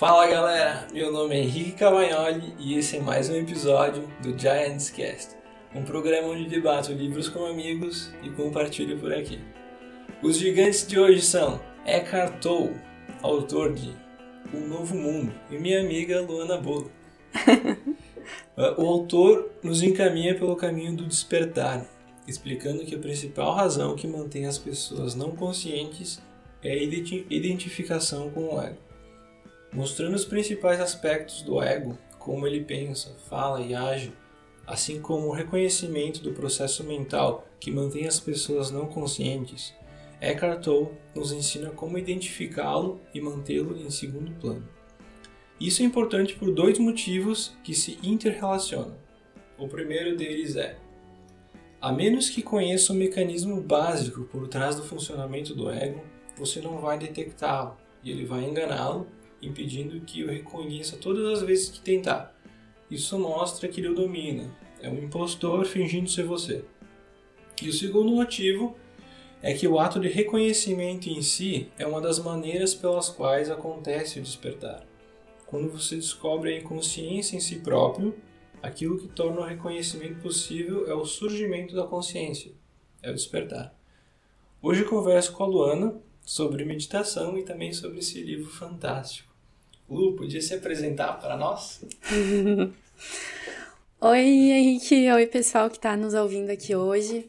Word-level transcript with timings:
Fala 0.00 0.26
galera, 0.26 0.88
meu 0.94 1.12
nome 1.12 1.34
é 1.34 1.40
Henrique 1.40 1.72
Cavagnoli 1.72 2.54
e 2.58 2.74
esse 2.78 2.96
é 2.96 3.00
mais 3.00 3.28
um 3.28 3.34
episódio 3.34 4.10
do 4.22 4.30
Giants 4.30 4.88
Cast, 4.88 5.36
um 5.74 5.82
programa 5.82 6.28
onde 6.28 6.48
debato 6.48 6.90
livros 6.90 7.28
com 7.28 7.44
amigos 7.44 8.10
e 8.22 8.30
compartilho 8.30 8.98
por 8.98 9.12
aqui. 9.12 9.38
Os 10.22 10.38
gigantes 10.38 10.86
de 10.86 10.98
hoje 10.98 11.20
são 11.20 11.60
Eckhart 11.84 12.40
Tolle, 12.40 12.80
autor 13.20 13.74
de 13.74 13.94
Um 14.54 14.66
Novo 14.66 14.94
Mundo, 14.94 15.34
e 15.50 15.58
minha 15.58 15.82
amiga 15.82 16.22
Luana 16.22 16.56
Bolo. 16.56 16.90
o 18.78 18.86
autor 18.86 19.50
nos 19.62 19.82
encaminha 19.82 20.34
pelo 20.34 20.56
caminho 20.56 20.96
do 20.96 21.04
despertar, 21.04 21.84
explicando 22.26 22.86
que 22.86 22.94
a 22.94 22.98
principal 22.98 23.52
razão 23.52 23.94
que 23.94 24.08
mantém 24.08 24.46
as 24.46 24.56
pessoas 24.56 25.14
não 25.14 25.32
conscientes 25.32 26.22
é 26.64 26.72
a 26.72 26.82
identificação 27.28 28.30
com 28.30 28.54
o 28.54 28.62
ego, 28.62 28.78
mostrando 29.72 30.14
os 30.14 30.24
principais 30.24 30.80
aspectos 30.80 31.42
do 31.42 31.62
ego, 31.62 31.96
como 32.18 32.46
ele 32.46 32.64
pensa, 32.64 33.16
fala 33.28 33.60
e 33.60 33.74
age, 33.74 34.12
assim 34.66 35.00
como 35.00 35.28
o 35.28 35.32
reconhecimento 35.32 36.20
do 36.22 36.32
processo 36.32 36.84
mental 36.84 37.46
que 37.58 37.70
mantém 37.70 38.06
as 38.06 38.20
pessoas 38.20 38.70
não 38.70 38.86
conscientes. 38.86 39.74
Eckhart 40.20 40.62
Tolle 40.62 40.90
nos 41.14 41.32
ensina 41.32 41.70
como 41.70 41.96
identificá-lo 41.96 43.00
e 43.14 43.20
mantê-lo 43.20 43.76
em 43.76 43.90
segundo 43.90 44.32
plano. 44.32 44.68
Isso 45.58 45.82
é 45.82 45.84
importante 45.84 46.34
por 46.34 46.52
dois 46.52 46.78
motivos 46.78 47.56
que 47.64 47.74
se 47.74 47.98
interrelacionam. 48.02 48.96
O 49.58 49.68
primeiro 49.68 50.16
deles 50.16 50.56
é: 50.56 50.78
a 51.80 51.92
menos 51.92 52.28
que 52.28 52.42
conheça 52.42 52.92
o 52.92 52.96
mecanismo 52.96 53.60
básico 53.60 54.24
por 54.24 54.48
trás 54.48 54.76
do 54.76 54.82
funcionamento 54.82 55.54
do 55.54 55.70
ego, 55.70 56.02
você 56.36 56.60
não 56.60 56.78
vai 56.78 56.98
detectá-lo 56.98 57.76
e 58.02 58.10
ele 58.10 58.24
vai 58.24 58.44
enganá-lo, 58.44 59.06
impedindo 59.42 60.00
que 60.00 60.24
o 60.24 60.28
reconheça 60.28 60.96
todas 60.96 61.24
as 61.26 61.42
vezes 61.42 61.68
que 61.68 61.80
tentar. 61.80 62.34
Isso 62.90 63.18
mostra 63.18 63.68
que 63.68 63.80
ele 63.80 63.88
o 63.88 63.94
domina, 63.94 64.50
é 64.82 64.88
um 64.88 64.98
impostor 64.98 65.64
fingindo 65.64 66.10
ser 66.10 66.24
você. 66.24 66.64
E 67.62 67.68
o 67.68 67.72
segundo 67.72 68.10
motivo 68.10 68.76
é 69.42 69.54
que 69.54 69.68
o 69.68 69.78
ato 69.78 70.00
de 70.00 70.08
reconhecimento 70.08 71.08
em 71.08 71.22
si 71.22 71.68
é 71.78 71.86
uma 71.86 72.00
das 72.00 72.18
maneiras 72.18 72.74
pelas 72.74 73.08
quais 73.08 73.50
acontece 73.50 74.18
o 74.18 74.22
despertar. 74.22 74.86
Quando 75.46 75.70
você 75.70 75.96
descobre 75.96 76.54
a 76.54 76.58
inconsciência 76.58 77.36
em 77.36 77.40
si 77.40 77.56
próprio, 77.56 78.14
aquilo 78.62 78.98
que 78.98 79.08
torna 79.08 79.40
o 79.40 79.44
reconhecimento 79.44 80.20
possível 80.20 80.88
é 80.88 80.94
o 80.94 81.04
surgimento 81.04 81.74
da 81.74 81.86
consciência, 81.86 82.52
é 83.02 83.10
o 83.10 83.14
despertar. 83.14 83.74
Hoje 84.62 84.84
converso 84.84 85.32
com 85.32 85.42
a 85.42 85.46
Luana, 85.46 86.00
sobre 86.22 86.64
meditação 86.64 87.36
e 87.38 87.42
também 87.42 87.72
sobre 87.72 87.98
esse 87.98 88.22
livro 88.22 88.50
fantástico. 88.50 89.29
Lu, 89.90 90.14
podia 90.14 90.40
se 90.40 90.54
apresentar 90.54 91.14
para 91.14 91.36
nós? 91.36 91.84
Oi, 94.00 94.20
Henrique. 94.20 95.10
Oi, 95.10 95.26
pessoal 95.26 95.68
que 95.68 95.78
está 95.78 95.96
nos 95.96 96.14
ouvindo 96.14 96.48
aqui 96.50 96.76
hoje. 96.76 97.28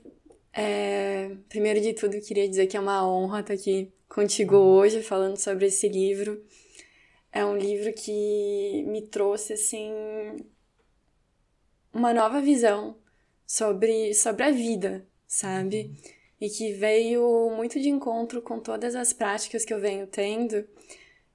É... 0.54 1.32
Primeiro 1.50 1.82
de 1.82 1.94
tudo, 1.94 2.22
queria 2.22 2.48
dizer 2.48 2.68
que 2.68 2.78
é 2.78 2.80
uma 2.80 3.04
honra 3.04 3.40
estar 3.40 3.56
aqui 3.56 3.92
contigo 4.08 4.56
hoje 4.58 5.02
falando 5.02 5.38
sobre 5.38 5.66
esse 5.66 5.90
livro. 5.90 6.40
É 7.32 7.44
um 7.44 7.58
livro 7.58 7.92
que 7.94 8.84
me 8.88 9.02
trouxe, 9.08 9.54
assim, 9.54 9.92
uma 11.92 12.14
nova 12.14 12.40
visão 12.42 12.96
sobre, 13.48 14.14
sobre 14.14 14.44
a 14.44 14.52
vida, 14.52 15.04
sabe? 15.26 15.86
Uhum 15.86 16.22
e 16.42 16.50
que 16.50 16.74
veio 16.74 17.52
muito 17.56 17.80
de 17.80 17.88
encontro 17.88 18.42
com 18.42 18.60
todas 18.60 18.96
as 18.96 19.14
práticas 19.14 19.64
que 19.64 19.72
eu 19.72 19.80
venho 19.80 20.08
tendo. 20.08 20.68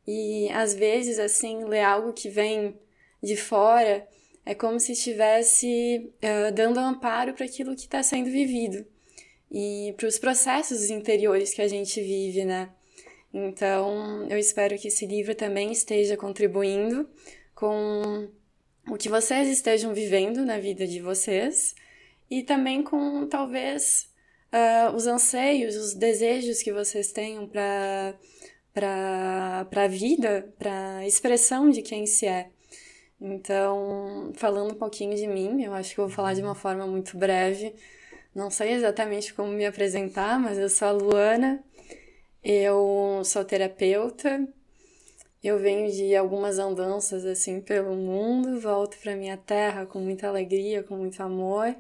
E 0.07 0.49
às 0.51 0.75
vezes, 0.75 1.19
assim, 1.19 1.65
ler 1.65 1.83
algo 1.83 2.13
que 2.13 2.29
vem 2.29 2.79
de 3.23 3.37
fora 3.37 4.07
é 4.45 4.55
como 4.55 4.79
se 4.79 4.93
estivesse 4.93 6.13
uh, 6.23 6.53
dando 6.55 6.79
amparo 6.79 7.35
para 7.35 7.45
aquilo 7.45 7.75
que 7.75 7.83
está 7.83 8.03
sendo 8.03 8.31
vivido 8.31 8.87
e 9.51 9.95
para 9.97 10.07
os 10.07 10.19
processos 10.19 10.89
interiores 10.91 11.53
que 11.53 11.63
a 11.63 11.69
gente 11.69 12.01
vive, 12.01 12.45
né? 12.45 12.71
Então, 13.35 14.27
eu 14.31 14.39
espero 14.39 14.79
que 14.79 14.89
esse 14.89 15.05
livro 15.05 15.35
também 15.35 15.73
esteja 15.73 16.17
contribuindo 16.17 17.09
com 17.55 18.29
o 18.89 18.97
que 18.97 19.09
vocês 19.09 19.49
estejam 19.49 19.93
vivendo 19.93 20.45
na 20.45 20.59
vida 20.59 20.87
de 20.87 21.01
vocês 21.01 21.75
e 22.31 22.43
também 22.43 22.83
com 22.83 23.27
talvez 23.27 24.09
uh, 24.53 24.95
os 24.95 25.07
anseios, 25.07 25.77
os 25.77 25.95
desejos 25.95 26.63
que 26.63 26.73
vocês 26.73 27.13
tenham 27.13 27.47
para 27.47 28.15
para 28.77 29.85
a 29.85 29.89
vida, 29.89 30.53
para 30.59 30.99
a 30.99 31.07
expressão 31.07 31.71
de 31.71 31.81
quem 31.81 32.07
se 32.07 32.27
é. 32.27 32.51
Então, 33.19 34.31
falando 34.35 34.73
um 34.73 34.79
pouquinho 34.79 35.17
de 35.17 35.27
mim, 35.27 35.63
eu 35.63 35.73
acho 35.73 35.95
que 35.95 36.01
eu 36.01 36.07
vou 36.07 36.15
falar 36.15 36.35
de 36.35 36.43
uma 36.43 36.55
forma 36.55 36.87
muito 36.87 37.17
breve. 37.17 37.75
Não 38.35 38.51
sei 38.51 38.73
exatamente 38.73 39.33
como 39.33 39.51
me 39.51 39.65
apresentar, 39.65 40.39
mas 40.39 40.59
eu 40.59 40.69
sou 40.69 40.89
a 40.89 40.91
Luana, 40.91 41.65
eu 42.45 43.23
sou 43.25 43.43
terapeuta, 43.47 44.47
eu 45.43 45.59
venho 45.59 45.91
de 45.91 46.15
algumas 46.15 46.59
andanças 46.59 47.25
assim 47.25 47.63
pelo 47.63 47.95
mundo, 47.97 48.61
volto 48.61 48.99
para 48.99 49.17
minha 49.17 49.39
terra 49.39 49.87
com 49.87 50.01
muita 50.01 50.29
alegria, 50.29 50.83
com 50.83 50.97
muito 50.97 51.23
amor. 51.23 51.75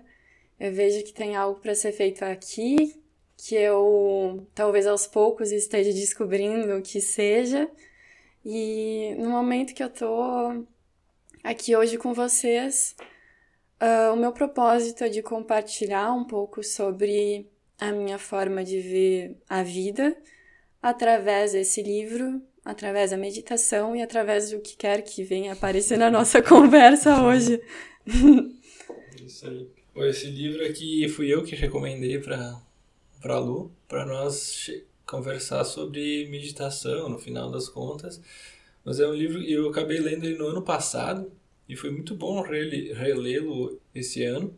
Eu 0.58 0.72
vejo 0.72 1.04
que 1.04 1.12
tem 1.12 1.36
algo 1.36 1.60
para 1.60 1.74
ser 1.74 1.92
feito 1.92 2.24
aqui, 2.24 2.98
que 3.36 3.54
eu 3.54 4.46
talvez 4.54 4.86
aos 4.86 5.06
poucos 5.06 5.52
esteja 5.52 5.92
descobrindo 5.92 6.76
o 6.76 6.82
que 6.82 7.00
seja. 7.00 7.68
E 8.44 9.14
no 9.18 9.28
momento 9.30 9.74
que 9.74 9.82
eu 9.82 9.90
tô 9.90 10.64
aqui 11.42 11.76
hoje 11.76 11.98
com 11.98 12.14
vocês, 12.14 12.96
uh, 13.80 14.12
o 14.12 14.16
meu 14.16 14.32
propósito 14.32 15.04
é 15.04 15.08
de 15.08 15.22
compartilhar 15.22 16.12
um 16.12 16.24
pouco 16.24 16.62
sobre 16.62 17.46
a 17.78 17.92
minha 17.92 18.18
forma 18.18 18.64
de 18.64 18.80
ver 18.80 19.36
a 19.48 19.62
vida 19.62 20.16
através 20.80 21.52
desse 21.52 21.82
livro, 21.82 22.40
através 22.64 23.10
da 23.10 23.16
meditação 23.16 23.94
e 23.94 24.02
através 24.02 24.50
do 24.50 24.60
que 24.60 24.76
quer 24.76 25.02
que 25.02 25.22
venha 25.22 25.52
aparecer 25.52 25.98
na 25.98 26.10
nossa 26.10 26.40
conversa 26.42 27.22
hoje. 27.22 27.60
Isso 29.24 29.46
aí. 29.46 29.68
Esse 30.08 30.26
livro 30.26 30.64
aqui 30.64 31.08
fui 31.08 31.32
eu 31.32 31.42
que 31.42 31.56
recomendei 31.56 32.18
para 32.18 32.60
para 33.20 33.38
Lu, 33.38 33.70
para 33.88 34.04
nós 34.04 34.70
conversar 35.06 35.64
sobre 35.64 36.28
meditação, 36.28 37.08
no 37.08 37.18
final 37.18 37.50
das 37.50 37.68
contas. 37.68 38.20
Mas 38.84 39.00
é 39.00 39.06
um 39.06 39.14
livro 39.14 39.40
que 39.40 39.52
eu 39.52 39.68
acabei 39.68 39.98
lendo 39.98 40.24
ele 40.24 40.38
no 40.38 40.48
ano 40.48 40.62
passado 40.62 41.30
e 41.68 41.76
foi 41.76 41.90
muito 41.90 42.14
bom 42.14 42.40
relê-lo 42.42 43.80
esse 43.94 44.22
ano, 44.24 44.54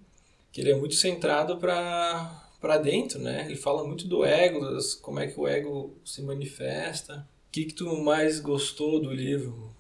que 0.53 0.61
ele 0.61 0.71
é 0.71 0.77
muito 0.77 0.95
centrado 0.95 1.57
para 1.59 2.45
para 2.61 2.77
dentro, 2.77 3.21
né? 3.21 3.45
Ele 3.47 3.57
fala 3.57 3.87
muito 3.87 4.07
do 4.07 4.25
ego, 4.25 4.61
das, 4.61 4.95
como 4.95 5.21
é 5.21 5.29
que 5.29 5.39
o 5.39 5.47
ego 5.47 5.97
se 6.05 6.23
manifesta. 6.23 7.27
O 7.49 7.53
que, 7.53 7.67
que 7.67 7.75
tu 7.75 7.97
mais 7.99 8.41
gostou 8.41 9.01
do 9.01 9.13
livro? 9.13 9.73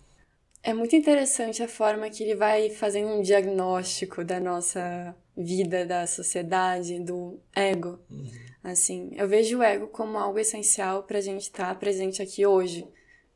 É 0.62 0.72
muito 0.72 0.95
interessante 0.95 1.62
a 1.62 1.69
forma 1.69 2.09
que 2.10 2.22
ele 2.22 2.34
vai 2.34 2.71
fazendo 2.71 3.09
um 3.09 3.22
diagnóstico 3.22 4.25
da 4.25 4.39
nossa 4.39 5.15
vida, 5.37 5.84
da 5.84 6.06
sociedade, 6.06 7.00
do 7.00 7.39
ego. 7.55 7.99
Uhum. 8.10 8.47
Assim, 8.62 9.10
eu 9.14 9.28
vejo 9.28 9.58
o 9.58 9.62
ego 9.62 9.88
como 9.88 10.19
algo 10.19 10.38
essencial 10.38 11.02
para 11.04 11.19
a 11.19 11.22
gente 11.22 11.42
estar 11.42 11.69
tá 11.69 11.74
presente 11.74 12.20
aqui 12.20 12.44
hoje, 12.44 12.86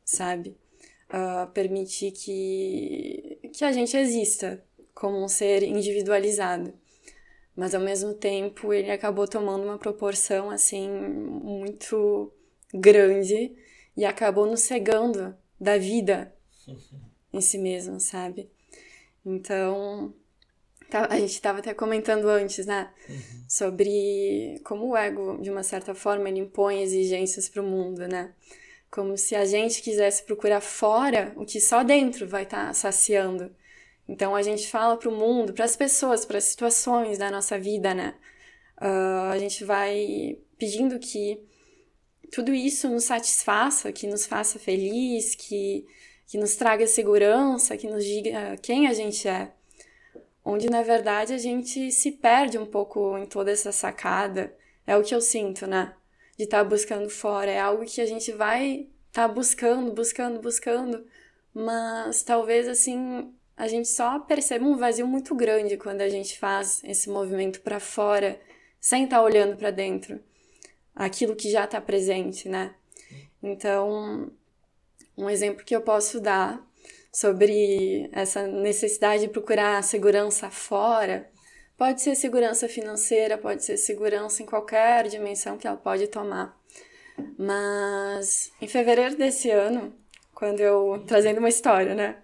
sabe? 0.03 0.55
Uh, 1.09 1.49
permitir 1.53 2.11
que, 2.11 3.39
que 3.53 3.63
a 3.63 3.71
gente 3.71 3.95
exista 3.95 4.63
como 4.93 5.23
um 5.23 5.27
ser 5.27 5.63
individualizado. 5.63 6.73
Mas 7.55 7.75
ao 7.75 7.81
mesmo 7.81 8.13
tempo 8.13 8.73
ele 8.73 8.91
acabou 8.91 9.27
tomando 9.27 9.63
uma 9.63 9.77
proporção 9.77 10.49
assim 10.49 10.89
muito 10.89 12.33
grande 12.73 13.55
e 13.95 14.05
acabou 14.05 14.45
nos 14.45 14.61
cegando 14.61 15.35
da 15.59 15.77
vida 15.77 16.33
em 17.31 17.41
si 17.41 17.57
mesmo, 17.57 17.99
sabe? 17.99 18.49
Então, 19.25 20.13
a 20.95 21.19
gente 21.19 21.31
estava 21.31 21.59
até 21.59 21.73
comentando 21.73 22.25
antes, 22.29 22.65
né? 22.65 22.91
Uhum. 23.09 23.45
Sobre 23.47 24.59
como 24.63 24.89
o 24.89 24.97
ego, 24.97 25.39
de 25.41 25.49
uma 25.49 25.63
certa 25.63 25.93
forma, 25.93 26.29
ele 26.29 26.39
impõe 26.39 26.81
exigências 26.81 27.49
para 27.49 27.61
o 27.61 27.65
mundo, 27.65 28.07
né? 28.07 28.33
Como 28.89 29.17
se 29.17 29.35
a 29.35 29.45
gente 29.45 29.81
quisesse 29.81 30.23
procurar 30.23 30.61
fora 30.61 31.33
o 31.35 31.45
que 31.45 31.59
só 31.59 31.83
dentro 31.83 32.27
vai 32.27 32.43
estar 32.43 32.67
tá 32.67 32.73
saciando. 32.73 33.53
Então 34.07 34.35
a 34.35 34.41
gente 34.41 34.67
fala 34.67 34.97
para 34.97 35.09
o 35.09 35.15
mundo, 35.15 35.53
para 35.53 35.65
as 35.65 35.75
pessoas, 35.75 36.25
para 36.25 36.37
as 36.37 36.43
situações 36.45 37.17
da 37.17 37.31
nossa 37.31 37.57
vida, 37.57 37.93
né? 37.93 38.15
Uh, 38.81 39.31
a 39.31 39.37
gente 39.37 39.63
vai 39.63 40.37
pedindo 40.57 40.99
que 40.99 41.39
tudo 42.31 42.53
isso 42.53 42.89
nos 42.89 43.05
satisfaça, 43.05 43.91
que 43.91 44.07
nos 44.07 44.25
faça 44.25 44.57
feliz, 44.59 45.35
que, 45.35 45.85
que 46.27 46.37
nos 46.37 46.55
traga 46.55 46.87
segurança, 46.87 47.77
que 47.77 47.87
nos 47.87 48.03
diga 48.03 48.57
quem 48.61 48.87
a 48.87 48.93
gente 48.93 49.27
é 49.27 49.51
onde 50.43 50.69
na 50.69 50.81
verdade 50.81 51.33
a 51.33 51.37
gente 51.37 51.91
se 51.91 52.11
perde 52.11 52.57
um 52.57 52.65
pouco 52.65 53.17
em 53.17 53.25
toda 53.25 53.51
essa 53.51 53.71
sacada. 53.71 54.55
É 54.85 54.97
o 54.97 55.03
que 55.03 55.15
eu 55.15 55.21
sinto, 55.21 55.65
né? 55.67 55.93
De 56.37 56.43
estar 56.45 56.59
tá 56.59 56.63
buscando 56.63 57.09
fora. 57.09 57.49
É 57.49 57.59
algo 57.59 57.85
que 57.85 58.01
a 58.01 58.05
gente 58.05 58.31
vai 58.31 58.87
estar 59.07 59.27
tá 59.27 59.33
buscando, 59.33 59.93
buscando, 59.93 60.39
buscando 60.39 61.05
mas 61.53 62.23
talvez 62.23 62.67
assim 62.67 63.31
a 63.55 63.67
gente 63.67 63.87
só 63.87 64.19
perceba 64.19 64.65
um 64.65 64.75
vazio 64.75 65.05
muito 65.05 65.35
grande 65.35 65.77
quando 65.77 66.01
a 66.01 66.09
gente 66.09 66.39
faz 66.39 66.83
esse 66.83 67.07
movimento 67.09 67.61
para 67.61 67.79
fora, 67.79 68.39
sem 68.79 69.03
estar 69.03 69.17
tá 69.17 69.23
olhando 69.23 69.55
para 69.55 69.69
dentro, 69.69 70.19
aquilo 70.95 71.35
que 71.35 71.51
já 71.51 71.65
está 71.65 71.79
presente, 71.79 72.49
né? 72.49 72.73
Então, 73.41 74.31
um 75.15 75.29
exemplo 75.29 75.63
que 75.63 75.75
eu 75.75 75.81
posso 75.81 76.19
dar 76.19 76.65
sobre 77.13 78.09
essa 78.11 78.47
necessidade 78.47 79.23
de 79.23 79.29
procurar 79.29 79.83
segurança 79.83 80.49
fora, 80.49 81.29
pode 81.77 82.01
ser 82.01 82.15
segurança 82.15 82.67
financeira, 82.67 83.37
pode 83.37 83.63
ser 83.63 83.77
segurança 83.77 84.41
em 84.41 84.45
qualquer 84.47 85.07
dimensão 85.07 85.57
que 85.57 85.67
ela 85.67 85.77
pode 85.77 86.07
tomar. 86.07 86.59
Mas 87.37 88.51
em 88.59 88.67
fevereiro 88.67 89.15
desse 89.15 89.51
ano, 89.51 89.93
quando 90.33 90.59
eu 90.59 91.03
trazendo 91.05 91.37
uma 91.37 91.49
história, 91.49 91.93
né? 91.93 92.17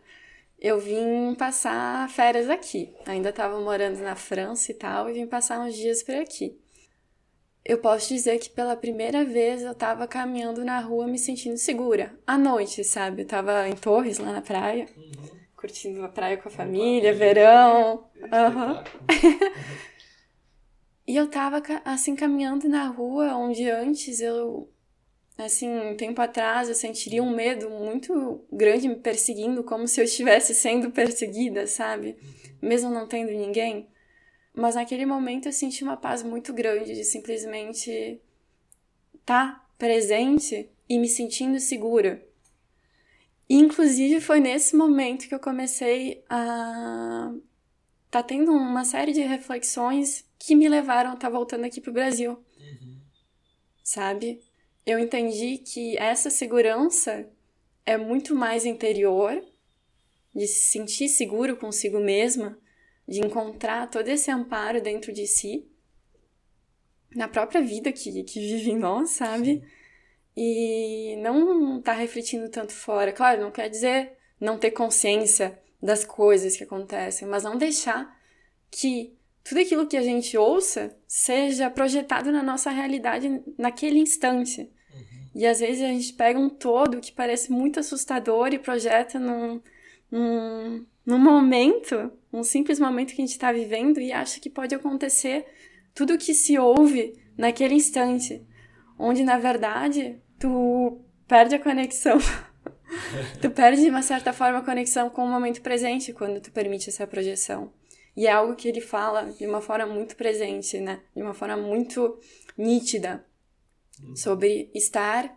Eu 0.60 0.80
vim 0.80 1.36
passar 1.36 2.10
férias 2.10 2.50
aqui. 2.50 2.94
Ainda 3.06 3.30
estava 3.30 3.60
morando 3.62 4.00
na 4.02 4.16
França 4.16 4.72
e 4.72 4.76
tal, 4.76 5.10
e 5.10 5.14
vim 5.14 5.28
passar 5.28 5.60
uns 5.60 5.76
dias 5.76 6.04
por 6.04 6.16
aqui. 6.16 6.60
Eu 7.64 7.78
posso 7.78 8.10
dizer 8.10 8.40
que 8.40 8.50
pela 8.50 8.76
primeira 8.76 9.24
vez 9.24 9.62
eu 9.62 9.74
estava 9.74 10.08
caminhando 10.08 10.64
na 10.66 10.80
rua 10.80 11.08
me 11.08 11.20
sentindo 11.20 11.58
segura. 11.58 12.18
À 12.26 12.38
noite, 12.38 12.84
sabe? 12.84 13.22
Eu 13.24 13.28
tava 13.28 13.68
em 13.68 13.76
Torres, 13.76 14.18
lá 14.18 14.32
na 14.32 14.42
praia, 14.42 14.88
uhum. 14.98 15.12
curtindo 15.56 16.04
a 16.04 16.10
praia 16.10 16.38
com 16.38 16.48
a 16.48 16.52
família, 16.52 17.14
verão. 17.14 18.06
Uhum. 18.16 18.84
e 21.06 21.16
eu 21.16 21.30
tava 21.30 21.62
assim 21.86 22.16
caminhando 22.16 22.68
na 22.68 22.88
rua 22.88 23.36
onde 23.36 23.70
antes 23.70 24.20
eu 24.20 24.70
assim, 25.44 25.70
um 25.70 25.96
tempo 25.96 26.22
atrás 26.22 26.68
eu 26.68 26.76
sentiria 26.76 27.24
um 27.24 27.34
medo 27.34 27.70
muito 27.70 28.44
grande 28.52 28.90
me 28.90 28.96
perseguindo, 28.96 29.64
como 29.64 29.88
se 29.88 30.00
eu 30.00 30.06
estivesse 30.06 30.54
sendo 30.54 30.92
perseguida, 30.92 31.66
sabe? 31.66 32.18
Mesmo 32.62 32.90
não 32.90 33.08
tendo 33.08 33.32
ninguém. 33.32 33.88
Mas 34.60 34.76
naquele 34.76 35.06
momento 35.06 35.48
eu 35.48 35.54
senti 35.54 35.84
uma 35.84 35.98
paz 35.98 36.22
muito 36.22 36.54
grande 36.54 36.94
de 36.94 37.04
simplesmente 37.04 38.20
estar 39.16 39.56
tá 39.56 39.70
presente 39.78 40.70
e 40.88 41.00
me 41.00 41.08
sentindo 41.08 41.60
segura. 41.60 42.24
Inclusive 43.50 44.22
foi 44.22 44.40
nesse 44.40 44.76
momento 44.76 45.28
que 45.28 45.34
eu 45.34 45.40
comecei 45.40 46.24
a 46.30 47.34
tá 48.12 48.24
tendo 48.24 48.52
uma 48.52 48.84
série 48.84 49.12
de 49.12 49.22
reflexões 49.22 50.26
que 50.38 50.56
me 50.56 50.68
levaram 50.68 51.12
a 51.12 51.14
estar 51.14 51.28
tá 51.28 51.34
voltando 51.34 51.66
aqui 51.66 51.80
pro 51.80 51.94
Brasil. 51.94 52.32
Uhum. 52.32 53.00
Sabe? 53.84 54.42
eu 54.90 54.98
entendi 54.98 55.60
que 55.60 55.98
essa 55.98 56.30
segurança 56.30 57.30
é 57.86 57.98
muito 57.98 58.36
mais 58.36 58.66
interior, 58.66 59.40
de 60.34 60.48
se 60.48 60.72
sentir 60.72 61.10
seguro 61.10 61.56
consigo 61.56 62.00
mesma, 62.00 62.58
de 63.10 63.26
encontrar 63.26 63.90
todo 63.90 64.08
esse 64.08 64.30
amparo 64.30 64.80
dentro 64.80 65.12
de 65.12 65.26
si, 65.26 65.68
na 67.16 67.28
própria 67.28 67.60
vida 67.60 67.92
que, 67.92 68.24
que 68.24 68.40
vive 68.40 68.70
em 68.70 68.78
nós, 68.78 69.10
sabe? 69.10 69.64
E 70.38 71.16
não 71.18 71.82
tá 71.82 71.94
refletindo 71.94 72.48
tanto 72.50 72.72
fora. 72.72 73.12
Claro, 73.12 73.42
não 73.42 73.50
quer 73.52 73.68
dizer 73.68 74.16
não 74.40 74.60
ter 74.60 74.72
consciência 74.72 75.60
das 75.82 76.06
coisas 76.06 76.56
que 76.56 76.64
acontecem, 76.64 77.28
mas 77.28 77.44
não 77.44 77.58
deixar 77.58 78.16
que 78.70 79.18
tudo 79.44 79.60
aquilo 79.60 79.88
que 79.88 79.98
a 79.98 80.04
gente 80.04 80.38
ouça 80.38 80.96
seja 81.08 81.70
projetado 81.70 82.32
na 82.32 82.44
nossa 82.44 82.70
realidade 82.70 83.42
naquele 83.58 84.00
instante. 84.00 84.72
E 85.34 85.48
às 85.48 85.60
vezes 85.60 85.82
a 85.82 85.88
gente 85.88 86.14
pega 86.14 86.38
um 86.38 86.50
todo 86.50 87.02
que 87.02 87.12
parece 87.12 87.52
muito 87.52 87.80
assustador 87.80 88.54
e 88.54 88.60
projeta 88.60 89.20
num, 89.20 89.62
num, 90.12 90.86
num 91.10 91.18
momento, 91.18 92.12
um 92.32 92.44
simples 92.44 92.80
momento 92.80 93.16
que 93.16 93.22
a 93.22 93.26
gente 93.26 93.32
está 93.32 93.52
vivendo 93.52 94.00
e 94.00 94.12
acha 94.12 94.40
que 94.40 94.48
pode 94.48 94.76
acontecer 94.76 95.44
tudo 95.92 96.14
o 96.14 96.18
que 96.20 96.36
se 96.36 96.56
ouve 96.60 97.20
naquele 97.36 97.74
instante, 97.74 98.46
onde 98.96 99.24
na 99.24 99.40
verdade 99.40 100.22
tu 100.38 101.02
perde 101.28 101.56
a 101.56 101.60
conexão. 101.60 102.20
tu 103.42 103.50
perde 103.50 103.82
de 103.82 103.90
uma 103.90 104.04
certa 104.04 104.32
forma 104.32 104.60
a 104.60 104.64
conexão 104.64 105.10
com 105.10 105.24
o 105.24 105.28
momento 105.28 105.64
presente 105.64 106.14
quando 106.14 106.40
tu 106.40 106.52
permite 106.52 106.90
essa 106.90 107.08
projeção. 107.08 107.74
E 108.16 108.28
é 108.28 108.32
algo 108.32 108.56
que 108.56 108.68
ele 108.68 108.80
fala 108.80 109.32
de 109.32 109.48
uma 109.48 109.62
forma 109.62 109.88
muito 109.88 110.16
presente, 110.16 110.80
né? 110.80 111.02
De 111.16 111.24
uma 111.24 111.34
forma 111.34 111.58
muito 111.58 112.20
nítida 112.56 113.26
sobre 114.16 114.70
estar 114.76 115.36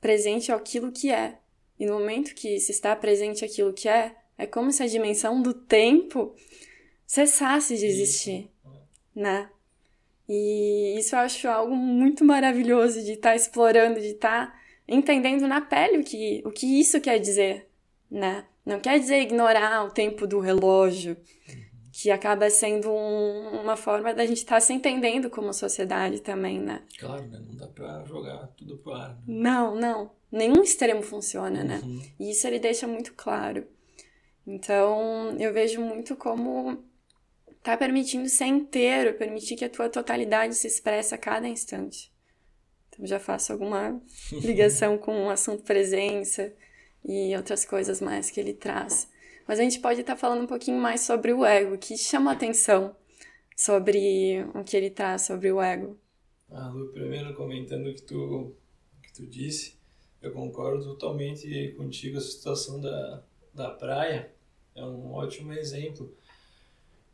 presente 0.00 0.50
aquilo 0.50 0.90
que 0.90 1.10
é. 1.10 1.38
E 1.78 1.84
no 1.84 1.92
momento 1.92 2.34
que 2.34 2.58
se 2.58 2.72
está 2.72 2.96
presente 2.96 3.44
aquilo 3.44 3.74
que 3.74 3.86
é, 3.86 4.16
é 4.38 4.46
como 4.46 4.72
se 4.72 4.82
a 4.82 4.86
dimensão 4.86 5.42
do 5.42 5.52
tempo 5.52 6.34
cessasse 7.04 7.76
de 7.76 7.84
existir, 7.84 8.48
né? 9.14 9.50
E 10.28 10.96
isso 10.98 11.16
eu 11.16 11.20
acho 11.20 11.48
algo 11.48 11.74
muito 11.74 12.24
maravilhoso 12.24 13.02
de 13.02 13.12
estar 13.12 13.30
tá 13.30 13.36
explorando, 13.36 13.98
de 13.98 14.12
estar 14.12 14.52
tá 14.52 14.60
entendendo 14.86 15.48
na 15.48 15.60
pele 15.60 15.98
o 15.98 16.04
que, 16.04 16.42
o 16.44 16.50
que 16.50 16.80
isso 16.80 17.00
quer 17.00 17.18
dizer, 17.18 17.68
né? 18.10 18.44
Não 18.64 18.78
quer 18.78 19.00
dizer 19.00 19.22
ignorar 19.22 19.84
o 19.86 19.90
tempo 19.90 20.26
do 20.26 20.38
relógio, 20.38 21.16
que 21.90 22.10
acaba 22.10 22.48
sendo 22.50 22.90
um, 22.90 23.62
uma 23.62 23.74
forma 23.74 24.14
da 24.14 24.24
gente 24.24 24.38
estar 24.38 24.56
tá 24.56 24.60
se 24.60 24.72
entendendo 24.72 25.30
como 25.30 25.52
sociedade 25.52 26.20
também, 26.20 26.60
né? 26.60 26.82
Claro, 26.98 27.26
né? 27.26 27.42
Não 27.44 27.56
dá 27.56 27.66
pra 27.66 28.04
jogar 28.04 28.46
tudo 28.48 28.76
pro 28.78 28.92
ar. 28.92 29.14
Né? 29.14 29.22
Não, 29.26 29.74
não. 29.74 30.10
Nenhum 30.30 30.62
extremo 30.62 31.02
funciona, 31.02 31.64
né? 31.64 31.80
uhum. 31.82 31.96
né? 31.96 32.04
E 32.20 32.30
isso 32.30 32.46
ele 32.46 32.58
deixa 32.58 32.86
muito 32.86 33.14
claro. 33.14 33.66
Então, 34.48 35.36
eu 35.38 35.52
vejo 35.52 35.78
muito 35.78 36.16
como 36.16 36.82
tá 37.62 37.76
permitindo 37.76 38.26
ser 38.30 38.46
inteiro, 38.46 39.18
permitir 39.18 39.56
que 39.56 39.64
a 39.66 39.68
tua 39.68 39.90
totalidade 39.90 40.54
se 40.54 40.66
expresse 40.66 41.14
a 41.14 41.18
cada 41.18 41.46
instante. 41.46 42.10
Então, 42.88 43.06
já 43.06 43.20
faço 43.20 43.52
alguma 43.52 44.00
ligação 44.32 44.96
com 44.96 45.26
o 45.26 45.28
assunto 45.28 45.64
presença 45.64 46.50
e 47.04 47.36
outras 47.36 47.66
coisas 47.66 48.00
mais 48.00 48.30
que 48.30 48.40
ele 48.40 48.54
traz. 48.54 49.10
Mas 49.46 49.60
a 49.60 49.62
gente 49.62 49.80
pode 49.80 50.00
estar 50.00 50.14
tá 50.14 50.18
falando 50.18 50.44
um 50.44 50.46
pouquinho 50.46 50.80
mais 50.80 51.02
sobre 51.02 51.30
o 51.30 51.44
ego, 51.44 51.76
que 51.76 51.98
chama 51.98 52.32
atenção 52.32 52.96
sobre 53.54 54.46
o 54.54 54.64
que 54.64 54.78
ele 54.78 54.88
traz 54.88 55.26
sobre 55.26 55.52
o 55.52 55.60
ego. 55.60 55.98
Ah, 56.50 56.70
Lu, 56.70 56.88
primeiro 56.88 57.34
comentando 57.34 57.88
o 57.88 57.94
que 57.94 58.02
tu, 58.02 58.56
que 59.02 59.12
tu 59.12 59.26
disse, 59.26 59.76
eu 60.22 60.32
concordo 60.32 60.84
totalmente 60.84 61.74
contigo, 61.76 62.16
a 62.16 62.20
situação 62.22 62.80
da, 62.80 63.22
da 63.52 63.70
praia 63.72 64.37
é 64.78 64.84
um 64.84 65.12
ótimo 65.12 65.52
exemplo, 65.52 66.14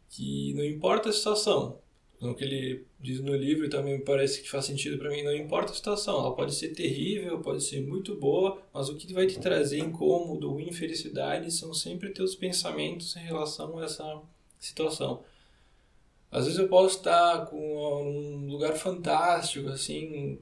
que 0.08 0.52
não 0.54 0.64
importa 0.64 1.08
a 1.08 1.12
situação, 1.12 1.78
no 2.20 2.34
que 2.34 2.44
ele 2.44 2.86
diz 3.00 3.20
no 3.20 3.34
livro 3.34 3.68
também 3.68 3.98
me 3.98 4.04
parece 4.04 4.42
que 4.42 4.48
faz 4.48 4.64
sentido 4.64 4.96
para 4.98 5.10
mim, 5.10 5.22
não 5.22 5.34
importa 5.34 5.72
a 5.72 5.74
situação, 5.74 6.18
ela 6.18 6.34
pode 6.34 6.54
ser 6.54 6.68
terrível, 6.68 7.40
pode 7.40 7.62
ser 7.62 7.86
muito 7.86 8.14
boa, 8.16 8.62
mas 8.72 8.88
o 8.88 8.96
que 8.96 9.12
vai 9.12 9.26
te 9.26 9.38
trazer 9.38 9.78
incômodo 9.78 10.50
ou 10.50 10.60
infelicidade 10.60 11.50
são 11.50 11.74
sempre 11.74 12.10
teus 12.10 12.34
pensamentos 12.34 13.14
em 13.16 13.24
relação 13.24 13.78
a 13.78 13.84
essa 13.84 14.22
situação. 14.58 15.22
Às 16.30 16.46
vezes 16.46 16.58
eu 16.58 16.68
posso 16.68 16.98
estar 16.98 17.46
com 17.46 17.56
um 18.02 18.46
lugar 18.48 18.74
fantástico, 18.74 19.68
assim, 19.68 20.38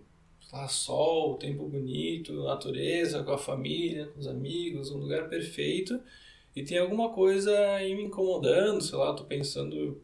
lá 0.53 0.69
sol, 0.69 1.37
tempo 1.37 1.69
bonito, 1.69 2.45
natureza, 2.45 3.23
com 3.23 3.33
a 3.33 3.39
família, 3.39 4.07
com 4.07 4.21
os 4.21 4.27
amigos, 4.27 4.91
um 4.91 4.99
lugar 4.99 5.29
perfeito, 5.29 6.01
e 6.55 6.63
tem 6.65 6.79
alguma 6.79 7.11
coisa 7.11 7.57
aí 7.75 7.95
me 7.95 8.05
incomodando, 8.05 8.81
sei 8.83 8.99
lá, 8.99 9.15
tô 9.15 9.25
pensando 9.25 10.03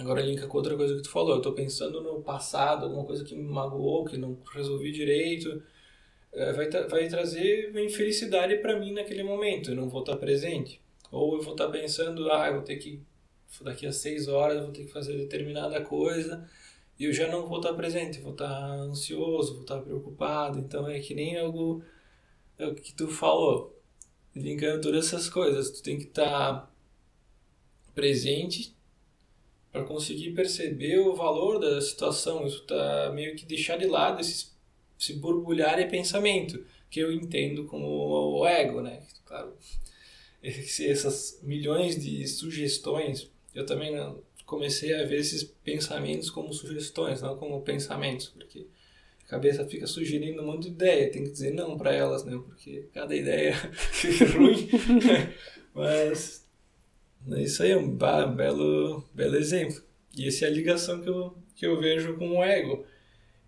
Agora 0.00 0.22
linka 0.22 0.46
com 0.46 0.56
outra 0.56 0.76
coisa 0.76 0.96
que 0.96 1.02
tu 1.02 1.10
falou. 1.10 1.36
Eu 1.36 1.42
tô 1.42 1.52
pensando 1.52 2.00
no 2.00 2.22
passado, 2.22 2.84
alguma 2.84 3.04
coisa 3.04 3.24
que 3.24 3.34
me 3.34 3.42
magoou, 3.42 4.04
que 4.04 4.16
não 4.16 4.38
resolvi 4.52 4.92
direito. 4.92 5.62
É, 6.32 6.52
vai, 6.52 6.68
vai 6.88 7.08
trazer 7.08 7.76
infelicidade 7.84 8.56
para 8.58 8.78
mim 8.78 8.92
naquele 8.92 9.22
momento. 9.22 9.70
Eu 9.70 9.76
não 9.76 9.88
vou 9.88 10.00
estar 10.00 10.16
presente. 10.16 10.80
Ou 11.10 11.34
eu 11.34 11.42
vou 11.42 11.52
estar 11.52 11.68
pensando, 11.68 12.30
ah, 12.32 12.48
eu 12.48 12.54
vou 12.54 12.62
ter 12.62 12.76
que. 12.76 13.02
Daqui 13.62 13.86
a 13.86 13.92
seis 13.92 14.28
horas 14.28 14.58
eu 14.58 14.64
vou 14.64 14.72
ter 14.72 14.84
que 14.84 14.92
fazer 14.92 15.16
determinada 15.16 15.80
coisa. 15.82 16.48
E 16.98 17.04
eu 17.04 17.12
já 17.12 17.28
não 17.28 17.46
vou 17.48 17.58
estar 17.58 17.74
presente. 17.74 18.20
Vou 18.20 18.32
estar 18.32 18.70
ansioso, 18.72 19.54
vou 19.54 19.62
estar 19.62 19.80
preocupado. 19.80 20.58
Então 20.60 20.88
é 20.88 20.98
que 21.00 21.14
nem 21.14 21.38
algo. 21.38 21.82
É 22.58 22.66
o 22.66 22.74
que 22.74 22.94
tu 22.94 23.08
falou. 23.08 23.79
Linkando 24.34 24.80
todas 24.80 25.06
essas 25.06 25.28
coisas. 25.28 25.70
Tu 25.70 25.82
tem 25.82 25.98
que 25.98 26.04
estar 26.04 26.72
presente 27.94 28.74
para 29.72 29.84
conseguir 29.84 30.32
perceber 30.32 30.98
o 30.98 31.14
valor 31.14 31.58
da 31.58 31.80
situação. 31.80 32.46
Isso 32.46 32.62
tá 32.62 33.10
meio 33.14 33.34
que 33.36 33.44
deixar 33.44 33.76
de 33.76 33.86
lado 33.86 34.20
esse, 34.20 34.48
esse 34.98 35.14
borbulhar 35.14 35.76
de 35.76 35.86
pensamento, 35.86 36.64
que 36.90 37.00
eu 37.00 37.12
entendo 37.12 37.64
como 37.66 37.86
o 37.86 38.46
ego, 38.46 38.80
né? 38.80 39.02
Claro, 39.24 39.52
essas 40.42 41.40
milhões 41.42 42.02
de 42.02 42.26
sugestões, 42.26 43.30
eu 43.54 43.64
também 43.64 43.94
comecei 44.44 44.92
a 44.94 45.04
ver 45.04 45.20
esses 45.20 45.44
pensamentos 45.44 46.30
como 46.30 46.52
sugestões, 46.52 47.22
não 47.22 47.36
como 47.36 47.62
pensamentos, 47.62 48.28
porque 48.28 48.66
cabeça 49.30 49.64
fica 49.64 49.86
sugerindo 49.86 50.42
um 50.42 50.46
monte 50.46 50.64
de 50.64 50.68
ideia, 50.70 51.10
tem 51.10 51.22
que 51.22 51.30
dizer 51.30 51.54
não 51.54 51.78
para 51.78 51.94
elas, 51.94 52.24
né? 52.24 52.32
Porque 52.44 52.88
cada 52.92 53.14
ideia 53.14 53.54
fica 53.72 54.26
ruim. 54.36 54.68
Mas 55.72 56.44
isso 57.38 57.62
aí 57.62 57.70
é 57.70 57.76
um 57.76 57.88
belo, 57.88 59.04
belo 59.14 59.36
exemplo. 59.36 59.80
E 60.16 60.26
essa 60.26 60.46
é 60.46 60.48
a 60.48 60.50
ligação 60.50 61.00
que 61.00 61.08
eu, 61.08 61.38
que 61.54 61.64
eu 61.64 61.78
vejo 61.80 62.16
com 62.18 62.38
o 62.38 62.42
ego. 62.42 62.84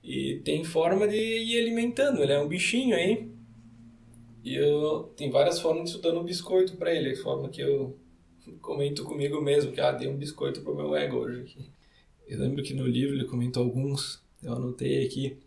E 0.04 0.40
tem 0.44 0.62
forma 0.62 1.08
de 1.08 1.16
ir 1.16 1.60
alimentando, 1.60 2.22
ele 2.22 2.32
é 2.32 2.38
um 2.38 2.48
bichinho 2.48 2.94
aí. 2.94 3.28
E 4.44 4.54
eu 4.54 5.12
tem 5.16 5.30
várias 5.30 5.60
formas 5.60 5.90
de 5.90 6.00
dando 6.00 6.20
um 6.20 6.24
biscoito 6.24 6.76
para 6.76 6.94
ele, 6.94 7.16
forma 7.16 7.48
que 7.48 7.60
eu 7.60 7.96
comento 8.60 9.04
comigo 9.04 9.40
mesmo, 9.40 9.72
que 9.72 9.80
ah, 9.80 9.92
dei 9.92 10.08
um 10.08 10.16
biscoito 10.16 10.60
pro 10.62 10.76
meu 10.76 10.94
ego 10.94 11.18
hoje 11.18 11.40
aqui. 11.40 11.70
Eu 12.26 12.38
lembro 12.40 12.62
que 12.62 12.74
no 12.74 12.86
livro 12.86 13.16
ele 13.16 13.24
comentou 13.24 13.64
alguns, 13.64 14.22
eu 14.42 14.52
anotei 14.52 15.04
aqui, 15.04 15.38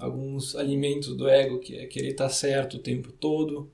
alguns 0.00 0.56
alimentos 0.56 1.14
do 1.14 1.28
ego, 1.28 1.58
que 1.58 1.76
é 1.76 1.86
querer 1.86 2.12
estar 2.12 2.24
tá 2.24 2.30
certo 2.30 2.78
o 2.78 2.80
tempo 2.80 3.12
todo, 3.12 3.70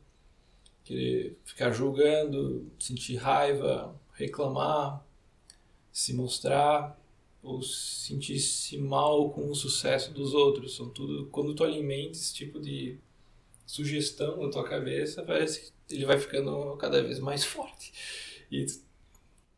querer 0.85 1.39
ficar 1.45 1.71
julgando, 1.71 2.67
sentir 2.79 3.17
raiva, 3.17 3.95
reclamar, 4.13 5.07
se 5.93 6.13
mostrar 6.13 7.01
ou 7.43 7.63
sentir-se 7.63 8.77
mal 8.77 9.31
com 9.31 9.49
o 9.49 9.55
sucesso 9.55 10.13
dos 10.13 10.35
outros. 10.35 10.75
São 10.75 10.91
tudo 10.91 11.27
quando 11.27 11.55
tu 11.55 11.63
alimenta 11.63 12.13
esse 12.13 12.35
tipo 12.35 12.61
de 12.61 12.99
sugestão 13.65 14.43
na 14.43 14.51
tua 14.51 14.69
cabeça, 14.69 15.23
parece 15.23 15.73
que 15.87 15.95
ele 15.95 16.05
vai 16.05 16.19
ficando 16.19 16.77
cada 16.77 17.03
vez 17.03 17.21
mais 17.21 17.45
forte. 17.45 17.93
E 18.51 18.67
tu 18.67 18.81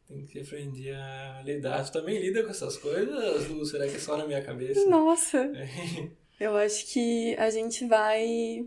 tem 0.07 0.27
que 0.27 0.41
aprender 0.41 0.95
a 0.95 1.43
lidar. 1.45 1.85
Tu 1.85 1.93
também 1.93 2.19
lida 2.19 2.43
com 2.43 2.51
essas 2.51 2.77
coisas, 2.77 3.49
Lu? 3.49 3.65
Será 3.65 3.89
que 3.89 3.97
é 3.97 3.99
só 3.99 4.17
na 4.19 4.27
minha 4.27 4.43
cabeça? 4.43 4.85
Nossa! 4.87 5.39
É. 5.39 6.11
Eu 6.39 6.57
acho 6.57 6.87
que 6.87 7.35
a 7.37 7.51
gente 7.51 7.85
vai 7.87 8.67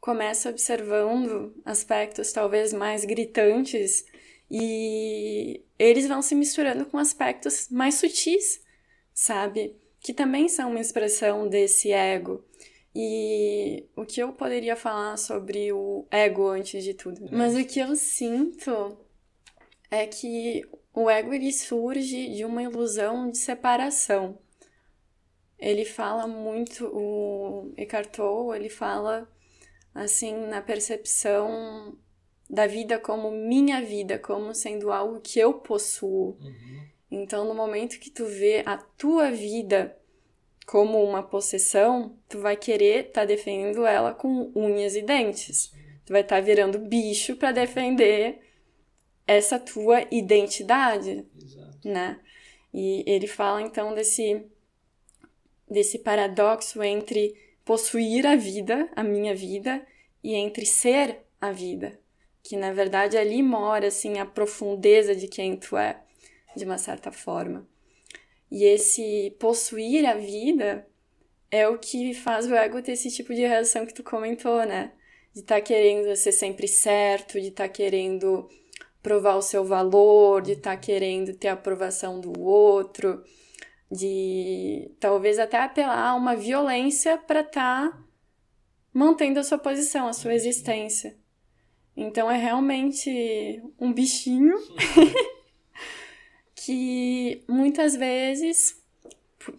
começa 0.00 0.48
observando 0.48 1.54
aspectos 1.64 2.32
talvez 2.32 2.72
mais 2.72 3.04
gritantes 3.04 4.04
e 4.50 5.62
eles 5.78 6.08
vão 6.08 6.22
se 6.22 6.34
misturando 6.34 6.86
com 6.86 6.98
aspectos 6.98 7.68
mais 7.70 7.96
sutis, 7.96 8.60
sabe? 9.14 9.76
Que 10.00 10.12
também 10.12 10.48
são 10.48 10.70
uma 10.70 10.80
expressão 10.80 11.48
desse 11.48 11.92
ego. 11.92 12.44
E 12.94 13.84
o 13.94 14.04
que 14.04 14.20
eu 14.20 14.32
poderia 14.32 14.74
falar 14.74 15.16
sobre 15.16 15.72
o 15.72 16.06
ego 16.10 16.48
antes 16.48 16.82
de 16.82 16.94
tudo? 16.94 17.28
Mas 17.30 17.54
o 17.54 17.64
que 17.64 17.78
eu 17.78 17.94
sinto 17.94 18.98
é 19.90 20.06
que 20.06 20.66
o 20.92 21.08
ego 21.08 21.32
ele 21.32 21.52
surge 21.52 22.34
de 22.34 22.44
uma 22.44 22.62
ilusão 22.62 23.30
de 23.30 23.38
separação. 23.38 24.38
Ele 25.60 25.84
fala 25.84 26.26
muito, 26.26 26.86
o 26.86 27.72
Eckhart 27.76 28.10
Tolle, 28.10 28.58
ele 28.58 28.70
fala 28.70 29.30
assim 29.94 30.34
na 30.46 30.62
percepção 30.62 31.96
da 32.48 32.66
vida 32.66 32.98
como 32.98 33.30
minha 33.30 33.82
vida, 33.82 34.18
como 34.18 34.54
sendo 34.54 34.90
algo 34.90 35.20
que 35.20 35.38
eu 35.38 35.54
possuo. 35.54 36.38
Uhum. 36.40 36.86
Então, 37.10 37.44
no 37.46 37.54
momento 37.54 37.98
que 37.98 38.10
tu 38.10 38.24
vê 38.24 38.62
a 38.64 38.76
tua 38.76 39.30
vida 39.30 39.96
como 40.66 41.02
uma 41.02 41.22
possessão, 41.22 42.16
tu 42.28 42.38
vai 42.38 42.56
querer 42.56 43.06
estar 43.08 43.22
tá 43.22 43.24
defendendo 43.26 43.84
ela 43.84 44.14
com 44.14 44.50
unhas 44.54 44.94
e 44.94 45.02
dentes. 45.02 45.72
Tu 46.06 46.12
vai 46.12 46.22
estar 46.22 46.36
tá 46.36 46.40
virando 46.40 46.78
bicho 46.78 47.36
para 47.36 47.52
defender 47.52 48.40
essa 49.26 49.58
tua 49.58 50.06
identidade, 50.10 51.24
Exato. 51.36 51.88
né? 51.88 52.20
E 52.72 53.04
ele 53.06 53.26
fala 53.26 53.62
então 53.62 53.94
desse 53.94 54.44
desse 55.70 55.98
paradoxo 55.98 56.82
entre 56.82 57.34
possuir 57.64 58.26
a 58.26 58.36
vida, 58.36 58.90
a 58.96 59.04
minha 59.04 59.34
vida, 59.34 59.86
e 60.22 60.34
entre 60.34 60.66
ser 60.66 61.20
a 61.40 61.52
vida 61.52 61.98
que 62.42 62.56
na 62.56 62.72
verdade 62.72 63.16
ali 63.16 63.42
mora 63.42 63.88
assim 63.88 64.18
a 64.18 64.26
profundeza 64.26 65.14
de 65.14 65.28
quem 65.28 65.56
tu 65.56 65.76
é, 65.76 66.00
de 66.56 66.64
uma 66.64 66.78
certa 66.78 67.12
forma. 67.12 67.66
E 68.50 68.64
esse 68.64 69.34
possuir 69.38 70.06
a 70.06 70.14
vida 70.14 70.86
é 71.50 71.68
o 71.68 71.78
que 71.78 72.14
faz 72.14 72.46
o 72.46 72.54
ego 72.54 72.82
ter 72.82 72.92
esse 72.92 73.10
tipo 73.10 73.34
de 73.34 73.42
reação 73.42 73.86
que 73.86 73.94
tu 73.94 74.02
comentou, 74.02 74.64
né? 74.64 74.92
De 75.32 75.40
estar 75.40 75.56
tá 75.56 75.60
querendo 75.60 76.14
ser 76.16 76.32
sempre 76.32 76.66
certo, 76.66 77.40
de 77.40 77.48
estar 77.48 77.68
tá 77.68 77.72
querendo 77.72 78.48
provar 79.02 79.36
o 79.36 79.42
seu 79.42 79.64
valor, 79.64 80.42
de 80.42 80.52
estar 80.52 80.72
tá 80.72 80.76
querendo 80.76 81.34
ter 81.34 81.48
a 81.48 81.52
aprovação 81.52 82.20
do 82.20 82.40
outro, 82.40 83.22
de 83.90 84.90
talvez 85.00 85.38
até 85.38 85.58
apelar 85.58 86.10
a 86.10 86.14
uma 86.14 86.36
violência 86.36 87.18
para 87.18 87.40
estar 87.40 87.90
tá 87.90 88.04
mantendo 88.92 89.40
a 89.40 89.44
sua 89.44 89.58
posição, 89.58 90.06
a 90.06 90.12
sua 90.12 90.34
existência. 90.34 91.16
Então 91.96 92.30
é 92.30 92.36
realmente 92.36 93.62
um 93.78 93.92
bichinho 93.92 94.56
que 96.54 97.42
muitas 97.48 97.96
vezes, 97.96 98.80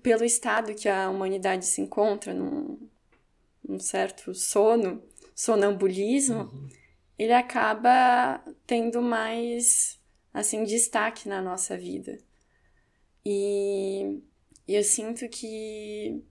pelo 0.02 0.24
estado 0.24 0.74
que 0.74 0.88
a 0.88 1.10
humanidade 1.10 1.66
se 1.66 1.82
encontra, 1.82 2.34
num, 2.34 2.80
num 3.68 3.80
certo 3.80 4.34
sono, 4.34 5.04
sonambulismo, 5.36 6.44
uhum. 6.44 6.70
ele 7.18 7.34
acaba 7.34 8.42
tendo 8.66 9.02
mais 9.02 10.00
assim 10.34 10.64
destaque 10.64 11.28
na 11.28 11.42
nossa 11.42 11.78
vida. 11.78 12.18
E 13.26 14.22
eu 14.68 14.84
sinto 14.84 15.28
que 15.30 16.24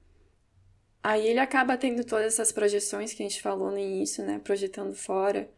aí 1.03 1.27
ele 1.29 1.39
acaba 1.39 1.77
tendo 1.77 2.05
todas 2.05 2.35
essas 2.35 2.53
projeções 2.53 3.13
que 3.13 3.23
a 3.23 3.29
gente 3.29 3.41
falou 3.41 3.71
no 3.71 3.79
início, 3.79 4.25
né, 4.25 4.39
projetando 4.39 4.95
fora 4.95 5.51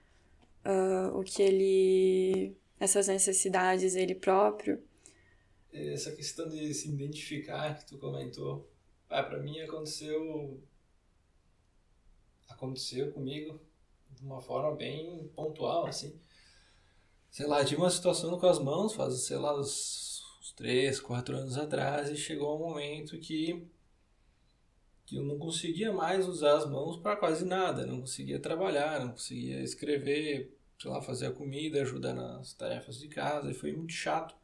uh, 0.64 1.18
o 1.18 1.22
que 1.22 1.42
ele. 1.42 2.56
essas 2.78 3.08
necessidades 3.08 3.94
ele 3.94 4.14
próprio. 4.14 4.82
Essa 5.72 6.12
questão 6.12 6.48
de 6.48 6.72
se 6.74 6.88
identificar 6.90 7.78
que 7.78 7.86
tu 7.86 7.98
comentou, 7.98 8.68
ah, 9.08 9.22
para 9.22 9.38
mim 9.38 9.60
aconteceu. 9.60 10.60
aconteceu 12.48 13.10
comigo 13.12 13.58
de 14.10 14.22
uma 14.24 14.40
forma 14.40 14.74
bem 14.76 15.30
pontual, 15.34 15.86
assim. 15.86 16.14
Sei 17.30 17.46
lá, 17.46 17.64
tive 17.64 17.80
uma 17.80 17.90
situação 17.90 18.38
com 18.38 18.46
as 18.46 18.58
mãos, 18.58 18.94
faz, 18.94 19.14
sei 19.22 19.38
lá, 19.38 19.58
uns 20.52 20.54
3, 20.54 21.00
4 21.00 21.36
anos 21.36 21.56
atrás, 21.56 22.10
e 22.10 22.16
chegou 22.16 22.56
um 22.56 22.68
momento 22.68 23.18
que 23.18 23.66
que 25.04 25.16
eu 25.16 25.24
não 25.24 25.36
conseguia 25.36 25.92
mais 25.92 26.26
usar 26.28 26.56
as 26.56 26.64
mãos 26.64 26.96
para 26.96 27.16
quase 27.16 27.44
nada, 27.44 27.84
não 27.84 28.00
conseguia 28.00 28.38
trabalhar, 28.38 29.00
não 29.00 29.10
conseguia 29.10 29.60
escrever, 29.60 30.56
sei 30.78 30.90
lá, 30.90 31.02
fazer 31.02 31.26
a 31.26 31.32
comida, 31.32 31.82
ajudar 31.82 32.14
nas 32.14 32.54
tarefas 32.54 32.98
de 32.98 33.08
casa, 33.08 33.50
e 33.50 33.54
foi 33.54 33.72
muito 33.72 33.92
chato, 33.92 34.34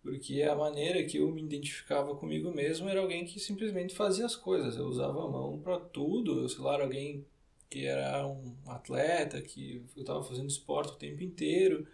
porque 0.00 0.42
a 0.42 0.54
maneira 0.54 1.04
que 1.04 1.18
eu 1.18 1.30
me 1.30 1.42
identificava 1.42 2.14
comigo 2.14 2.50
mesmo 2.52 2.88
era 2.88 3.00
alguém 3.00 3.24
que 3.24 3.38
simplesmente 3.40 3.94
fazia 3.94 4.24
as 4.24 4.36
coisas, 4.36 4.76
eu 4.76 4.86
usava 4.86 5.24
a 5.24 5.28
mão 5.28 5.58
para 5.58 5.78
tudo, 5.78 6.48
sei 6.48 6.60
lá, 6.60 6.80
alguém 6.80 7.26
que 7.68 7.84
era 7.84 8.26
um 8.26 8.56
atleta, 8.68 9.42
que 9.42 9.84
eu 9.96 10.02
estava 10.02 10.22
fazendo 10.22 10.48
esporte 10.48 10.92
o 10.92 10.96
tempo 10.96 11.22
inteiro, 11.22 11.86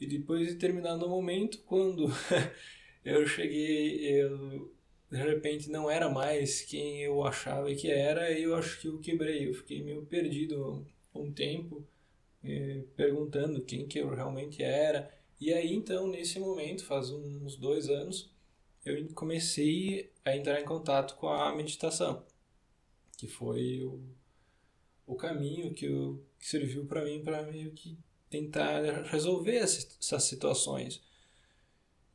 e 0.00 0.06
depois 0.06 0.46
de 0.46 0.54
determinado 0.54 1.08
momento, 1.08 1.58
quando 1.66 2.08
eu 3.04 3.26
cheguei, 3.26 4.20
eu 4.20 4.72
de 5.10 5.16
repente 5.18 5.70
não 5.70 5.88
era 5.88 6.10
mais 6.10 6.62
quem 6.62 7.02
eu 7.02 7.22
achava 7.24 7.72
que 7.74 7.88
era 7.90 8.30
e 8.30 8.42
eu 8.42 8.54
acho 8.56 8.80
que 8.80 8.88
eu 8.88 8.98
quebrei. 8.98 9.48
Eu 9.48 9.54
fiquei 9.54 9.82
meio 9.82 10.04
perdido 10.06 10.84
um 11.14 11.32
tempo 11.32 11.86
eh, 12.42 12.82
perguntando 12.96 13.62
quem 13.62 13.86
que 13.86 13.98
eu 14.00 14.10
realmente 14.10 14.62
era. 14.62 15.12
E 15.40 15.52
aí 15.52 15.72
então 15.72 16.08
nesse 16.08 16.38
momento, 16.40 16.84
faz 16.84 17.10
uns 17.10 17.56
dois 17.56 17.88
anos, 17.88 18.30
eu 18.84 19.06
comecei 19.14 20.10
a 20.24 20.36
entrar 20.36 20.60
em 20.60 20.64
contato 20.64 21.16
com 21.16 21.28
a 21.28 21.54
meditação, 21.54 22.24
que 23.16 23.26
foi 23.26 23.82
o, 23.84 24.00
o 25.06 25.14
caminho 25.14 25.72
que, 25.72 25.86
eu, 25.86 26.22
que 26.38 26.46
serviu 26.46 26.84
para 26.86 27.04
mim 27.04 27.22
para 27.22 27.42
meio 27.42 27.70
que 27.72 27.96
tentar 28.34 29.04
resolver 29.04 29.56
essas 29.56 30.22
situações 30.24 31.02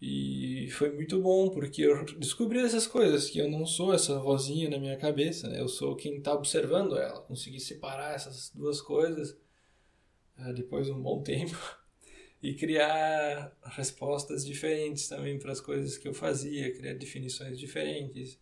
e 0.02 0.70
foi 0.72 0.92
muito 0.92 1.22
bom, 1.22 1.50
porque 1.50 1.82
eu 1.82 2.06
descobri 2.18 2.60
essas 2.60 2.88
coisas, 2.88 3.30
que 3.30 3.38
eu 3.40 3.50
não 3.50 3.66
sou 3.66 3.94
essa 3.94 4.18
vozinha 4.18 4.70
na 4.70 4.80
minha 4.80 4.96
cabeça, 4.96 5.50
né? 5.50 5.60
eu 5.60 5.68
sou 5.68 5.96
quem 5.96 6.18
está 6.18 6.34
observando 6.34 6.98
ela. 6.98 7.20
Consegui 7.22 7.60
separar 7.60 8.16
essas 8.16 8.50
duas 8.56 8.82
coisas 8.82 9.38
uh, 10.38 10.54
depois 10.54 10.86
de 10.86 10.94
um 10.94 11.02
bom 11.02 11.22
tempo 11.24 11.58
e 12.42 12.54
criar 12.54 13.54
respostas 13.66 14.46
diferentes 14.46 15.10
também 15.10 15.38
para 15.38 15.52
as 15.52 15.60
coisas 15.60 15.98
que 15.98 16.08
eu 16.08 16.14
fazia, 16.14 16.74
criar 16.74 16.94
definições 16.94 17.60
diferentes. 17.60 18.40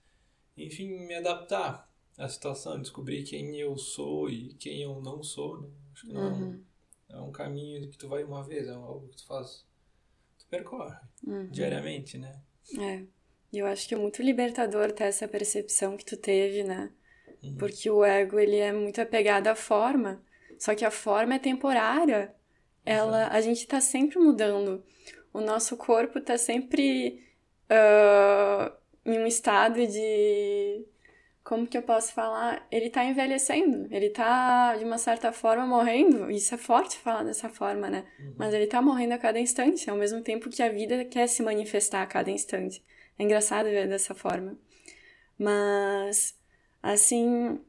Enfim, 0.56 1.08
me 1.08 1.16
adaptar 1.16 1.92
à 2.20 2.30
situação, 2.30 2.80
descobrir 2.80 3.24
quem 3.24 3.60
eu 3.60 3.76
sou 3.78 4.30
e 4.30 4.54
quem 4.56 4.84
eu 4.84 5.02
não 5.02 5.24
sou. 5.24 5.60
Né? 5.60 5.70
Acho 5.92 6.06
que 6.06 6.14
não 6.14 6.34
uhum. 6.34 6.64
É 7.10 7.18
um 7.18 7.32
caminho 7.32 7.90
que 7.90 7.98
tu 7.98 8.08
vai 8.08 8.24
uma 8.24 8.44
vez, 8.44 8.68
é 8.68 8.72
algo 8.72 9.08
que 9.10 9.18
tu 9.18 9.26
faz 9.26 9.66
percorre 10.50 10.96
uhum. 11.26 11.48
diariamente, 11.48 12.18
né? 12.18 12.40
É. 12.80 13.04
E 13.52 13.60
eu 13.60 13.66
acho 13.66 13.88
que 13.88 13.94
é 13.94 13.98
muito 13.98 14.22
libertador 14.22 14.92
ter 14.92 15.06
essa 15.06 15.28
percepção 15.28 15.96
que 15.96 16.06
tu 16.06 16.18
teve, 16.18 16.64
né? 16.64 16.92
Uhum. 17.44 17.58
Porque 17.58 17.90
o 17.90 18.04
ego, 18.04 18.40
ele 18.40 18.58
é 18.58 18.72
muito 18.72 19.00
apegado 19.02 19.48
à 19.48 19.56
forma, 19.56 20.22
só 20.58 20.76
que 20.76 20.86
a 20.86 20.92
forma 20.92 21.36
é 21.36 21.40
temporária. 21.40 22.34
Ela, 22.86 23.28
a 23.28 23.42
gente 23.42 23.60
está 23.60 23.82
sempre 23.82 24.18
mudando. 24.18 24.84
O 25.34 25.42
nosso 25.42 25.76
corpo 25.76 26.20
está 26.20 26.38
sempre 26.38 27.22
uh, 27.70 28.74
em 29.06 29.20
um 29.20 29.28
estado 29.28 29.86
de 29.86 30.86
como 31.48 31.66
que 31.66 31.78
eu 31.78 31.82
posso 31.82 32.12
falar? 32.12 32.68
Ele 32.70 32.90
tá 32.90 33.06
envelhecendo, 33.06 33.88
ele 33.90 34.10
tá, 34.10 34.76
de 34.76 34.84
uma 34.84 34.98
certa 34.98 35.32
forma, 35.32 35.66
morrendo. 35.66 36.30
Isso 36.30 36.54
é 36.54 36.58
forte 36.58 36.98
falar 36.98 37.24
dessa 37.24 37.48
forma, 37.48 37.90
né? 37.90 38.06
Uhum. 38.20 38.34
Mas 38.38 38.54
ele 38.54 38.68
tá 38.68 38.82
morrendo 38.82 39.14
a 39.14 39.18
cada 39.18 39.40
instante, 39.40 39.90
ao 39.90 39.96
mesmo 39.96 40.22
tempo 40.22 40.50
que 40.50 40.62
a 40.62 40.68
vida 40.68 41.06
quer 41.06 41.26
se 41.26 41.42
manifestar 41.42 42.04
a 42.04 42.06
cada 42.06 42.30
instante. 42.30 42.84
É 43.18 43.24
engraçado 43.24 43.68
ver 43.68 43.88
dessa 43.88 44.14
forma. 44.14 44.60
Mas, 45.40 46.38
assim, 46.84 47.62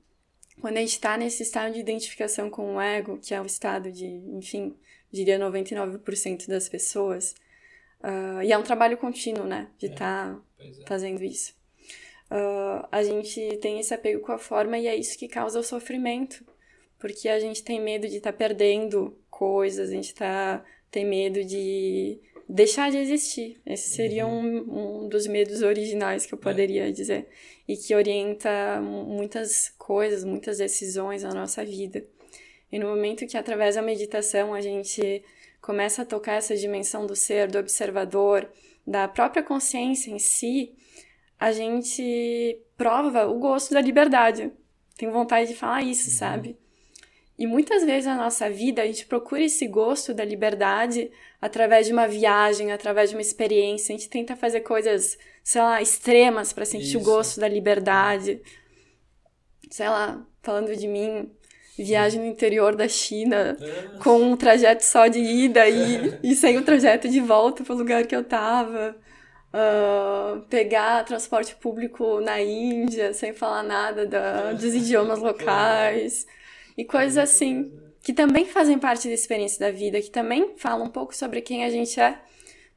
quando 0.61 0.77
a 0.79 0.81
gente 0.81 1.01
tá 1.01 1.17
nesse 1.17 1.45
estado 1.45 1.73
de 1.73 1.79
identificação 1.79 2.51
com 2.51 2.75
o 2.75 2.81
ego, 2.81 3.19
que 3.19 3.33
é 3.33 3.41
o 3.41 3.47
estado 3.47 3.93
de, 3.93 4.07
enfim, 4.07 4.77
diria 5.13 5.39
99% 5.39 6.49
das 6.49 6.69
pessoas, 6.69 7.33
uh, 8.03 8.43
e 8.43 8.51
é 8.51 8.59
um 8.59 8.65
trabalho 8.65 8.99
contínuo, 8.99 9.47
né? 9.47 9.69
De 9.79 9.87
estar 9.87 10.37
é, 10.59 10.65
tá 10.65 10.81
é. 10.83 10.85
fazendo 10.85 11.23
isso 11.23 11.57
uh, 12.31 12.87
a 12.91 13.03
gente 13.03 13.59
tem 13.59 13.81
esse 13.81 13.93
apego 13.93 14.21
com 14.21 14.33
a 14.33 14.39
forma 14.39 14.79
e 14.79 14.87
é 14.87 14.97
isso 14.97 15.19
que 15.19 15.29
causa 15.29 15.59
o 15.59 15.65
sofrimento. 15.65 16.45
Porque 16.99 17.29
a 17.29 17.39
gente 17.39 17.63
tem 17.63 17.81
medo 17.81 18.09
de 18.09 18.17
estar 18.17 18.33
tá 18.33 18.39
perdendo 18.39 19.17
coisas, 19.31 19.91
a 19.91 19.93
gente 19.93 20.15
tá, 20.15 20.65
tem 20.91 21.05
medo 21.05 21.45
de 21.45 22.19
deixar 22.49 22.91
de 22.91 22.97
existir. 22.97 23.61
Esse 23.65 23.91
seria 23.91 24.27
uhum. 24.27 24.65
um, 24.69 25.05
um 25.05 25.09
dos 25.09 25.27
medos 25.27 25.63
originais 25.63 26.27
que 26.27 26.35
eu 26.35 26.39
é. 26.39 26.43
poderia 26.43 26.89
é. 26.89 26.91
dizer. 26.91 27.29
E 27.67 27.77
que 27.77 27.95
orienta 27.95 28.81
muitas 28.81 29.69
coisas, 29.79 30.25
muitas 30.25 30.59
decisões 30.59 31.23
na 31.23 31.35
nossa 31.35 31.65
vida. 31.65 32.05
E 32.73 32.79
no 32.79 32.89
momento 32.89 33.27
que, 33.27 33.37
através 33.37 33.75
da 33.75 33.83
meditação, 33.83 34.55
a 34.55 34.61
gente 34.61 35.23
começa 35.61 36.03
a 36.03 36.07
tocar 36.07 36.35
essa 36.35 36.57
dimensão 36.57 37.07
do 37.07 37.15
ser, 37.15 37.49
do 37.49 37.59
observador, 37.59 38.51
da 38.87 39.07
própria 39.07 39.43
consciência 39.43 40.11
em 40.11 40.19
si, 40.19 40.75
a 41.39 41.53
gente 41.53 42.61
prova 42.77 43.27
o 43.27 43.39
gosto 43.39 43.73
da 43.73 43.81
liberdade. 43.81 44.51
Tenho 44.97 45.13
vontade 45.13 45.49
de 45.49 45.57
falar 45.57 45.83
isso, 45.83 46.11
uhum. 46.11 46.17
sabe? 46.17 46.57
E 47.39 47.47
muitas 47.47 47.85
vezes 47.85 48.07
na 48.07 48.17
nossa 48.17 48.51
vida 48.51 48.83
a 48.83 48.87
gente 48.87 49.07
procura 49.07 49.43
esse 49.43 49.67
gosto 49.69 50.13
da 50.13 50.25
liberdade 50.25 51.09
através 51.41 51.87
de 51.87 51.93
uma 51.93 52.09
viagem, 52.09 52.73
através 52.73 53.11
de 53.11 53.17
uma 53.17 53.23
experiência. 53.23 53.95
A 53.95 53.99
gente 53.99 54.11
tenta 54.11 54.35
fazer 54.35 54.63
coisas, 54.63 55.17
sei 55.45 55.63
lá, 55.63 55.81
extremas 55.81 56.53
para 56.53 56.65
sentir 56.65 56.89
isso. 56.89 56.99
o 56.99 57.03
gosto 57.03 57.39
da 57.39 57.47
liberdade. 57.47 58.43
Sei 59.71 59.89
lá, 59.89 60.27
falando 60.43 60.75
de 60.75 60.89
mim, 60.89 61.31
viagem 61.79 62.21
no 62.21 62.27
interior 62.27 62.75
da 62.75 62.89
China 62.89 63.57
com 64.03 64.21
um 64.21 64.37
trajeto 64.37 64.85
só 64.85 65.07
de 65.07 65.21
ida 65.21 65.69
e, 65.69 66.19
e 66.25 66.35
sem 66.35 66.59
o 66.59 66.65
trajeto 66.65 67.09
de 67.09 67.21
volta 67.21 67.63
para 67.63 67.73
o 67.73 67.79
lugar 67.79 68.05
que 68.05 68.17
eu 68.17 68.25
tava 68.25 68.97
uh, 69.59 70.41
pegar 70.49 71.05
transporte 71.05 71.55
público 71.57 72.21
na 72.21 72.41
Índia 72.41 73.13
sem 73.13 73.33
falar 73.33 73.63
nada 73.63 74.07
da, 74.07 74.53
dos 74.53 74.75
idiomas 74.75 75.19
locais 75.19 76.27
e 76.77 76.85
coisas 76.85 77.19
assim 77.19 77.73
que 78.03 78.13
também 78.13 78.47
fazem 78.47 78.79
parte 78.79 79.07
da 79.07 79.13
experiência 79.13 79.59
da 79.59 79.71
vida, 79.71 80.01
que 80.01 80.11
também 80.11 80.55
falam 80.57 80.87
um 80.87 80.91
pouco 80.91 81.15
sobre 81.15 81.43
quem 81.43 81.65
a 81.65 81.69
gente 81.69 82.01
é, 82.01 82.19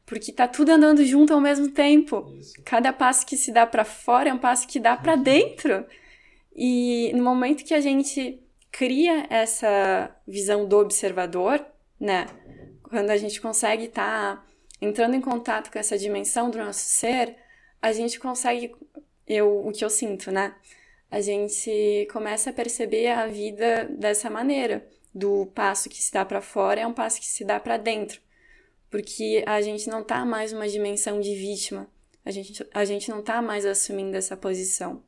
porque 0.05 0.31
tá 0.31 0.45
tudo 0.45 0.71
andando 0.71 1.05
junto 1.05 1.33
ao 1.33 1.39
mesmo 1.39 1.69
tempo. 1.69 2.25
Cada 2.65 2.91
passo 2.91 3.25
que 3.25 3.37
se 3.37 3.51
dá 3.51 3.65
para 3.65 3.85
fora 3.85 4.29
é 4.29 4.33
um 4.33 4.37
passo 4.37 4.67
que 4.67 4.77
dá 4.79 4.97
para 4.97 5.15
dentro. 5.15 5.85
E 6.53 7.13
no 7.13 7.23
momento 7.23 7.63
que 7.63 7.73
a 7.73 7.79
gente 7.79 8.41
cria 8.69 9.25
essa 9.29 10.13
visão 10.27 10.67
do 10.67 10.77
observador, 10.77 11.65
né? 11.97 12.27
Quando 12.83 13.09
a 13.09 13.15
gente 13.15 13.39
consegue 13.39 13.85
estar 13.85 14.35
tá 14.35 14.45
entrando 14.81 15.15
em 15.15 15.21
contato 15.21 15.71
com 15.71 15.77
essa 15.77 15.97
dimensão 15.97 16.49
do 16.49 16.57
nosso 16.57 16.79
ser, 16.79 17.35
a 17.81 17.91
gente 17.91 18.19
consegue, 18.19 18.75
eu, 19.27 19.65
o 19.65 19.71
que 19.71 19.85
eu 19.85 19.89
sinto, 19.89 20.31
né? 20.31 20.55
A 21.09 21.21
gente 21.21 22.07
começa 22.11 22.49
a 22.49 22.53
perceber 22.53 23.07
a 23.07 23.27
vida 23.27 23.85
dessa 23.85 24.29
maneira, 24.29 24.87
do 25.13 25.45
passo 25.47 25.89
que 25.89 26.01
se 26.01 26.11
dá 26.11 26.23
para 26.23 26.41
fora 26.41 26.81
é 26.81 26.87
um 26.87 26.93
passo 26.93 27.19
que 27.19 27.25
se 27.25 27.43
dá 27.43 27.59
para 27.59 27.77
dentro, 27.77 28.21
porque 28.89 29.43
a 29.45 29.61
gente 29.61 29.89
não 29.89 30.03
tá 30.03 30.25
mais 30.25 30.53
uma 30.53 30.67
dimensão 30.67 31.19
de 31.19 31.35
vítima, 31.35 31.87
a 32.23 32.31
gente, 32.31 32.65
a 32.73 32.85
gente 32.85 33.09
não 33.09 33.21
tá 33.21 33.41
mais 33.41 33.65
assumindo 33.65 34.15
essa 34.15 34.37
posição. 34.37 35.03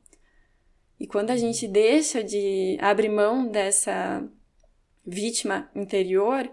E 0.98 1.06
quando 1.06 1.30
a 1.30 1.36
gente 1.36 1.66
deixa 1.66 2.22
de 2.22 2.76
abrir 2.80 3.08
mão 3.08 3.46
dessa 3.46 4.22
vítima 5.06 5.70
interior, 5.74 6.50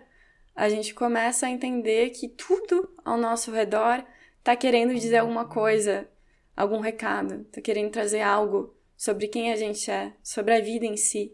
a 0.56 0.70
gente 0.70 0.94
começa 0.94 1.46
a 1.46 1.50
entender 1.50 2.10
que 2.12 2.28
tudo 2.28 2.90
ao 3.04 3.18
nosso 3.18 3.52
redor 3.52 4.04
está 4.40 4.56
querendo 4.56 4.94
dizer 4.94 5.18
alguma 5.18 5.46
coisa, 5.46 6.10
algum 6.56 6.80
recado, 6.80 7.42
está 7.42 7.62
querendo 7.62 7.92
trazer 7.92 8.22
algo 8.22 8.76
sobre 8.98 9.28
quem 9.28 9.52
a 9.52 9.56
gente 9.56 9.90
é, 9.90 10.14
sobre 10.24 10.54
a 10.54 10.62
vida 10.62 10.86
em 10.86 10.98
si. 10.98 11.34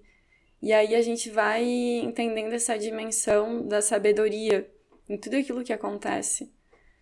E 0.62 0.74
aí 0.74 0.96
a 0.96 1.02
gente 1.02 1.30
vai 1.30 1.64
entendendo 1.64 2.54
essa 2.54 2.78
dimensão 2.78 3.68
da 3.68 3.82
sabedoria 3.82 4.72
em 5.08 5.18
tudo 5.18 5.38
aquilo 5.38 5.64
que 5.64 5.74
acontece, 5.74 6.52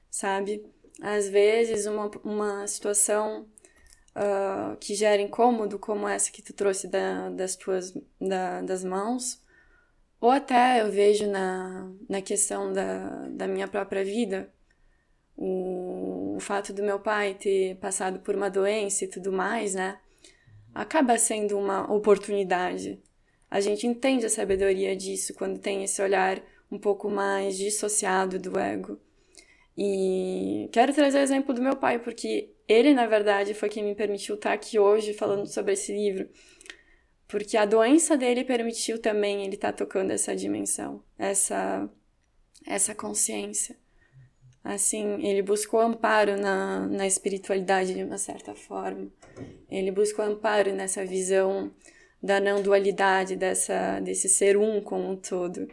sabe? 0.09 0.65
Às 1.01 1.27
vezes, 1.29 1.85
uma, 1.85 2.09
uma 2.23 2.67
situação 2.67 3.47
uh, 4.15 4.75
que 4.77 4.95
gera 4.95 5.21
incômodo, 5.21 5.77
como 5.77 6.07
essa 6.07 6.31
que 6.31 6.41
tu 6.41 6.53
trouxe 6.53 6.87
da, 6.87 7.29
das 7.29 7.55
tuas 7.55 7.93
da, 8.19 8.61
das 8.61 8.83
mãos, 8.83 9.41
ou 10.19 10.29
até 10.29 10.81
eu 10.81 10.91
vejo 10.91 11.27
na, 11.27 11.91
na 12.09 12.21
questão 12.21 12.71
da, 12.71 13.27
da 13.29 13.47
minha 13.47 13.67
própria 13.67 14.03
vida, 14.03 14.51
o, 15.37 16.35
o 16.35 16.39
fato 16.39 16.73
do 16.73 16.83
meu 16.83 16.99
pai 16.99 17.33
ter 17.35 17.75
passado 17.77 18.19
por 18.19 18.35
uma 18.35 18.49
doença 18.49 19.05
e 19.05 19.07
tudo 19.07 19.31
mais, 19.31 19.75
né? 19.75 19.99
Acaba 20.73 21.17
sendo 21.17 21.57
uma 21.57 21.91
oportunidade. 21.93 23.01
A 23.49 23.59
gente 23.59 23.87
entende 23.87 24.25
a 24.25 24.29
sabedoria 24.29 24.95
disso 24.95 25.33
quando 25.33 25.59
tem 25.59 25.83
esse 25.83 26.01
olhar 26.01 26.41
um 26.71 26.79
pouco 26.79 27.09
mais 27.09 27.57
dissociado 27.57 28.39
do 28.39 28.57
ego. 28.59 28.99
E 29.77 30.69
quero 30.71 30.93
trazer 30.93 31.19
o 31.19 31.21
exemplo 31.21 31.53
do 31.53 31.61
meu 31.61 31.75
pai, 31.75 31.99
porque 31.99 32.53
ele, 32.67 32.93
na 32.93 33.05
verdade, 33.05 33.53
foi 33.53 33.69
quem 33.69 33.83
me 33.83 33.95
permitiu 33.95 34.35
estar 34.35 34.53
aqui 34.53 34.79
hoje 34.79 35.13
falando 35.13 35.45
sobre 35.47 35.73
esse 35.73 35.93
livro. 35.93 36.29
Porque 37.27 37.57
a 37.57 37.65
doença 37.65 38.15
dele 38.15 38.43
permitiu 38.43 39.01
também 39.01 39.43
ele 39.43 39.55
estar 39.55 39.71
tá 39.71 39.77
tocando 39.77 40.11
essa 40.11 40.35
dimensão, 40.35 41.03
essa, 41.17 41.89
essa 42.65 42.93
consciência. 42.93 43.75
Assim, 44.63 45.23
ele 45.25 45.41
buscou 45.41 45.79
amparo 45.79 46.39
na, 46.39 46.87
na 46.87 47.05
espiritualidade 47.05 47.93
de 47.93 48.03
uma 48.03 48.17
certa 48.17 48.55
forma. 48.55 49.11
Ele 49.69 49.91
buscou 49.91 50.25
amparo 50.25 50.73
nessa 50.73 51.05
visão 51.05 51.71
da 52.21 52.39
não 52.39 52.61
dualidade, 52.61 53.35
dessa, 53.35 53.99
desse 53.99 54.27
ser 54.27 54.57
um 54.57 54.81
como 54.81 55.11
um 55.11 55.15
todo. 55.15 55.67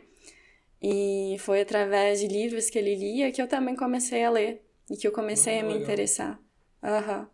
E 0.82 1.36
foi 1.38 1.62
através 1.62 2.20
de 2.20 2.26
livros 2.26 2.68
que 2.68 2.78
ele 2.78 2.94
lia 2.94 3.32
que 3.32 3.40
eu 3.40 3.48
também 3.48 3.76
comecei 3.76 4.24
a 4.24 4.30
ler 4.30 4.62
e 4.90 4.96
que 4.96 5.06
eu 5.06 5.12
comecei 5.12 5.60
a 5.60 5.62
me 5.62 5.74
interessar. 5.74 6.38
Aham. 6.82 7.20
Uhum. 7.20 7.31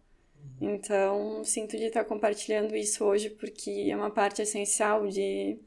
Então, 0.61 1.43
sinto 1.45 1.77
de 1.77 1.85
estar 1.85 2.05
compartilhando 2.05 2.75
isso 2.75 3.05
hoje 3.05 3.31
porque 3.31 3.89
é 3.91 3.97
uma 3.97 4.11
parte 4.11 4.43
essencial 4.43 5.07
de 5.07 5.59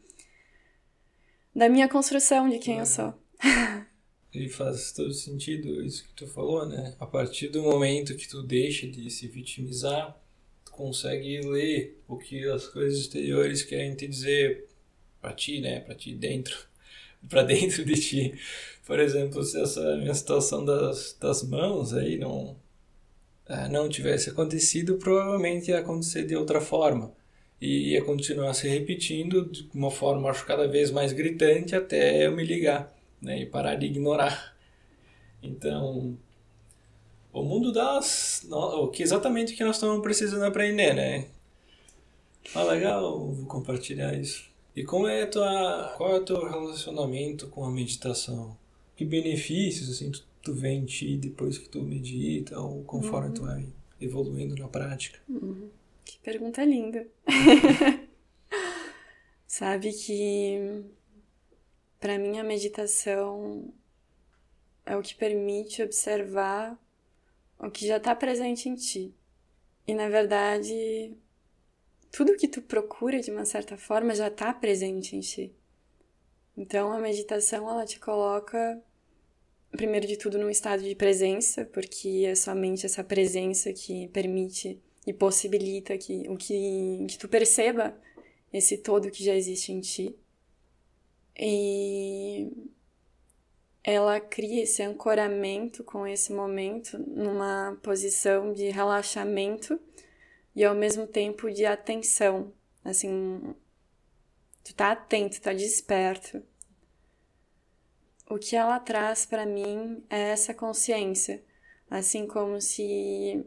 da 1.53 1.67
minha 1.67 1.87
construção 1.87 2.49
de 2.49 2.59
quem 2.59 2.77
é. 2.77 2.81
eu 2.81 2.85
sou. 2.85 3.13
E 4.33 4.47
faz 4.47 4.93
todo 4.93 5.13
sentido 5.13 5.83
isso 5.83 6.05
que 6.05 6.13
tu 6.13 6.25
falou, 6.25 6.65
né? 6.65 6.95
A 6.97 7.05
partir 7.05 7.49
do 7.49 7.61
momento 7.61 8.15
que 8.15 8.29
tu 8.29 8.41
deixa 8.41 8.87
de 8.87 9.09
se 9.09 9.27
vitimizar, 9.27 10.17
tu 10.63 10.71
consegue 10.71 11.41
ler 11.41 12.01
o 12.07 12.17
que 12.17 12.47
as 12.49 12.65
coisas 12.65 12.97
exteriores 12.97 13.61
querem 13.61 13.93
te 13.93 14.07
dizer 14.07 14.69
para 15.19 15.33
ti, 15.33 15.59
né? 15.59 15.81
Para 15.81 15.95
ti 15.95 16.15
dentro, 16.15 16.57
para 17.27 17.43
dentro 17.43 17.83
de 17.83 17.93
ti. 17.93 18.39
Por 18.85 19.01
exemplo, 19.01 19.43
se 19.43 19.61
essa 19.61 19.97
minha 19.97 20.13
situação 20.13 20.63
das, 20.63 21.13
das 21.19 21.43
mãos 21.43 21.93
aí 21.93 22.17
não 22.17 22.55
não 23.69 23.89
tivesse 23.89 24.29
acontecido, 24.29 24.95
provavelmente 24.95 25.71
ia 25.71 25.79
acontecer 25.79 26.25
de 26.25 26.35
outra 26.35 26.61
forma. 26.61 27.11
E 27.59 27.91
ia 27.91 28.03
continuar 28.03 28.53
se 28.53 28.67
repetindo 28.67 29.45
de 29.45 29.69
uma 29.73 29.91
forma, 29.91 30.29
acho, 30.29 30.45
cada 30.45 30.67
vez 30.67 30.89
mais 30.89 31.13
gritante 31.13 31.75
até 31.75 32.25
eu 32.25 32.31
me 32.31 32.43
ligar 32.43 32.91
né? 33.21 33.39
e 33.41 33.45
parar 33.45 33.75
de 33.75 33.85
ignorar. 33.85 34.55
Então, 35.43 36.17
o 37.31 37.43
mundo 37.43 37.71
das. 37.71 38.45
O 38.49 38.87
que 38.87 39.03
exatamente 39.03 39.53
que 39.53 39.63
nós 39.63 39.75
estamos 39.75 40.01
precisando 40.01 40.43
aprender, 40.43 40.93
né? 40.93 41.27
Ah, 42.55 42.63
legal, 42.63 43.31
vou 43.31 43.45
compartilhar 43.45 44.13
isso. 44.17 44.49
E 44.75 44.83
como 44.83 45.07
é 45.07 45.25
tua, 45.25 45.93
qual 45.97 46.15
é 46.15 46.15
o 46.15 46.25
teu 46.25 46.43
relacionamento 46.49 47.47
com 47.47 47.65
a 47.65 47.71
meditação? 47.71 48.57
Que 48.95 49.05
benefícios 49.05 49.89
assim 49.89 50.11
tu 50.11 50.23
tu 50.41 50.53
vê 50.53 50.69
em 50.69 50.85
ti 50.85 51.17
depois 51.17 51.57
que 51.57 51.69
tu 51.69 51.81
medita 51.81 52.59
ou 52.59 52.83
conforme 52.83 53.29
uhum. 53.29 53.33
tu 53.33 53.41
vai 53.43 53.67
evoluindo 53.99 54.55
na 54.55 54.67
prática? 54.67 55.19
Uhum. 55.29 55.69
Que 56.03 56.19
pergunta 56.19 56.63
linda. 56.63 57.07
Sabe 59.47 59.93
que 59.93 60.83
para 61.99 62.17
mim 62.17 62.39
a 62.39 62.43
meditação 62.43 63.71
é 64.85 64.95
o 64.95 65.01
que 65.01 65.13
permite 65.13 65.83
observar 65.83 66.77
o 67.59 67.69
que 67.69 67.85
já 67.85 67.97
está 67.97 68.15
presente 68.15 68.67
em 68.67 68.75
ti. 68.75 69.13
E 69.87 69.93
na 69.93 70.09
verdade, 70.09 71.15
tudo 72.11 72.35
que 72.35 72.47
tu 72.47 72.61
procura 72.61 73.19
de 73.19 73.29
uma 73.29 73.45
certa 73.45 73.77
forma 73.77 74.15
já 74.15 74.27
está 74.27 74.51
presente 74.53 75.15
em 75.15 75.19
ti. 75.19 75.53
Então 76.57 76.91
a 76.91 76.99
meditação 76.99 77.69
ela 77.69 77.85
te 77.85 77.99
coloca 77.99 78.81
primeiro 79.71 80.05
de 80.07 80.17
tudo 80.17 80.37
num 80.37 80.49
estado 80.49 80.83
de 80.83 80.95
presença, 80.95 81.65
porque 81.65 82.25
é 82.27 82.35
somente 82.35 82.85
essa 82.85 83.03
presença 83.03 83.71
que 83.73 84.07
permite 84.09 84.81
e 85.05 85.13
possibilita 85.13 85.97
que 85.97 86.27
o 86.29 86.37
que, 86.37 87.05
que 87.07 87.17
tu 87.17 87.27
perceba 87.27 87.97
esse 88.53 88.77
todo 88.77 89.09
que 89.09 89.23
já 89.23 89.33
existe 89.33 89.71
em 89.71 89.79
ti. 89.79 90.15
E 91.37 92.51
ela 93.83 94.19
cria 94.19 94.63
esse 94.63 94.83
ancoramento 94.83 95.83
com 95.83 96.05
esse 96.05 96.31
momento 96.31 96.99
numa 96.99 97.79
posição 97.81 98.53
de 98.53 98.69
relaxamento 98.69 99.79
e 100.55 100.63
ao 100.63 100.75
mesmo 100.75 101.07
tempo 101.07 101.49
de 101.49 101.65
atenção. 101.65 102.53
Assim, 102.83 103.55
tu 104.63 104.75
tá 104.75 104.91
atento, 104.91 105.41
tá 105.41 105.53
desperto. 105.53 106.43
O 108.31 108.39
que 108.39 108.55
ela 108.55 108.79
traz 108.79 109.25
para 109.25 109.45
mim 109.45 110.01
é 110.09 110.29
essa 110.29 110.53
consciência, 110.53 111.43
assim 111.89 112.25
como 112.25 112.61
se 112.61 113.45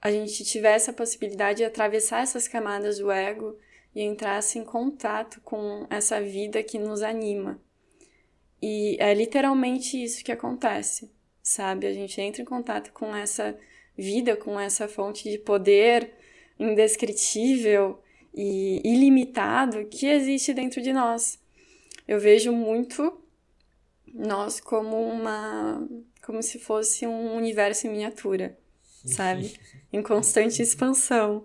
a 0.00 0.10
gente 0.10 0.42
tivesse 0.42 0.88
a 0.88 0.94
possibilidade 0.94 1.58
de 1.58 1.64
atravessar 1.66 2.22
essas 2.22 2.48
camadas 2.48 2.98
do 2.98 3.10
ego 3.10 3.58
e 3.94 4.00
entrasse 4.00 4.58
em 4.58 4.64
contato 4.64 5.38
com 5.42 5.86
essa 5.90 6.18
vida 6.18 6.62
que 6.62 6.78
nos 6.78 7.02
anima. 7.02 7.60
E 8.62 8.96
é 8.98 9.12
literalmente 9.12 10.02
isso 10.02 10.24
que 10.24 10.32
acontece, 10.32 11.12
sabe? 11.42 11.86
A 11.86 11.92
gente 11.92 12.18
entra 12.18 12.40
em 12.40 12.46
contato 12.46 12.90
com 12.90 13.14
essa 13.14 13.54
vida, 13.94 14.34
com 14.34 14.58
essa 14.58 14.88
fonte 14.88 15.30
de 15.30 15.36
poder 15.36 16.10
indescritível 16.58 18.02
e 18.34 18.80
ilimitado 18.82 19.84
que 19.88 20.06
existe 20.06 20.54
dentro 20.54 20.80
de 20.80 20.94
nós. 20.94 21.38
Eu 22.08 22.18
vejo 22.18 22.50
muito 22.50 23.25
nós 24.14 24.60
como 24.60 25.00
uma 25.02 25.86
como 26.24 26.42
se 26.42 26.58
fosse 26.58 27.06
um 27.06 27.36
universo 27.36 27.86
em 27.86 27.90
miniatura, 27.90 28.58
sabe? 29.04 29.54
em 29.92 30.02
constante 30.02 30.60
expansão. 30.60 31.44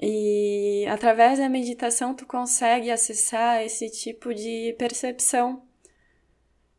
E 0.00 0.84
através 0.88 1.38
da 1.38 1.48
meditação 1.48 2.14
tu 2.14 2.24
consegue 2.24 2.90
acessar 2.90 3.62
esse 3.62 3.90
tipo 3.90 4.32
de 4.32 4.74
percepção. 4.78 5.62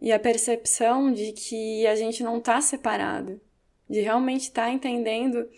E 0.02 0.12
a 0.12 0.19
percepção 0.19 1.12
de 1.12 1.32
que 1.32 1.88
a 1.88 1.96
gente 1.96 2.24
não 2.24 2.38
está 2.38 2.60
separado, 2.60 3.39
de 3.89 4.02
realmente 4.02 4.43
estar 4.43 4.65
tá 4.65 4.69
entendendo, 4.69 5.50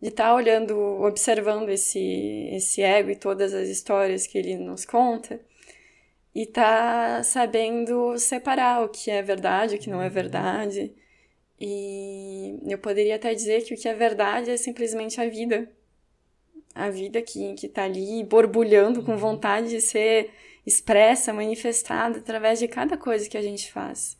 de 0.00 0.08
estar 0.08 0.24
tá 0.24 0.34
olhando, 0.34 0.76
observando 1.02 1.68
esse, 1.68 2.48
esse 2.52 2.82
ego 2.82 3.10
e 3.10 3.16
todas 3.16 3.54
as 3.54 3.68
histórias 3.68 4.26
que 4.26 4.38
ele 4.38 4.56
nos 4.56 4.84
conta, 4.84 5.40
e 6.34 6.46
tá 6.46 7.22
sabendo 7.22 8.18
separar 8.18 8.84
o 8.84 8.88
que 8.88 9.10
é 9.10 9.22
verdade, 9.22 9.76
o 9.76 9.78
que 9.78 9.90
não 9.90 10.00
é 10.00 10.08
verdade. 10.08 10.94
E 11.60 12.58
eu 12.66 12.78
poderia 12.78 13.16
até 13.16 13.34
dizer 13.34 13.62
que 13.64 13.74
o 13.74 13.76
que 13.76 13.88
é 13.88 13.94
verdade 13.94 14.50
é 14.50 14.56
simplesmente 14.56 15.20
a 15.20 15.28
vida, 15.28 15.70
a 16.74 16.88
vida 16.90 17.20
que, 17.20 17.54
que 17.54 17.68
tá 17.68 17.84
ali 17.84 18.24
borbulhando 18.24 19.02
com 19.02 19.12
uhum. 19.12 19.18
vontade 19.18 19.68
de 19.68 19.80
ser 19.80 20.30
expressa, 20.66 21.32
manifestada 21.32 22.18
através 22.18 22.58
de 22.58 22.66
cada 22.66 22.96
coisa 22.96 23.28
que 23.28 23.36
a 23.36 23.42
gente 23.42 23.70
faz. 23.70 24.18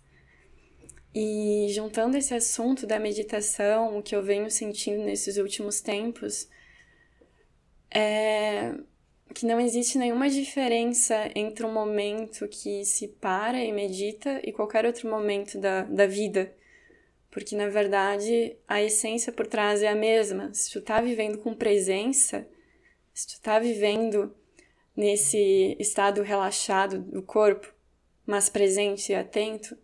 E 1.15 1.69
juntando 1.71 2.17
esse 2.17 2.35
assunto 2.35 2.87
da 2.87 2.99
meditação, 2.99 3.99
o 3.99 4.03
que 4.03 4.15
eu 4.15 4.23
venho 4.23 4.51
sentindo 4.51 5.03
nesses 5.03 5.37
últimos 5.37 5.81
tempos, 5.81 6.49
é 7.91 8.75
que 9.33 9.47
não 9.47 9.61
existe 9.61 9.99
nenhuma 9.99 10.29
diferença 10.29 11.31
entre 11.35 11.65
um 11.65 11.73
momento 11.73 12.47
que 12.49 12.85
se 12.85 13.09
para 13.09 13.63
e 13.63 13.73
medita 13.73 14.41
e 14.45 14.53
qualquer 14.53 14.85
outro 14.87 15.09
momento 15.09 15.59
da, 15.59 15.83
da 15.83 16.07
vida 16.07 16.55
porque 17.33 17.57
na 17.57 17.67
verdade 17.69 18.55
a 18.69 18.81
essência 18.83 19.33
por 19.33 19.47
trás 19.47 19.83
é 19.83 19.89
a 19.89 19.95
mesma. 19.97 20.53
Se 20.53 20.71
tu 20.71 20.83
tá 20.83 21.01
vivendo 21.01 21.39
com 21.39 21.55
presença, 21.55 22.47
se 23.13 23.27
tu 23.27 23.41
tá 23.41 23.59
vivendo 23.59 24.33
nesse 24.95 25.75
estado 25.81 26.23
relaxado 26.23 26.99
do 26.99 27.23
corpo, 27.23 27.73
mas 28.27 28.51
presente 28.51 29.13
e 29.13 29.15
atento, 29.15 29.77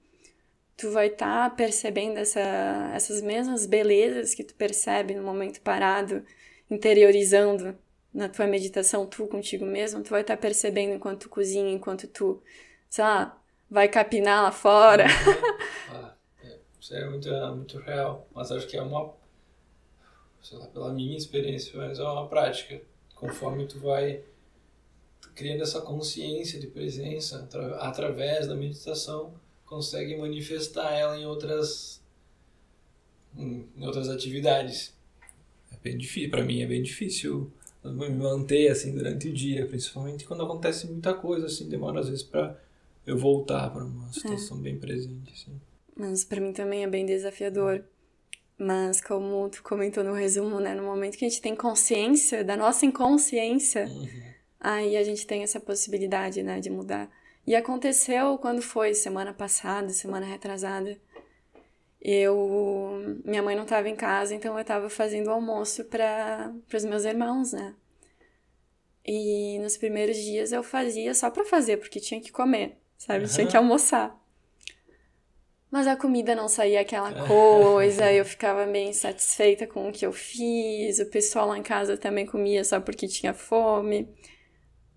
tu 0.76 0.90
vai 0.90 1.06
estar 1.06 1.48
tá 1.48 1.56
percebendo 1.56 2.18
essa, 2.18 2.92
essas 2.94 3.22
mesmas 3.22 3.64
belezas 3.64 4.34
que 4.34 4.44
tu 4.44 4.54
percebe 4.54 5.14
no 5.14 5.22
momento 5.22 5.62
parado, 5.62 6.22
interiorizando 6.70 7.76
na 8.12 8.28
tua 8.28 8.46
meditação, 8.46 9.06
tu 9.06 9.26
contigo 9.26 9.64
mesmo, 9.64 10.02
tu 10.02 10.10
vai 10.10 10.22
estar 10.22 10.36
tá 10.36 10.40
percebendo 10.40 10.94
enquanto 10.94 11.22
tu 11.22 11.28
cozinha, 11.28 11.70
enquanto 11.70 12.06
tu, 12.08 12.42
sei 12.88 13.04
lá, 13.04 13.40
vai 13.70 13.88
capinar 13.88 14.42
lá 14.42 14.52
fora. 14.52 15.06
Ah. 15.90 16.18
Isso 16.88 16.94
é 16.94 17.08
muito, 17.08 17.28
é 17.28 17.50
muito 17.50 17.78
real. 17.78 18.26
Mas 18.34 18.50
acho 18.50 18.66
que 18.66 18.76
é 18.76 18.82
uma, 18.82 19.12
sei 20.42 20.56
lá, 20.56 20.66
pela 20.68 20.90
minha 20.92 21.18
experiência, 21.18 21.72
mas 21.76 21.98
é 21.98 22.02
uma 22.02 22.26
prática. 22.28 22.80
Conforme 23.14 23.66
tu 23.66 23.78
vai 23.78 24.22
criando 25.34 25.62
essa 25.62 25.82
consciência 25.82 26.58
de 26.58 26.66
presença 26.66 27.46
através 27.80 28.46
da 28.46 28.54
meditação, 28.54 29.34
consegue 29.66 30.16
manifestar 30.16 30.92
ela 30.92 31.18
em 31.18 31.26
outras 31.26 32.02
em 33.36 33.84
outras 33.84 34.08
atividades. 34.08 34.96
É 35.70 35.76
bem 35.76 35.98
difícil, 35.98 36.30
para 36.30 36.42
mim 36.42 36.62
é 36.62 36.66
bem 36.66 36.82
difícil 36.82 37.52
me 37.84 38.08
manter 38.10 38.68
assim 38.70 38.92
durante 38.92 39.28
o 39.28 39.32
dia, 39.32 39.66
principalmente 39.66 40.24
quando 40.24 40.42
acontece 40.42 40.86
muita 40.86 41.14
coisa 41.14 41.46
assim, 41.46 41.68
demora 41.68 42.00
às 42.00 42.08
vezes 42.08 42.22
para 42.22 42.58
eu 43.06 43.16
voltar 43.16 43.70
para 43.70 43.84
uma 43.84 44.12
situação 44.12 44.58
é. 44.58 44.60
bem 44.60 44.78
presente 44.78 45.32
assim 45.32 45.52
mas 45.98 46.22
para 46.22 46.40
mim 46.40 46.52
também 46.52 46.84
é 46.84 46.86
bem 46.86 47.04
desafiador. 47.04 47.84
Mas 48.56 49.00
como 49.00 49.48
tu 49.48 49.62
comentou 49.62 50.02
no 50.04 50.12
resumo, 50.12 50.60
né, 50.60 50.74
no 50.74 50.84
momento 50.84 51.16
que 51.16 51.24
a 51.24 51.28
gente 51.28 51.42
tem 51.42 51.54
consciência 51.54 52.44
da 52.44 52.56
nossa 52.56 52.86
inconsciência, 52.86 53.86
uhum. 53.86 54.08
aí 54.60 54.96
a 54.96 55.02
gente 55.02 55.26
tem 55.26 55.42
essa 55.42 55.60
possibilidade, 55.60 56.42
né, 56.42 56.60
de 56.60 56.70
mudar. 56.70 57.10
E 57.46 57.54
aconteceu 57.54 58.38
quando 58.38 58.62
foi 58.62 58.94
semana 58.94 59.32
passada, 59.32 59.88
semana 59.90 60.26
retrasada. 60.26 60.96
Eu, 62.00 63.20
minha 63.24 63.42
mãe 63.42 63.56
não 63.56 63.64
estava 63.64 63.88
em 63.88 63.96
casa, 63.96 64.34
então 64.34 64.54
eu 64.54 64.60
estava 64.60 64.88
fazendo 64.88 65.30
almoço 65.30 65.84
para 65.84 66.54
os 66.72 66.84
meus 66.84 67.04
irmãos, 67.04 67.52
né? 67.52 67.74
E 69.04 69.58
nos 69.58 69.76
primeiros 69.76 70.16
dias 70.16 70.52
eu 70.52 70.62
fazia 70.62 71.14
só 71.14 71.30
para 71.30 71.44
fazer, 71.44 71.78
porque 71.78 71.98
tinha 71.98 72.20
que 72.20 72.30
comer, 72.30 72.76
sabe? 72.96 73.24
Uhum. 73.24 73.30
Tinha 73.30 73.46
que 73.46 73.56
almoçar. 73.56 74.16
Mas 75.70 75.86
a 75.86 75.96
comida 75.96 76.34
não 76.34 76.48
saía 76.48 76.80
aquela 76.80 77.12
coisa, 77.26 78.12
eu 78.12 78.24
ficava 78.24 78.64
meio 78.64 78.90
insatisfeita 78.90 79.66
com 79.66 79.88
o 79.88 79.92
que 79.92 80.06
eu 80.06 80.12
fiz, 80.12 80.98
o 80.98 81.06
pessoal 81.06 81.48
lá 81.48 81.58
em 81.58 81.62
casa 81.62 81.96
também 81.96 82.26
comia 82.26 82.62
só 82.64 82.80
porque 82.80 83.08
tinha 83.08 83.34
fome. 83.34 84.08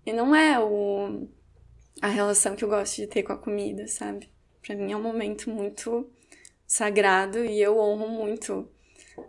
E 0.06 0.12
não 0.12 0.34
é 0.34 0.58
o, 0.60 1.28
a 2.00 2.08
relação 2.08 2.54
que 2.54 2.64
eu 2.64 2.68
gosto 2.68 2.96
de 2.96 3.06
ter 3.06 3.22
com 3.22 3.32
a 3.32 3.38
comida, 3.38 3.88
sabe? 3.88 4.30
Para 4.64 4.76
mim 4.76 4.92
é 4.92 4.96
um 4.96 5.02
momento 5.02 5.50
muito 5.50 6.08
sagrado 6.72 7.44
e 7.44 7.60
eu 7.60 7.78
honro 7.78 8.08
muito, 8.08 8.66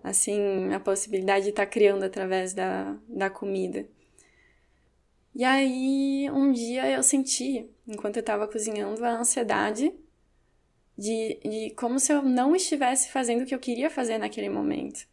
assim, 0.02 0.74
a 0.74 0.80
possibilidade 0.80 1.44
de 1.44 1.50
estar 1.50 1.66
tá 1.66 1.70
criando 1.70 2.04
através 2.04 2.54
da, 2.54 2.98
da 3.06 3.30
comida. 3.30 3.86
E 5.36 5.44
aí, 5.44 6.30
um 6.32 6.54
dia 6.54 6.90
eu 6.90 7.04
senti, 7.04 7.70
enquanto 7.86 8.16
eu 8.16 8.22
estava 8.22 8.48
cozinhando, 8.48 9.04
a 9.04 9.20
ansiedade 9.20 9.94
de, 10.98 11.38
de 11.44 11.74
como 11.76 12.00
se 12.00 12.14
eu 12.14 12.22
não 12.22 12.56
estivesse 12.56 13.12
fazendo 13.12 13.44
o 13.44 13.46
que 13.46 13.54
eu 13.54 13.60
queria 13.60 13.90
fazer 13.90 14.18
naquele 14.18 14.48
momento. 14.48 15.06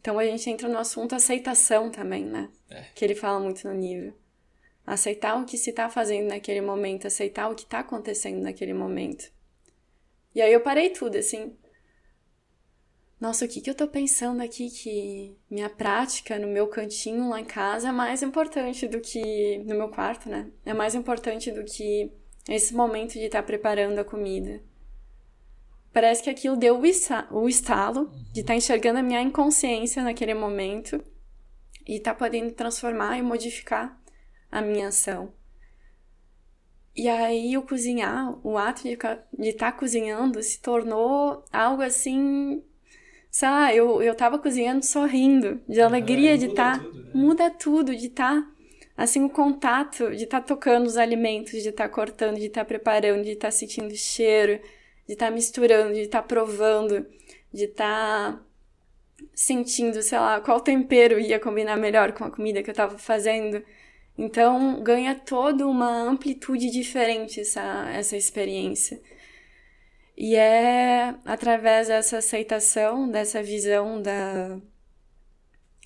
Então 0.00 0.18
a 0.18 0.24
gente 0.24 0.50
entra 0.50 0.68
no 0.68 0.76
assunto 0.76 1.14
aceitação 1.14 1.90
também, 1.90 2.26
né? 2.26 2.50
É. 2.68 2.84
Que 2.94 3.04
ele 3.06 3.14
fala 3.14 3.40
muito 3.40 3.66
no 3.66 3.72
nível. 3.72 4.12
Aceitar 4.86 5.40
o 5.40 5.46
que 5.46 5.56
se 5.56 5.70
está 5.70 5.88
fazendo 5.88 6.28
naquele 6.28 6.60
momento, 6.60 7.06
aceitar 7.06 7.48
o 7.48 7.54
que 7.54 7.62
está 7.62 7.78
acontecendo 7.78 8.42
naquele 8.42 8.74
momento. 8.74 9.30
E 10.34 10.42
aí 10.42 10.52
eu 10.52 10.60
parei 10.60 10.90
tudo, 10.90 11.16
assim. 11.16 11.56
Nossa, 13.20 13.44
o 13.44 13.48
que, 13.48 13.60
que 13.60 13.68
eu 13.68 13.74
tô 13.74 13.86
pensando 13.86 14.42
aqui 14.42 14.70
que 14.70 15.36
minha 15.50 15.68
prática 15.68 16.38
no 16.38 16.48
meu 16.48 16.66
cantinho 16.68 17.28
lá 17.28 17.40
em 17.40 17.44
casa 17.44 17.90
é 17.90 17.92
mais 17.92 18.22
importante 18.22 18.88
do 18.88 19.00
que. 19.00 19.58
no 19.66 19.74
meu 19.74 19.88
quarto, 19.88 20.28
né? 20.28 20.50
É 20.64 20.72
mais 20.72 20.94
importante 20.94 21.50
do 21.50 21.62
que 21.64 22.10
esse 22.48 22.74
momento 22.74 23.12
de 23.12 23.26
estar 23.26 23.42
tá 23.42 23.46
preparando 23.46 23.98
a 23.98 24.04
comida 24.04 24.62
parece 25.92 26.22
que 26.22 26.30
aquilo 26.30 26.56
deu 26.56 26.78
o 26.78 27.48
estalo 27.48 28.10
de 28.32 28.40
estar 28.40 28.52
tá 28.52 28.56
enxergando 28.56 28.98
a 28.98 29.02
minha 29.02 29.20
inconsciência 29.20 30.02
naquele 30.02 30.34
momento 30.34 31.02
e 31.86 31.98
tá 31.98 32.14
podendo 32.14 32.52
transformar 32.52 33.18
e 33.18 33.22
modificar 33.22 34.00
a 34.50 34.60
minha 34.60 34.88
ação. 34.88 35.32
E 36.94 37.08
aí 37.08 37.56
o 37.56 37.62
cozinhar, 37.62 38.34
o 38.46 38.58
ato 38.58 38.82
de 38.82 38.90
estar 38.90 39.72
tá 39.72 39.72
cozinhando 39.72 40.42
se 40.42 40.60
tornou 40.60 41.44
algo 41.52 41.82
assim, 41.82 42.62
sei 43.30 43.48
lá, 43.48 43.74
eu, 43.74 44.02
eu 44.02 44.14
tava 44.14 44.38
cozinhando 44.38 44.84
sorrindo, 44.84 45.60
de 45.68 45.80
alegria 45.80 46.36
de 46.36 46.46
estar, 46.46 46.78
tá, 46.78 46.84
né? 46.84 47.10
muda 47.14 47.50
tudo, 47.50 47.94
de 47.94 48.06
estar, 48.06 48.40
tá, 48.42 48.50
assim, 48.96 49.24
o 49.24 49.30
contato, 49.30 50.10
de 50.10 50.24
estar 50.24 50.40
tá 50.40 50.46
tocando 50.46 50.86
os 50.86 50.96
alimentos, 50.96 51.52
de 51.62 51.68
estar 51.68 51.88
tá 51.88 51.94
cortando, 51.94 52.36
de 52.36 52.46
estar 52.46 52.62
tá 52.62 52.64
preparando, 52.64 53.22
de 53.22 53.32
estar 53.32 53.48
tá 53.48 53.52
sentindo 53.52 53.94
cheiro, 53.94 54.60
de 55.06 55.12
estar 55.12 55.26
tá 55.26 55.32
misturando, 55.32 55.94
de 55.94 56.00
estar 56.00 56.22
tá 56.22 56.26
provando, 56.26 57.06
de 57.52 57.64
estar 57.64 58.32
tá 58.32 58.42
sentindo, 59.34 60.02
sei 60.02 60.18
lá, 60.18 60.40
qual 60.40 60.60
tempero 60.60 61.18
ia 61.18 61.38
combinar 61.38 61.76
melhor 61.76 62.12
com 62.12 62.24
a 62.24 62.30
comida 62.30 62.62
que 62.62 62.70
eu 62.70 62.74
tava 62.74 62.98
fazendo. 62.98 63.62
Então, 64.18 64.82
ganha 64.82 65.14
toda 65.14 65.66
uma 65.66 66.02
amplitude 66.02 66.70
diferente 66.70 67.40
essa, 67.40 67.88
essa 67.90 68.16
experiência. 68.16 69.00
E 70.22 70.36
é 70.36 71.14
através 71.24 71.88
dessa 71.88 72.18
aceitação, 72.18 73.10
dessa 73.10 73.42
visão 73.42 74.02
da, 74.02 74.60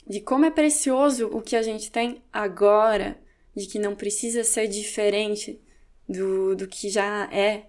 de 0.05 0.21
como 0.21 0.45
é 0.45 0.51
precioso 0.51 1.29
o 1.29 1.41
que 1.41 1.55
a 1.55 1.63
gente 1.63 1.89
tem 1.89 2.21
agora, 2.33 3.17
de 3.55 3.69
que 3.69 3.79
não 3.79 3.95
precisa 3.95 4.43
ser 4.43 4.67
diferente 4.67 5.63
do, 6.09 6.57
do 6.57 6.67
que 6.67 6.89
já 6.89 7.33
é, 7.33 7.67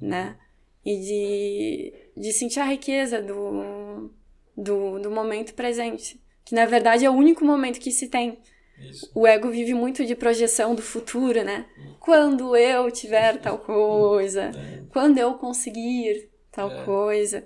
né? 0.00 0.38
E 0.82 0.96
de, 0.96 2.22
de 2.22 2.32
sentir 2.32 2.60
a 2.60 2.64
riqueza 2.64 3.20
do, 3.20 4.10
do, 4.56 4.98
do 4.98 5.10
momento 5.10 5.52
presente, 5.52 6.18
que 6.46 6.54
na 6.54 6.64
verdade 6.64 7.04
é 7.04 7.10
o 7.10 7.14
único 7.14 7.44
momento 7.44 7.78
que 7.78 7.90
se 7.90 8.08
tem. 8.08 8.38
Isso. 8.78 9.10
O 9.14 9.26
ego 9.26 9.50
vive 9.50 9.74
muito 9.74 10.04
de 10.04 10.14
projeção 10.14 10.74
do 10.74 10.82
futuro, 10.82 11.42
né? 11.42 11.66
Quando 11.98 12.56
eu 12.56 12.90
tiver 12.90 13.38
tal 13.38 13.58
coisa, 13.58 14.52
é. 14.54 14.82
quando 14.90 15.18
eu 15.18 15.34
conseguir 15.34 16.30
tal 16.52 16.70
é. 16.70 16.84
coisa. 16.84 17.44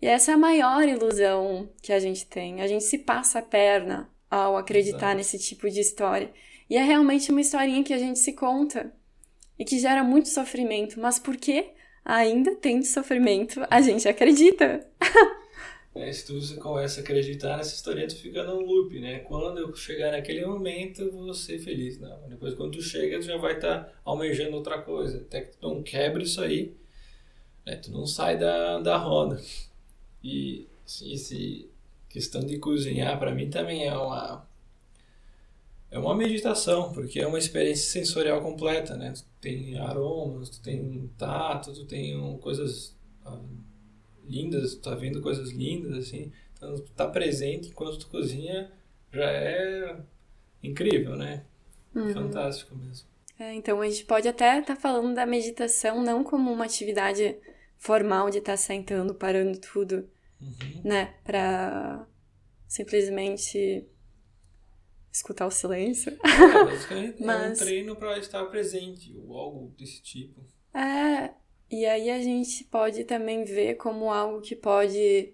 E 0.00 0.06
essa 0.06 0.32
é 0.32 0.34
a 0.34 0.38
maior 0.38 0.86
ilusão 0.88 1.68
que 1.80 1.92
a 1.92 1.98
gente 1.98 2.26
tem. 2.26 2.60
A 2.60 2.66
gente 2.66 2.84
se 2.84 2.98
passa 2.98 3.38
a 3.38 3.42
perna 3.42 4.10
ao 4.30 4.56
acreditar 4.56 4.98
Exato. 4.98 5.16
nesse 5.16 5.38
tipo 5.38 5.70
de 5.70 5.80
história. 5.80 6.30
E 6.68 6.76
é 6.76 6.82
realmente 6.82 7.30
uma 7.30 7.40
historinha 7.40 7.82
que 7.82 7.94
a 7.94 7.98
gente 7.98 8.18
se 8.18 8.32
conta 8.32 8.92
e 9.58 9.64
que 9.64 9.78
gera 9.78 10.02
muito 10.02 10.28
sofrimento. 10.28 11.00
Mas 11.00 11.18
por 11.18 11.36
que 11.36 11.70
ainda 12.04 12.54
tem 12.56 12.82
sofrimento? 12.82 13.64
A 13.70 13.80
gente 13.80 14.08
acredita. 14.08 14.86
É, 15.98 16.12
se 16.12 16.26
tu 16.26 16.60
começa 16.60 17.00
a 17.00 17.02
acreditar 17.02 17.56
nessa 17.56 17.74
história, 17.74 18.06
tu 18.06 18.16
fica 18.16 18.44
num 18.44 18.60
loop, 18.60 18.98
né? 19.00 19.20
Quando 19.20 19.58
eu 19.58 19.74
chegar 19.74 20.12
naquele 20.12 20.44
momento, 20.44 21.02
eu 21.02 21.12
vou 21.12 21.32
ser 21.32 21.58
feliz. 21.58 21.98
Não, 21.98 22.28
depois 22.28 22.54
quando 22.54 22.72
tu 22.72 22.82
chega, 22.82 23.18
tu 23.18 23.24
já 23.24 23.36
vai 23.36 23.54
estar 23.54 23.84
tá 23.84 23.92
almejando 24.04 24.56
outra 24.56 24.80
coisa. 24.82 25.18
Até 25.18 25.42
que 25.42 25.56
tu 25.56 25.68
não 25.68 25.82
quebra 25.82 26.22
isso 26.22 26.40
aí, 26.40 26.74
né? 27.64 27.76
tu 27.76 27.90
não 27.90 28.06
sai 28.06 28.38
da, 28.38 28.78
da 28.80 28.96
roda. 28.96 29.40
E 30.22 30.66
esse 30.84 31.68
questão 32.08 32.40
de 32.42 32.58
cozinhar, 32.58 33.18
para 33.18 33.34
mim, 33.34 33.50
também 33.50 33.86
é 33.86 33.96
uma... 33.96 34.46
É 35.90 35.98
uma 35.98 36.14
meditação, 36.14 36.92
porque 36.92 37.20
é 37.20 37.26
uma 37.26 37.38
experiência 37.38 37.90
sensorial 37.90 38.42
completa, 38.42 38.96
né? 38.96 39.12
Tu 39.12 39.24
tem 39.40 39.78
aromas, 39.78 40.50
tu 40.50 40.60
tem 40.60 41.10
tato, 41.16 41.72
tu 41.72 41.86
tem 41.86 42.36
coisas 42.38 42.94
ah, 43.24 43.40
lindas, 44.26 44.74
tu 44.74 44.82
tá 44.82 44.94
vendo 44.94 45.20
coisas 45.20 45.50
lindas, 45.50 45.96
assim. 45.96 46.32
Então, 46.54 46.74
tá 46.94 47.06
presente 47.06 47.68
enquanto 47.68 47.98
tu 47.98 48.08
cozinha 48.08 48.70
já 49.12 49.30
é 49.30 50.00
incrível, 50.62 51.16
né? 51.16 51.44
Uhum. 51.94 52.12
Fantástico 52.12 52.74
mesmo. 52.76 53.08
É, 53.38 53.52
então, 53.54 53.80
a 53.80 53.88
gente 53.88 54.04
pode 54.04 54.26
até 54.28 54.58
estar 54.58 54.74
tá 54.74 54.80
falando 54.80 55.14
da 55.14 55.26
meditação 55.26 56.02
não 56.02 56.24
como 56.24 56.50
uma 56.50 56.64
atividade 56.64 57.36
formal 57.76 58.30
de 58.30 58.38
estar 58.38 58.52
tá 58.52 58.56
sentando, 58.56 59.14
parando 59.14 59.58
tudo, 59.58 60.08
uhum. 60.40 60.82
né? 60.84 61.14
Pra 61.22 62.06
simplesmente 62.66 63.86
escutar 65.12 65.46
o 65.46 65.50
silêncio. 65.50 66.12
É, 66.22 66.64
basicamente 66.64 67.22
Mas... 67.22 67.42
é 67.42 67.52
um 67.52 67.56
treino 67.66 67.96
para 67.96 68.18
estar 68.18 68.44
presente, 68.46 69.14
ou 69.16 69.36
algo 69.36 69.74
desse 69.78 70.02
tipo. 70.02 70.40
É, 70.74 71.30
e 71.70 71.84
aí 71.84 72.10
a 72.10 72.20
gente 72.22 72.64
pode 72.64 73.04
também 73.04 73.44
ver 73.44 73.74
como 73.74 74.12
algo 74.12 74.40
que 74.40 74.54
pode 74.54 75.32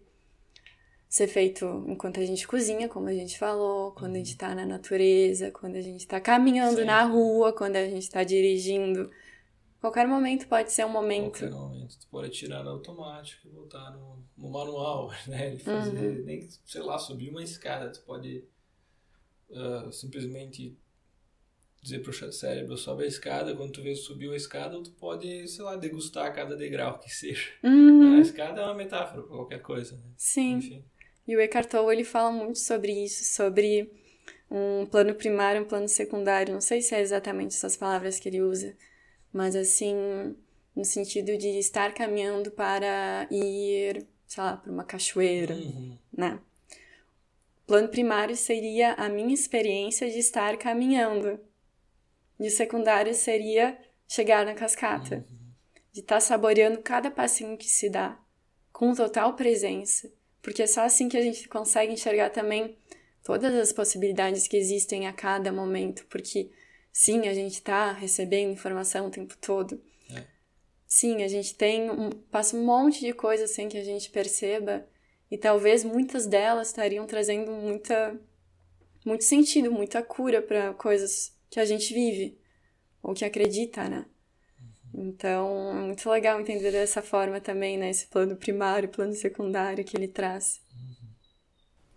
ser 1.08 1.28
feito 1.28 1.84
enquanto 1.86 2.20
a 2.20 2.24
gente 2.24 2.48
cozinha, 2.48 2.88
como 2.88 3.06
a 3.08 3.12
gente 3.12 3.38
falou, 3.38 3.92
quando 3.92 4.14
a 4.14 4.18
gente 4.18 4.30
está 4.30 4.54
na 4.54 4.64
natureza, 4.64 5.50
quando 5.50 5.76
a 5.76 5.80
gente 5.82 6.00
está 6.00 6.18
caminhando 6.18 6.78
Sim. 6.78 6.84
na 6.84 7.04
rua, 7.04 7.52
quando 7.52 7.76
a 7.76 7.84
gente 7.84 8.04
está 8.04 8.24
dirigindo. 8.24 9.10
Qualquer 9.78 10.08
momento 10.08 10.48
pode 10.48 10.72
ser 10.72 10.86
um 10.86 10.88
momento. 10.88 11.40
Qualquer 11.40 11.50
momento. 11.50 11.98
Tu 11.98 12.06
pode 12.08 12.30
tirar 12.30 12.64
no 12.64 12.70
automático 12.70 13.46
e 13.46 13.50
voltar 13.50 13.90
no, 13.90 14.24
no 14.38 14.50
manual, 14.50 15.10
né? 15.28 15.58
Fazer, 15.58 16.18
uhum. 16.18 16.24
nem, 16.24 16.48
sei 16.64 16.80
lá, 16.80 16.98
subir 16.98 17.28
uma 17.28 17.42
escada. 17.42 17.90
Tu 17.90 18.00
pode 18.06 18.44
uh, 19.50 19.92
simplesmente 19.92 20.78
dizer 21.82 21.98
pro 21.98 22.32
cérebro, 22.32 22.76
sobe 22.76 23.02
a 23.02 23.06
escada, 23.06 23.56
quando 23.56 23.72
tu 23.72 23.82
vê 23.82 23.94
subiu 23.94 24.32
a 24.32 24.36
escada, 24.36 24.80
tu 24.80 24.92
pode, 24.92 25.48
sei 25.48 25.64
lá, 25.64 25.74
degustar 25.74 26.32
cada 26.32 26.56
degrau 26.56 26.98
que 27.00 27.10
seja. 27.10 27.48
Uhum. 27.64 28.18
A 28.18 28.20
escada 28.20 28.60
é 28.60 28.64
uma 28.64 28.74
metáfora 28.74 29.22
para 29.22 29.36
qualquer 29.36 29.60
coisa, 29.60 29.96
né? 29.96 30.02
Sim. 30.16 30.54
Enfim. 30.54 30.84
E 31.26 31.36
o 31.36 31.40
Eckhart 31.40 31.68
Tolle, 31.68 31.96
ele 31.96 32.04
fala 32.04 32.30
muito 32.30 32.60
sobre 32.60 32.92
isso, 32.92 33.24
sobre 33.24 33.90
um 34.48 34.86
plano 34.86 35.14
primário, 35.14 35.62
um 35.62 35.64
plano 35.64 35.88
secundário. 35.88 36.54
Não 36.54 36.60
sei 36.60 36.80
se 36.82 36.94
é 36.94 37.00
exatamente 37.00 37.56
essas 37.56 37.76
palavras 37.76 38.20
que 38.20 38.28
ele 38.28 38.42
usa, 38.42 38.76
mas 39.32 39.56
assim, 39.56 40.36
no 40.76 40.84
sentido 40.84 41.36
de 41.36 41.58
estar 41.58 41.92
caminhando 41.94 42.50
para 42.52 43.26
ir, 43.28 44.06
sei 44.26 44.42
lá, 44.42 44.56
para 44.56 44.70
uma 44.70 44.84
cachoeira, 44.84 45.54
uhum. 45.54 45.96
né? 46.16 46.38
Plano 47.66 47.88
primário 47.88 48.36
seria 48.36 48.92
a 48.94 49.08
minha 49.08 49.34
experiência 49.34 50.08
de 50.10 50.18
estar 50.18 50.56
caminhando 50.58 51.40
e 52.42 52.48
o 52.48 52.50
secundário 52.50 53.14
seria 53.14 53.78
chegar 54.08 54.44
na 54.44 54.54
cascata, 54.54 55.16
uhum. 55.16 55.36
de 55.92 56.00
estar 56.00 56.16
tá 56.16 56.20
saboreando 56.20 56.82
cada 56.82 57.10
passinho 57.10 57.56
que 57.56 57.68
se 57.68 57.88
dá, 57.88 58.18
com 58.72 58.92
total 58.94 59.34
presença, 59.34 60.12
porque 60.42 60.62
é 60.62 60.66
só 60.66 60.82
assim 60.82 61.08
que 61.08 61.16
a 61.16 61.22
gente 61.22 61.48
consegue 61.48 61.92
enxergar 61.92 62.30
também 62.30 62.76
todas 63.22 63.54
as 63.54 63.72
possibilidades 63.72 64.48
que 64.48 64.56
existem 64.56 65.06
a 65.06 65.12
cada 65.12 65.52
momento, 65.52 66.04
porque 66.10 66.50
sim, 66.92 67.28
a 67.28 67.34
gente 67.34 67.54
está 67.54 67.92
recebendo 67.92 68.52
informação 68.52 69.06
o 69.06 69.10
tempo 69.10 69.36
todo. 69.40 69.80
É. 70.10 70.24
Sim, 70.86 71.22
a 71.22 71.28
gente 71.28 71.54
tem 71.54 71.88
um, 71.88 72.10
passa 72.10 72.56
um 72.56 72.64
monte 72.64 73.00
de 73.00 73.12
coisas 73.12 73.52
sem 73.52 73.68
que 73.68 73.78
a 73.78 73.84
gente 73.84 74.10
perceba 74.10 74.86
e 75.30 75.38
talvez 75.38 75.84
muitas 75.84 76.26
delas 76.26 76.68
estariam 76.68 77.06
trazendo 77.06 77.52
muita 77.52 78.20
muito 79.04 79.24
sentido, 79.24 79.70
muita 79.70 80.02
cura 80.02 80.40
para 80.40 80.74
coisas 80.74 81.32
que 81.52 81.60
a 81.60 81.66
gente 81.66 81.92
vive, 81.92 82.38
ou 83.02 83.12
que 83.12 83.26
acredita, 83.26 83.86
né? 83.86 84.06
Então, 84.94 85.70
é 85.70 85.82
muito 85.82 86.08
legal 86.08 86.40
entender 86.40 86.72
dessa 86.72 87.02
forma 87.02 87.42
também, 87.42 87.76
né? 87.76 87.90
Esse 87.90 88.06
plano 88.06 88.34
primário, 88.34 88.88
plano 88.88 89.12
secundário 89.12 89.84
que 89.84 89.94
ele 89.94 90.08
traz. 90.08 90.62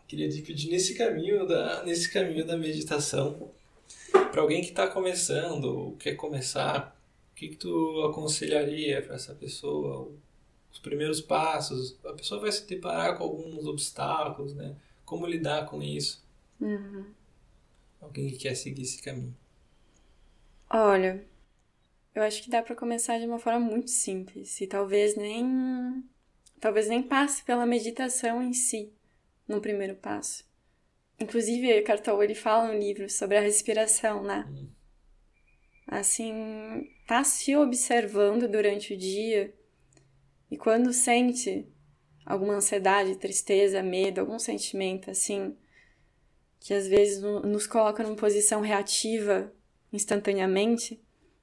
Queria 0.10 0.28
te 0.28 0.42
pedir 0.42 0.70
nesse 0.72 0.94
caminho 0.96 1.48
da, 1.48 1.84
nesse 1.84 2.12
caminho 2.12 2.46
da 2.46 2.58
meditação, 2.58 3.50
para 4.30 4.42
alguém 4.42 4.62
que 4.62 4.70
está 4.70 4.90
começando 4.90 5.66
ou 5.66 5.96
quer 5.96 6.16
começar, 6.16 6.94
o 7.32 7.36
que, 7.36 7.48
que 7.48 7.56
tu 7.56 8.02
aconselharia 8.10 9.02
para 9.02 9.16
essa 9.16 9.34
pessoa? 9.34 10.12
Os 10.70 10.80
primeiros 10.80 11.22
passos, 11.22 11.98
a 12.04 12.12
pessoa 12.12 12.42
vai 12.42 12.52
se 12.52 12.68
deparar 12.68 13.18
com 13.18 13.24
alguns 13.24 13.66
obstáculos, 13.66 14.54
né? 14.54 14.76
Como 15.06 15.26
lidar 15.26 15.66
com 15.66 15.82
isso? 15.82 16.22
Uhum. 16.60 17.06
Alguém 18.02 18.30
que 18.30 18.38
quer 18.38 18.56
seguir 18.56 18.82
esse 18.82 19.02
caminho. 19.02 19.34
Olha, 20.70 21.24
eu 22.14 22.24
acho 22.24 22.42
que 22.42 22.50
dá 22.50 22.62
para 22.62 22.76
começar 22.76 23.20
de 23.20 23.26
uma 23.26 23.40
forma 23.40 23.60
muito 23.60 23.92
simples 23.92 24.60
e 24.62 24.68
talvez 24.68 25.16
nem 25.16 26.04
talvez 26.60 26.88
nem 26.88 27.04
passe 27.04 27.44
pela 27.44 27.66
meditação 27.66 28.42
em 28.42 28.54
si 28.54 28.92
no 29.48 29.62
primeiro 29.62 29.96
passo. 29.96 30.44
Inclusive, 31.20 31.70
Eckhart 31.70 32.04
Tolle 32.04 32.26
ele 32.26 32.36
fala 32.36 32.68
no 32.68 32.80
livro 32.80 33.10
sobre 33.10 33.38
a 33.38 33.42
respiração, 33.42 34.24
né? 34.24 34.46
Assim, 35.88 36.90
tá 37.08 37.24
se 37.24 37.56
observando 37.56 38.48
durante 38.48 38.94
o 38.94 38.98
dia 38.98 39.54
e 40.50 40.58
quando 40.58 40.92
sente 40.92 41.68
alguma 42.26 42.56
ansiedade, 42.56 43.18
tristeza, 43.18 43.84
medo, 43.84 44.20
algum 44.20 44.40
sentimento 44.40 45.12
assim, 45.12 45.56
que 46.60 46.74
às 46.74 46.88
vezes 46.88 47.22
nos 47.22 47.68
coloca 47.68 48.02
numa 48.02 48.16
posição 48.16 48.62
reativa 48.62 49.54
instantaneamente, 49.96 51.02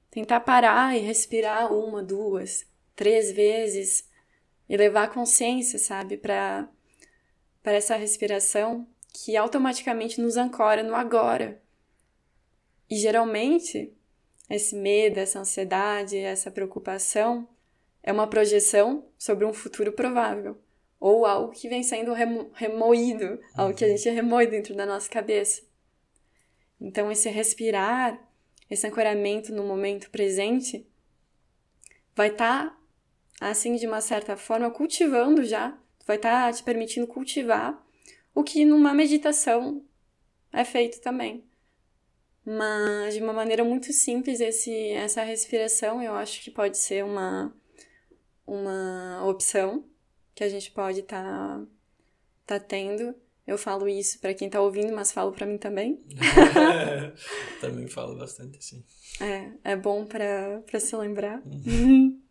tentar 0.09 0.39
parar 0.41 0.95
e 0.95 0.99
respirar 0.99 1.73
uma, 1.73 2.03
duas, 2.03 2.65
três 2.95 3.31
vezes 3.31 4.07
e 4.69 4.77
levar 4.77 5.11
consciência, 5.11 5.79
sabe, 5.79 6.17
para 6.17 6.69
para 7.63 7.77
essa 7.77 7.95
respiração 7.95 8.85
que 9.13 9.37
automaticamente 9.37 10.19
nos 10.19 10.35
ancora 10.35 10.83
no 10.83 10.93
agora. 10.93 11.61
E 12.89 12.97
geralmente, 12.97 13.95
esse 14.49 14.75
medo, 14.75 15.17
essa 15.17 15.39
ansiedade, 15.39 16.17
essa 16.17 16.51
preocupação 16.51 17.47
é 18.03 18.11
uma 18.11 18.27
projeção 18.27 19.07
sobre 19.17 19.45
um 19.45 19.53
futuro 19.53 19.93
provável. 19.93 20.57
Ou 20.99 21.25
algo 21.25 21.53
que 21.53 21.69
vem 21.69 21.83
sendo 21.83 22.13
remo 22.13 22.51
remoído, 22.53 23.39
algo 23.55 23.75
que 23.75 23.85
a 23.85 23.87
gente 23.87 24.09
remoe 24.09 24.45
dentro 24.47 24.75
da 24.75 24.85
nossa 24.85 25.09
cabeça. 25.09 25.61
Então, 26.79 27.11
esse 27.11 27.29
respirar, 27.29 28.19
esse 28.69 28.85
ancoramento 28.87 29.53
no 29.53 29.63
momento 29.63 30.09
presente, 30.09 30.85
vai 32.15 32.29
estar, 32.29 32.69
tá, 33.39 33.49
assim, 33.49 33.75
de 33.75 33.87
uma 33.87 34.01
certa 34.01 34.35
forma, 34.37 34.71
cultivando 34.71 35.43
já, 35.43 35.77
vai 36.05 36.17
estar 36.17 36.47
tá 36.47 36.53
te 36.53 36.63
permitindo 36.63 37.07
cultivar 37.07 37.83
o 38.33 38.43
que 38.43 38.65
numa 38.65 38.93
meditação 38.93 39.83
é 40.51 40.63
feito 40.63 41.01
também. 41.01 41.43
Mas 42.45 43.13
de 43.13 43.21
uma 43.21 43.31
maneira 43.31 43.63
muito 43.63 43.93
simples, 43.93 44.41
esse, 44.41 44.89
essa 44.89 45.23
respiração 45.23 46.01
eu 46.01 46.13
acho 46.13 46.41
que 46.43 46.51
pode 46.51 46.77
ser 46.77 47.03
uma, 47.03 47.55
uma 48.45 49.25
opção 49.25 49.85
que 50.35 50.43
a 50.43 50.49
gente 50.49 50.71
pode 50.71 50.99
estar 50.99 51.23
tá, 51.23 51.65
tá 52.45 52.59
tendo. 52.59 53.15
Eu 53.45 53.57
falo 53.57 53.87
isso 53.87 54.19
para 54.19 54.33
quem 54.33 54.49
tá 54.49 54.61
ouvindo, 54.61 54.93
mas 54.93 55.11
falo 55.11 55.31
para 55.31 55.45
mim 55.45 55.57
também. 55.57 56.01
também 57.59 57.87
falo 57.87 58.17
bastante 58.17 58.57
assim. 58.57 58.83
É, 59.19 59.71
é 59.71 59.75
bom 59.75 60.05
para 60.05 60.79
se 60.79 60.95
lembrar. 60.95 61.41
Uhum. 61.45 62.21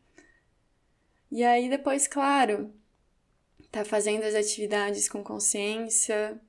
e 1.30 1.44
aí 1.44 1.68
depois, 1.68 2.08
claro, 2.08 2.72
tá 3.70 3.84
fazendo 3.84 4.24
as 4.24 4.34
atividades 4.34 5.08
com 5.08 5.22
consciência, 5.22 6.40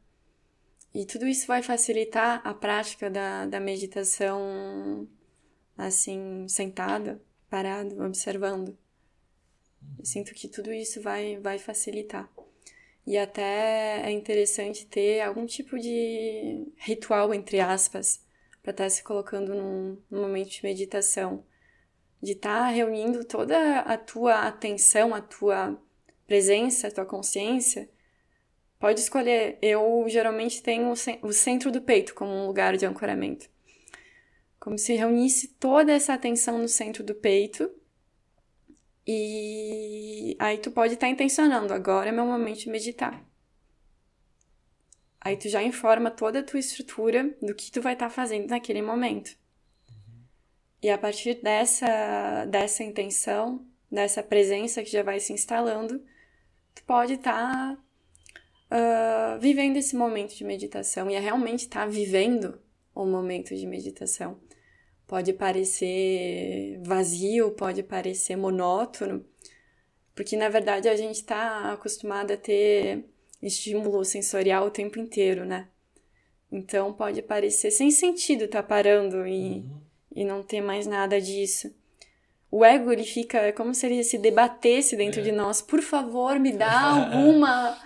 e 0.93 1.05
tudo 1.05 1.27
isso 1.27 1.47
vai 1.47 1.63
facilitar 1.63 2.39
a 2.45 2.53
prática 2.53 3.09
da, 3.09 3.47
da 3.47 3.59
meditação, 3.59 5.07
assim, 5.75 6.47
sentada, 6.47 7.19
parado, 7.49 8.03
observando. 8.03 8.77
Eu 9.97 10.05
sinto 10.05 10.33
que 10.35 10.47
tudo 10.47 10.71
isso 10.71 11.01
vai, 11.01 11.37
vai 11.39 11.57
facilitar. 11.57 12.31
E 13.05 13.17
até 13.17 14.01
é 14.05 14.11
interessante 14.11 14.85
ter 14.85 15.21
algum 15.21 15.45
tipo 15.45 15.77
de 15.77 16.65
ritual, 16.77 17.33
entre 17.33 17.59
aspas, 17.59 18.25
para 18.61 18.71
estar 18.71 18.85
tá 18.85 18.89
se 18.89 19.03
colocando 19.03 19.53
num, 19.53 19.97
num, 20.09 20.21
momento 20.21 20.49
de 20.49 20.63
meditação. 20.63 21.45
De 22.21 22.31
estar 22.31 22.59
tá 22.59 22.67
reunindo 22.67 23.25
toda 23.25 23.79
a 23.81 23.97
tua 23.97 24.47
atenção, 24.47 25.13
a 25.13 25.21
tua 25.21 25.77
presença, 26.25 26.87
a 26.87 26.91
tua 26.91 27.05
consciência 27.05 27.89
Pode 28.83 28.99
escolher. 28.99 29.57
Eu 29.61 30.03
geralmente 30.09 30.61
tenho 30.61 30.91
o 31.21 31.31
centro 31.31 31.71
do 31.71 31.81
peito 31.81 32.13
como 32.13 32.33
um 32.33 32.47
lugar 32.47 32.75
de 32.75 32.85
ancoramento. 32.85 33.49
Como 34.59 34.77
se 34.77 34.93
reunisse 34.93 35.55
toda 35.57 35.93
essa 35.93 36.13
atenção 36.13 36.57
no 36.57 36.67
centro 36.67 37.01
do 37.01 37.15
peito. 37.15 37.71
E 39.05 40.35
aí 40.39 40.57
tu 40.57 40.71
pode 40.71 40.93
estar 40.93 41.07
tá 41.07 41.11
intencionando, 41.11 41.73
agora 41.73 42.09
é 42.09 42.11
meu 42.11 42.25
momento 42.25 42.59
de 42.59 42.69
meditar. 42.69 43.23
Aí 45.19 45.37
tu 45.37 45.47
já 45.47 45.63
informa 45.63 46.11
toda 46.11 46.39
a 46.39 46.43
tua 46.43 46.59
estrutura 46.59 47.35
do 47.41 47.55
que 47.55 47.71
tu 47.71 47.81
vai 47.81 47.93
estar 47.93 48.07
tá 48.07 48.13
fazendo 48.13 48.49
naquele 48.49 48.81
momento. 48.81 49.35
E 50.81 50.89
a 50.89 50.97
partir 50.97 51.35
dessa, 51.41 52.45
dessa 52.45 52.83
intenção, 52.83 53.65
dessa 53.89 54.21
presença 54.21 54.83
que 54.83 54.91
já 54.91 55.01
vai 55.01 55.19
se 55.19 55.31
instalando, 55.31 56.03
tu 56.75 56.83
pode 56.83 57.13
estar 57.13 57.77
tá 57.77 57.77
uh, 58.69 59.39
vivendo 59.39 59.77
esse 59.77 59.95
momento 59.95 60.35
de 60.35 60.43
meditação 60.43 61.09
e 61.09 61.13
é 61.13 61.19
realmente 61.19 61.61
estar 61.61 61.85
tá 61.85 61.87
vivendo 61.87 62.59
o 62.93 63.05
momento 63.05 63.55
de 63.55 63.65
meditação. 63.65 64.37
Pode 65.13 65.31
parecer 65.31 66.79
vazio, 66.83 67.51
pode 67.51 67.83
parecer 67.83 68.35
monótono, 68.35 69.23
porque 70.15 70.35
na 70.35 70.49
verdade 70.49 70.89
a 70.89 70.95
gente 70.95 71.17
está 71.17 71.71
acostumado 71.71 72.31
a 72.31 72.37
ter 72.37 73.05
estímulo 73.39 74.03
sensorial 74.03 74.65
o 74.65 74.71
tempo 74.71 74.97
inteiro, 74.97 75.45
né? 75.45 75.67
Então 76.51 76.91
pode 76.91 77.21
parecer 77.21 77.69
sem 77.69 77.91
sentido 77.91 78.45
estar 78.45 78.63
tá 78.63 78.67
parando 78.67 79.27
e, 79.27 79.57
uhum. 79.57 79.81
e 80.15 80.25
não 80.25 80.41
ter 80.41 80.61
mais 80.61 80.87
nada 80.87 81.21
disso 81.21 81.71
o 82.53 82.63
ego 82.63 82.91
ele 82.91 83.03
fica 83.03 83.39
é 83.39 83.51
como 83.51 83.73
se 83.73 83.87
ele 83.87 84.03
se 84.03 84.15
debatesse 84.15 84.95
dentro 84.95 85.21
é. 85.21 85.23
de 85.23 85.31
nós. 85.31 85.59
Por 85.59 85.81
favor, 85.81 86.37
me 86.37 86.51
dá 86.51 86.81
alguma 86.85 87.77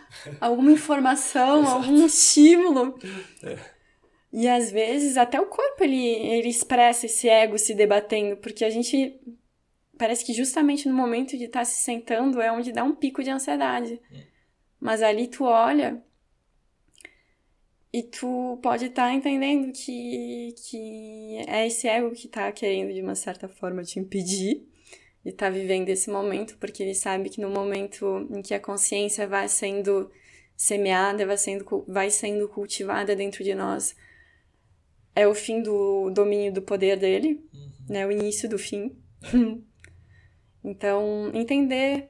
alguma 0.41 0.71
informação, 0.73 1.65
algum 1.65 2.05
estímulo. 2.05 2.99
É. 3.41 3.76
E 4.31 4.47
às 4.47 4.71
vezes 4.71 5.17
até 5.17 5.39
o 5.39 5.47
corpo 5.47 5.83
ele, 5.83 6.05
ele 6.05 6.49
expressa 6.49 7.05
esse 7.05 7.29
ego 7.29 7.57
se 7.57 7.73
debatendo, 7.73 8.37
porque 8.37 8.65
a 8.65 8.69
gente 8.69 9.19
parece 9.97 10.23
que 10.25 10.33
justamente 10.33 10.87
no 10.87 10.93
momento 10.93 11.37
de 11.37 11.45
estar 11.45 11.59
tá 11.59 11.65
se 11.65 11.81
sentando 11.81 12.41
é 12.41 12.51
onde 12.51 12.71
dá 12.71 12.83
um 12.83 12.95
pico 12.95 13.23
de 13.23 13.29
ansiedade. 13.29 13.99
Hum. 14.11 14.21
Mas 14.79 15.01
ali 15.01 15.27
tu 15.27 15.43
olha 15.45 16.03
e 17.91 18.03
tu 18.03 18.59
pode 18.61 18.85
estar 18.85 19.07
tá 19.07 19.13
entendendo 19.13 19.71
que, 19.71 20.53
que 20.69 21.37
é 21.47 21.65
esse 21.65 21.87
ego 21.87 22.11
que 22.11 22.27
está 22.27 22.51
querendo, 22.51 22.93
de 22.93 23.01
uma 23.01 23.15
certa 23.15 23.47
forma, 23.47 23.83
te 23.83 23.99
impedir 23.99 24.67
de 25.23 25.31
estar 25.31 25.47
tá 25.47 25.51
vivendo 25.51 25.89
esse 25.89 26.09
momento, 26.09 26.57
porque 26.59 26.83
ele 26.83 26.93
sabe 26.93 27.29
que 27.29 27.41
no 27.41 27.49
momento 27.49 28.27
em 28.29 28.41
que 28.41 28.53
a 28.53 28.59
consciência 28.59 29.27
vai 29.27 29.47
sendo 29.47 30.11
semeada, 30.55 31.25
vai 31.25 31.37
sendo, 31.37 31.85
vai 31.87 32.09
sendo 32.09 32.47
cultivada 32.49 33.15
dentro 33.15 33.43
de 33.43 33.55
nós, 33.55 33.95
é 35.17 35.27
o 35.27 35.33
fim 35.33 35.63
do 35.63 36.11
domínio 36.11 36.53
do 36.53 36.61
poder 36.61 36.97
dele, 36.97 37.43
uhum. 37.51 37.71
né? 37.89 38.05
O 38.05 38.11
início 38.11 38.47
do 38.47 38.59
fim. 38.59 38.95
então, 40.63 41.31
entender 41.33 42.09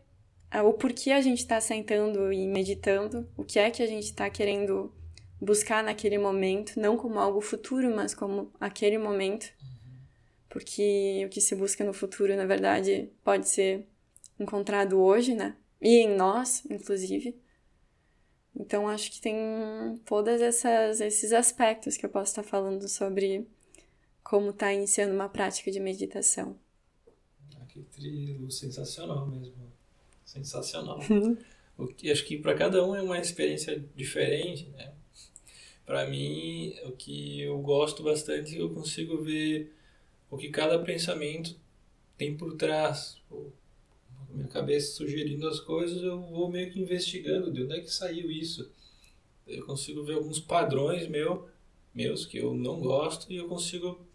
o 0.66 0.74
porquê 0.74 1.12
a 1.12 1.22
gente 1.22 1.40
está 1.40 1.62
sentando 1.62 2.34
e 2.34 2.46
meditando, 2.46 3.30
o 3.38 3.46
que 3.46 3.60
é 3.60 3.72
que 3.72 3.82
a 3.82 3.88
gente 3.88 4.04
está 4.04 4.30
querendo 4.30 4.94
buscar 5.40 5.82
naquele 5.82 6.18
momento, 6.18 6.78
não 6.78 6.98
como 6.98 7.18
algo 7.18 7.40
futuro, 7.40 7.96
mas 7.96 8.14
como 8.14 8.52
aquele 8.60 8.98
momento. 8.98 9.48
Porque 10.50 11.24
o 11.26 11.30
que 11.30 11.40
se 11.40 11.56
busca 11.56 11.86
no 11.86 11.94
futuro, 11.94 12.36
na 12.36 12.46
verdade, 12.46 13.10
pode 13.24 13.48
ser 13.48 13.88
encontrado 14.38 15.00
hoje, 15.00 15.34
né? 15.34 15.56
E 15.82 15.98
em 16.04 16.10
nós, 16.10 16.66
inclusive. 16.70 17.40
Então 18.60 18.88
acho 18.88 19.12
que 19.12 19.22
tem 19.22 19.36
todos 20.06 20.42
esses 20.42 21.32
aspectos 21.32 21.96
que 21.96 22.06
eu 22.06 22.10
posso 22.10 22.32
estar 22.32 22.44
falando 22.44 22.88
sobre 22.88 23.48
como 24.24 24.50
está 24.50 24.74
iniciando 24.74 25.14
uma 25.14 25.30
prática 25.30 25.72
de 25.72 25.80
meditação. 25.80 26.58
Ah, 27.56 27.66
que 27.68 27.82
trio 27.82 28.50
sensacional 28.50 29.28
mesmo. 29.28 29.72
Sensacional. 30.26 31.00
o 31.78 31.88
que 31.88 32.12
acho 32.12 32.26
que 32.26 32.38
para 32.38 32.56
cada 32.56 32.84
um 32.86 32.96
é 32.96 33.02
uma 33.02 33.20
experiência 33.20 33.82
diferente, 33.96 34.68
né? 34.70 34.94
para 35.88 36.06
mim, 36.06 36.76
o 36.84 36.92
que 36.92 37.40
eu 37.40 37.58
gosto 37.60 38.04
bastante, 38.04 38.58
eu 38.58 38.70
consigo 38.70 39.24
ver 39.24 39.74
o 40.30 40.38
que 40.38 40.50
cada 40.50 40.78
pensamento 40.78 41.58
tem 42.18 42.36
por 42.36 42.56
trás. 42.56 43.18
Minha 44.30 44.48
cabeça 44.48 44.94
sugerindo 44.94 45.48
as 45.48 45.60
coisas, 45.60 46.02
eu 46.04 46.20
vou 46.20 46.50
meio 46.50 46.72
que 46.72 46.80
investigando 46.80 47.52
de 47.52 47.64
onde 47.64 47.78
é 47.78 47.82
que 47.82 47.92
saiu 47.92 48.30
isso. 48.30 48.70
Eu 49.46 49.66
consigo 49.66 50.04
ver 50.04 50.16
alguns 50.16 50.40
padrões 50.40 51.08
meu, 51.08 51.48
meus 51.94 52.26
que 52.26 52.38
eu 52.38 52.54
não 52.54 52.80
gosto 52.80 53.32
e 53.32 53.38
eu 53.38 53.48
consigo 53.48 54.06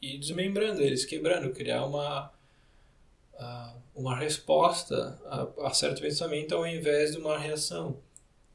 ir 0.00 0.18
desmembrando 0.18 0.80
eles, 0.80 1.04
quebrando, 1.04 1.52
criar 1.52 1.84
uma, 1.84 2.32
uma 3.94 4.16
resposta 4.16 5.20
a, 5.26 5.66
a 5.66 5.74
certo 5.74 6.00
pensamento 6.00 6.54
ao 6.54 6.66
invés 6.66 7.12
de 7.12 7.18
uma 7.18 7.36
reação 7.36 8.00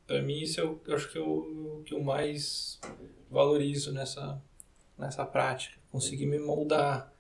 para 0.07 0.21
mim 0.21 0.39
isso 0.39 0.59
é 0.59 0.63
o, 0.63 0.79
eu 0.85 0.95
acho 0.95 1.11
que 1.11 1.17
é 1.17 1.21
o 1.21 1.81
que 1.85 1.93
eu 1.93 2.03
mais 2.03 2.79
valorizo 3.29 3.91
nessa 3.91 4.41
nessa 4.97 5.25
prática 5.25 5.77
conseguir 5.91 6.25
me 6.25 6.39
moldar 6.39 7.12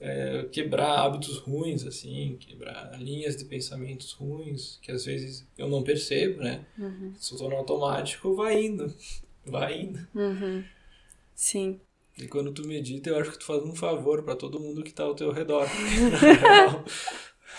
é, 0.00 0.44
quebrar 0.50 1.00
hábitos 1.00 1.38
ruins 1.38 1.86
assim 1.86 2.36
quebrar 2.40 2.98
linhas 2.98 3.36
de 3.36 3.44
pensamentos 3.44 4.12
ruins 4.12 4.78
que 4.80 4.90
às 4.90 5.04
vezes 5.04 5.46
eu 5.58 5.68
não 5.68 5.82
percebo 5.82 6.42
né 6.42 6.64
uhum. 6.78 7.14
se 7.18 7.32
eu 7.32 7.38
tô 7.38 7.48
no 7.48 7.56
automático 7.56 8.34
vai 8.34 8.64
indo 8.64 8.92
vai 9.44 9.82
indo 9.82 10.06
uhum. 10.14 10.64
sim 11.34 11.80
e 12.18 12.28
quando 12.28 12.52
tu 12.52 12.66
medita, 12.66 13.08
eu 13.08 13.18
acho 13.18 13.30
que 13.32 13.38
tu 13.38 13.46
faz 13.46 13.62
um 13.62 13.74
favor 13.74 14.22
para 14.22 14.36
todo 14.36 14.60
mundo 14.60 14.82
que 14.82 14.92
tá 14.92 15.04
ao 15.04 15.14
teu 15.14 15.32
redor. 15.32 15.66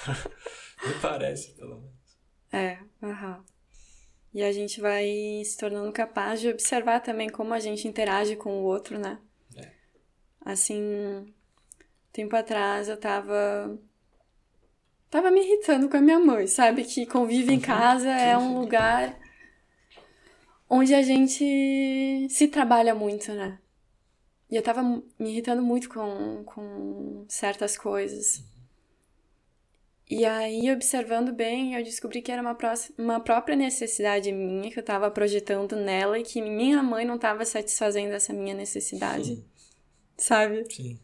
Me 0.86 0.94
parece, 1.02 1.54
pelo 1.54 1.80
menos. 1.80 1.92
É, 2.52 2.78
aham. 3.02 3.38
Uhum. 3.38 3.44
E 4.34 4.44
a 4.44 4.52
gente 4.52 4.80
vai 4.80 5.42
se 5.44 5.58
tornando 5.58 5.92
capaz 5.92 6.39
de 6.39 6.48
observar 6.48 7.02
também 7.02 7.30
como 7.30 7.54
a 7.54 7.60
gente 7.60 7.88
interage 7.88 8.36
com 8.38 8.62
o 8.62 8.64
outro, 8.64 8.98
né? 8.98 9.20
É. 9.58 9.72
Assim, 10.46 11.34
tempo 12.12 12.36
atrás 12.36 12.89
eu 12.89 12.97
tava. 12.97 13.78
Tava 15.09 15.30
me 15.30 15.41
irritando 15.41 15.89
com 15.89 15.97
a 15.97 16.01
minha 16.01 16.20
mãe, 16.20 16.47
sabe? 16.47 16.84
Que 16.86 17.05
convive 17.05 17.53
em 17.53 17.59
casa 17.59 18.09
é 18.09 18.38
um 18.38 18.59
lugar 18.59 19.20
onde 20.70 20.93
a 20.93 21.01
gente 21.01 22.28
se 22.30 22.47
trabalha 22.47 22.95
muito, 22.95 23.34
né? 23.34 23.59
E 24.49 24.55
eu 24.55 24.62
tava 24.62 24.82
me 24.84 25.03
irritando 25.20 25.62
muito 25.62 25.89
com, 25.89 26.43
com 26.45 27.26
certas 27.28 27.78
coisas. 27.78 28.43
E 30.09 30.26
aí, 30.26 30.70
observando 30.72 31.32
bem, 31.32 31.76
eu 31.76 31.84
descobri 31.84 32.22
que 32.22 32.32
era 32.32 32.41
uma, 32.41 32.57
uma 32.97 33.20
própria 33.22 33.55
necessidade 33.55 34.30
minha 34.32 34.70
que 34.70 34.78
eu 34.78 34.82
estava 34.82 35.09
projetando 35.09 35.78
nela 35.78 36.20
e 36.20 36.24
que 36.24 36.41
minha 36.41 36.84
mãe 36.84 37.05
não 37.05 37.16
estava 37.16 37.45
satisfazendo 37.45 38.12
essa 38.14 38.34
minha 38.34 38.53
necessidade. 38.53 39.36
Sim. 39.36 39.45
Sabe? 40.18 40.66
Sim. 40.70 40.99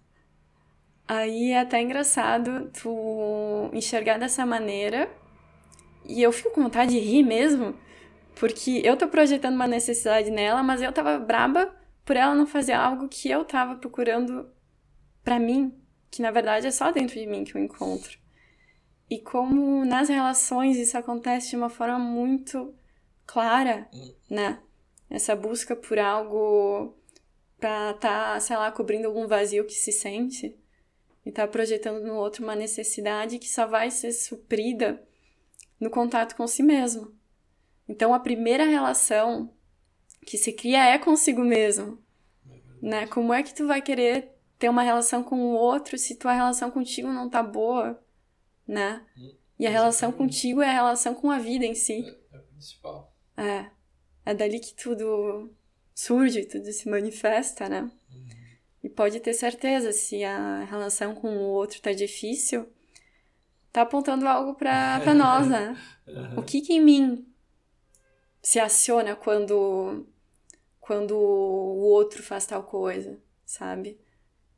Aí 1.08 1.52
é 1.52 1.62
até 1.62 1.82
engraçado 1.82 2.70
tu 2.72 3.70
enxergar 3.72 4.18
dessa 4.18 4.46
maneira. 4.46 5.10
E 6.06 6.22
eu 6.22 6.32
fico 6.32 6.52
com 6.52 6.64
vontade 6.64 6.92
de 6.92 7.00
rir 7.00 7.24
mesmo, 7.24 7.76
porque 8.36 8.82
eu 8.84 8.98
tô 8.98 9.08
projetando 9.08 9.56
uma 9.56 9.68
necessidade 9.68 10.30
nela, 10.30 10.62
mas 10.64 10.82
eu 10.82 10.92
tava 10.92 11.18
braba 11.18 11.74
por 12.06 12.16
ela 12.16 12.36
não 12.36 12.46
fazer 12.46 12.74
algo 12.74 13.08
que 13.10 13.30
eu 13.30 13.44
tava 13.46 13.76
procurando 13.76 14.50
para 15.24 15.40
mim, 15.40 15.74
que 16.10 16.22
na 16.22 16.32
verdade 16.32 16.68
é 16.68 16.72
só 16.72 16.92
dentro 16.92 17.20
de 17.20 17.26
mim 17.26 17.44
que 17.44 17.56
eu 17.56 17.62
encontro. 17.62 18.18
E 19.10 19.20
como 19.20 19.86
nas 19.86 20.10
relações 20.10 20.78
isso 20.78 20.98
acontece 20.98 21.50
de 21.50 21.56
uma 21.56 21.70
forma 21.70 22.00
muito 22.00 22.74
clara, 23.26 23.90
né? 24.30 24.60
Essa 25.10 25.36
busca 25.36 25.76
por 25.76 26.00
algo 26.00 26.98
pra 27.60 27.94
tá, 27.94 28.40
sei 28.40 28.58
lá, 28.58 28.72
cobrindo 28.72 29.08
algum 29.08 29.28
vazio 29.28 29.66
que 29.66 29.74
se 29.74 29.92
sente 29.92 30.58
e 31.28 31.32
tá 31.32 31.48
projetando 31.48 32.04
no 32.04 32.16
outro 32.16 32.44
uma 32.44 32.56
necessidade 32.56 33.40
que 33.40 33.50
só 33.50 33.66
vai 33.66 33.92
ser 33.92 34.12
suprida 34.12 35.04
no 35.80 35.90
contato 35.90 36.36
com 36.36 36.48
si 36.48 36.64
mesmo. 36.64 37.16
Então 37.88 38.14
a 38.14 38.20
primeira 38.20 38.66
relação 38.66 39.54
que 40.26 40.38
se 40.38 40.54
cria 40.54 40.84
é 40.86 40.98
consigo 40.98 41.42
mesmo, 41.42 42.02
né? 42.82 43.08
Como 43.08 43.34
é 43.34 43.44
que 43.44 43.54
tu 43.54 43.68
vai 43.68 43.82
querer 43.82 44.32
ter 44.58 44.70
uma 44.70 44.82
relação 44.82 45.24
com 45.24 45.38
o 45.40 45.54
outro 45.54 45.98
se 45.98 46.16
tua 46.16 46.34
relação 46.34 46.72
contigo 46.72 47.08
não 47.08 47.30
tá 47.30 47.44
boa? 47.44 48.04
né? 48.68 49.06
E 49.58 49.66
a 49.66 49.70
relação 49.70 50.12
contigo 50.12 50.62
é 50.62 50.70
a 50.70 50.74
relação 50.74 51.16
com 51.16 51.32
a 51.32 51.40
vida 51.40 51.66
em 51.66 51.74
si. 51.74 52.04
É, 52.32 52.36
é 52.36 52.40
principal. 52.40 53.16
É. 53.38 53.72
É 54.26 54.34
dali 54.34 54.60
que 54.60 54.76
tudo 54.76 55.50
surge, 55.96 56.46
tudo 56.46 56.72
se 56.72 56.90
manifesta, 56.90 57.70
né? 57.70 57.90
Pode 58.98 59.20
ter 59.20 59.36
certeza, 59.36 59.92
se 59.92 60.24
a 60.24 60.64
relação 60.64 61.14
com 61.14 61.30
o 61.30 61.52
outro 61.52 61.80
tá 61.80 61.94
difícil, 61.94 62.68
tá 63.72 63.84
apontando 63.84 64.28
algo 64.28 64.56
pra, 64.56 65.00
pra 65.02 65.14
nós, 65.16 65.48
né? 65.48 65.78
O 66.36 66.42
que 66.42 66.62
que 66.62 66.74
em 66.74 66.82
mim 66.84 67.28
se 68.42 68.60
aciona 68.60 69.16
quando, 69.16 70.04
quando 70.80 71.12
o 71.16 71.84
outro 71.84 72.24
faz 72.24 72.48
tal 72.48 72.64
coisa, 72.64 73.20
sabe? 73.46 74.00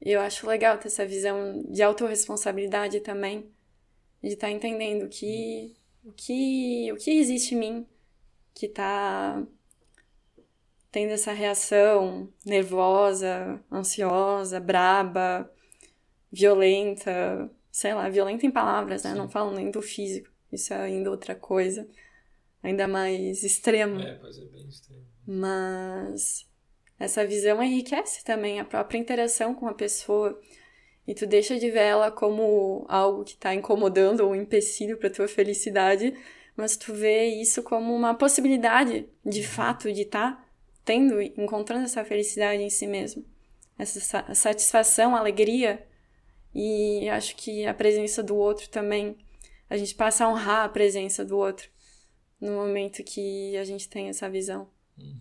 E 0.02 0.10
eu 0.10 0.22
acho 0.22 0.48
legal 0.48 0.78
ter 0.78 0.88
essa 0.88 1.06
visão 1.06 1.62
de 1.68 1.84
autorresponsabilidade 1.84 3.02
também 3.02 3.52
de 4.24 4.30
estar 4.30 4.48
tá 4.48 4.54
entendendo 4.54 5.10
que, 5.10 5.76
o 6.02 6.14
que 6.14 6.90
o 6.94 6.96
que 6.96 7.12
existe 7.12 7.56
em 7.56 7.58
mim 7.58 7.88
que 8.54 8.68
está 8.68 9.44
tendo 10.92 11.12
essa 11.12 11.32
reação 11.32 12.32
nervosa, 12.46 13.62
ansiosa, 13.72 14.60
braba, 14.60 15.50
violenta, 16.32 17.50
sei 17.72 17.94
lá, 17.94 18.10
violenta 18.10 18.46
em 18.46 18.52
palavras, 18.52 19.04
né? 19.04 19.12
Sim. 19.12 19.18
Não 19.18 19.30
falo 19.30 19.52
nem 19.52 19.72
do 19.72 19.82
físico. 19.82 20.30
Isso 20.52 20.74
é 20.74 20.78
ainda 20.78 21.12
outra 21.12 21.36
coisa, 21.36 21.88
ainda 22.64 22.88
mais 22.88 23.44
extrema. 23.44 24.02
É, 24.04 24.16
pois 24.16 24.38
é 24.38 24.46
bem 24.46 24.68
extremo. 24.68 25.06
Mas 25.28 26.48
essa 27.00 27.26
visão 27.26 27.62
enriquece 27.62 28.24
também 28.24 28.60
a 28.60 28.66
própria 28.66 28.98
interação 28.98 29.54
com 29.54 29.68
a 29.68 29.74
pessoa 29.74 30.40
e 31.08 31.14
tu 31.14 31.26
deixa 31.26 31.58
de 31.58 31.70
ver 31.70 31.80
ela 31.80 32.12
como 32.12 32.86
algo 32.88 33.24
que 33.24 33.34
está 33.34 33.54
incomodando 33.54 34.22
ou 34.22 34.32
um 34.32 34.36
empecilho 34.36 34.98
para 34.98 35.10
tua 35.10 35.28
felicidade, 35.28 36.14
mas 36.56 36.76
tu 36.76 36.94
vê 36.94 37.26
isso 37.28 37.64
como 37.64 37.96
uma 37.96 38.14
possibilidade, 38.14 39.08
de 39.26 39.42
fato, 39.48 39.92
de 39.92 40.02
estar 40.02 40.36
tá 40.36 40.49
tendo, 40.90 41.22
encontrando 41.22 41.86
essa 41.86 42.04
felicidade 42.04 42.64
em 42.64 42.70
si 42.72 42.88
mesmo. 42.88 43.24
Essa 43.78 44.34
satisfação, 44.34 45.16
alegria. 45.16 45.88
E 46.54 47.08
acho 47.10 47.36
que 47.36 47.64
a 47.68 47.76
presença 47.76 48.24
do 48.24 48.36
outro 48.36 48.68
também, 48.70 49.16
a 49.70 49.78
gente 49.78 49.94
passa 49.94 50.26
a 50.26 50.30
honrar 50.30 50.66
a 50.66 50.70
presença 50.70 51.24
do 51.24 51.38
outro 51.38 51.70
no 52.42 52.54
momento 52.54 53.04
que 53.04 53.56
a 53.56 53.64
gente 53.64 53.88
tem 53.88 54.10
essa 54.10 54.28
visão. 54.28 54.68
Uhum. 54.98 55.20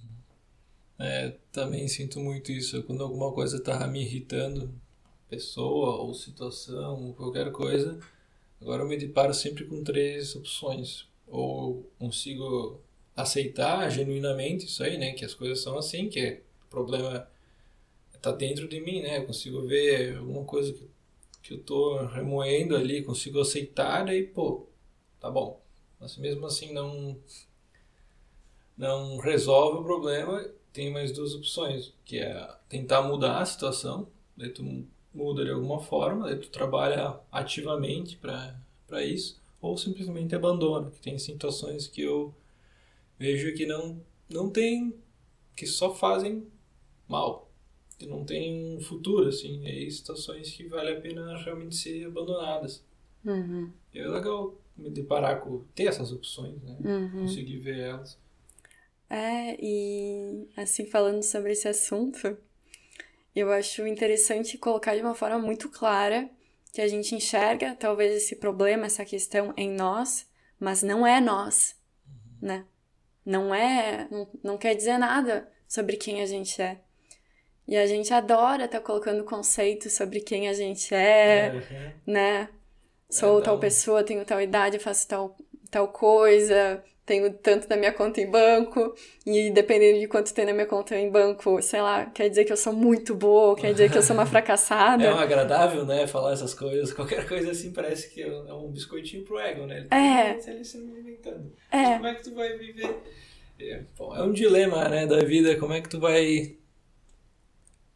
É, 1.00 1.36
também 1.52 1.86
sinto 1.86 2.18
muito 2.18 2.50
isso. 2.50 2.82
Quando 2.84 3.02
alguma 3.02 3.30
coisa 3.30 3.62
tá 3.62 3.86
me 3.86 4.00
irritando, 4.00 4.74
pessoa 5.28 5.96
ou 5.96 6.14
situação, 6.14 7.12
qualquer 7.12 7.52
coisa, 7.52 8.00
agora 8.58 8.84
eu 8.84 8.88
me 8.88 8.96
deparo 8.96 9.34
sempre 9.34 9.66
com 9.66 9.84
três 9.84 10.34
opções. 10.34 11.06
Ou 11.26 11.92
consigo 11.98 12.80
aceitar 13.18 13.90
genuinamente 13.90 14.66
isso 14.66 14.82
aí, 14.82 14.96
né? 14.96 15.12
Que 15.12 15.24
as 15.24 15.34
coisas 15.34 15.60
são 15.60 15.76
assim, 15.76 16.08
que 16.08 16.40
o 16.66 16.70
problema 16.70 17.28
está 18.14 18.30
dentro 18.30 18.68
de 18.68 18.80
mim, 18.80 19.02
né? 19.02 19.18
Eu 19.18 19.26
consigo 19.26 19.66
ver 19.66 20.16
alguma 20.16 20.44
coisa 20.44 20.72
que, 20.72 20.88
que 21.42 21.54
eu 21.54 21.58
tô 21.58 22.06
remoendo 22.06 22.76
ali, 22.76 23.02
consigo 23.02 23.40
aceitar 23.40 24.08
e, 24.14 24.22
pô, 24.22 24.66
tá 25.20 25.28
bom. 25.28 25.60
Mas 26.00 26.16
mesmo 26.16 26.46
assim 26.46 26.72
não 26.72 27.16
não 28.76 29.16
resolve 29.18 29.80
o 29.80 29.82
problema, 29.82 30.48
tem 30.72 30.92
mais 30.92 31.10
duas 31.10 31.34
opções, 31.34 31.92
que 32.04 32.18
é 32.20 32.48
tentar 32.68 33.02
mudar 33.02 33.40
a 33.40 33.44
situação, 33.44 34.06
daí 34.36 34.50
tu 34.50 34.62
muda 35.12 35.44
de 35.44 35.50
alguma 35.50 35.80
forma, 35.80 36.26
daí 36.26 36.38
tu 36.38 36.48
trabalha 36.48 37.18
ativamente 37.32 38.16
para 38.16 39.04
isso, 39.04 39.40
ou 39.60 39.76
simplesmente 39.76 40.36
abandona, 40.36 40.92
que 40.92 41.00
tem 41.00 41.18
situações 41.18 41.88
que 41.88 42.02
eu 42.02 42.32
vejo 43.18 43.54
que 43.54 43.66
não, 43.66 44.00
não 44.28 44.50
tem, 44.50 44.94
que 45.56 45.66
só 45.66 45.94
fazem 45.94 46.46
mal, 47.08 47.50
que 47.98 48.06
não 48.06 48.24
tem 48.24 48.76
um 48.76 48.80
futuro, 48.80 49.28
assim, 49.28 49.64
e 49.64 49.66
aí 49.66 49.90
situações 49.90 50.50
que 50.50 50.64
vale 50.64 50.92
a 50.92 51.00
pena 51.00 51.36
realmente 51.38 51.76
ser 51.76 52.06
abandonadas. 52.06 52.84
Uhum. 53.24 53.70
É 53.94 54.06
legal 54.06 54.54
me 54.76 54.90
deparar 54.90 55.40
com 55.40 55.64
ter 55.74 55.84
essas 55.84 56.12
opções, 56.12 56.62
né? 56.62 56.76
Uhum. 56.84 57.22
Conseguir 57.22 57.58
ver 57.58 57.80
elas. 57.80 58.16
É, 59.10 59.56
e 59.60 60.48
assim, 60.56 60.86
falando 60.86 61.22
sobre 61.22 61.52
esse 61.52 61.66
assunto, 61.66 62.36
eu 63.34 63.50
acho 63.50 63.86
interessante 63.86 64.58
colocar 64.58 64.94
de 64.94 65.00
uma 65.00 65.14
forma 65.14 65.38
muito 65.38 65.68
clara 65.68 66.30
que 66.72 66.80
a 66.80 66.88
gente 66.88 67.14
enxerga 67.14 67.74
talvez 67.74 68.14
esse 68.14 68.36
problema, 68.36 68.86
essa 68.86 69.04
questão 69.04 69.54
em 69.56 69.70
nós, 69.70 70.28
mas 70.60 70.82
não 70.82 71.06
é 71.06 71.20
nós, 71.20 71.74
né? 72.40 72.66
Não 73.28 73.54
é, 73.54 74.08
não, 74.10 74.26
não 74.42 74.56
quer 74.56 74.74
dizer 74.74 74.96
nada 74.96 75.46
sobre 75.68 75.98
quem 75.98 76.22
a 76.22 76.26
gente 76.26 76.62
é. 76.62 76.78
E 77.66 77.76
a 77.76 77.86
gente 77.86 78.12
adora 78.14 78.64
estar 78.64 78.78
tá 78.78 78.84
colocando 78.84 79.22
conceitos 79.22 79.92
sobre 79.92 80.20
quem 80.20 80.48
a 80.48 80.54
gente 80.54 80.94
é, 80.94 81.52
uhum. 81.52 81.92
né? 82.14 82.48
Sou 83.10 83.40
é, 83.40 83.42
tal 83.42 83.58
pessoa, 83.58 84.02
tenho 84.02 84.24
tal 84.24 84.40
idade, 84.40 84.78
faço 84.78 85.06
tal, 85.06 85.36
tal 85.70 85.88
coisa, 85.88 86.82
tenho 87.08 87.32
tanto 87.32 87.66
na 87.70 87.76
minha 87.76 87.90
conta 87.90 88.20
em 88.20 88.30
banco, 88.30 88.94
e 89.24 89.50
dependendo 89.50 89.98
de 89.98 90.06
quanto 90.06 90.34
tem 90.34 90.44
na 90.44 90.52
minha 90.52 90.66
conta 90.66 90.94
em 90.94 91.10
banco, 91.10 91.60
sei 91.62 91.80
lá, 91.80 92.04
quer 92.04 92.28
dizer 92.28 92.44
que 92.44 92.52
eu 92.52 92.56
sou 92.56 92.74
muito 92.74 93.14
boa, 93.14 93.56
quer 93.56 93.72
dizer 93.72 93.90
que 93.90 93.96
eu 93.96 94.02
sou 94.02 94.14
uma 94.14 94.26
fracassada. 94.28 95.02
É 95.02 95.12
um 95.12 95.18
agradável, 95.18 95.86
né, 95.86 96.06
falar 96.06 96.34
essas 96.34 96.52
coisas. 96.52 96.92
Qualquer 96.92 97.26
coisa 97.26 97.50
assim 97.50 97.72
parece 97.72 98.10
que 98.10 98.20
é 98.20 98.52
um 98.52 98.70
biscoitinho 98.70 99.24
pro 99.24 99.38
ego, 99.38 99.64
né? 99.66 99.78
Ele 99.78 99.88
tá 99.88 99.96
é. 99.96 100.50
ali 100.50 100.64
se 100.64 100.76
inventando. 100.76 101.50
É. 101.72 101.94
Como 101.94 102.06
é 102.06 102.14
que 102.14 102.24
tu 102.24 102.34
vai 102.34 102.58
viver? 102.58 102.94
É, 103.58 103.82
bom, 103.96 104.14
é 104.14 104.22
um 104.22 104.30
dilema, 104.30 104.86
né, 104.88 105.06
da 105.06 105.24
vida, 105.24 105.56
como 105.56 105.72
é 105.72 105.80
que 105.80 105.88
tu 105.88 105.98
vai... 105.98 106.56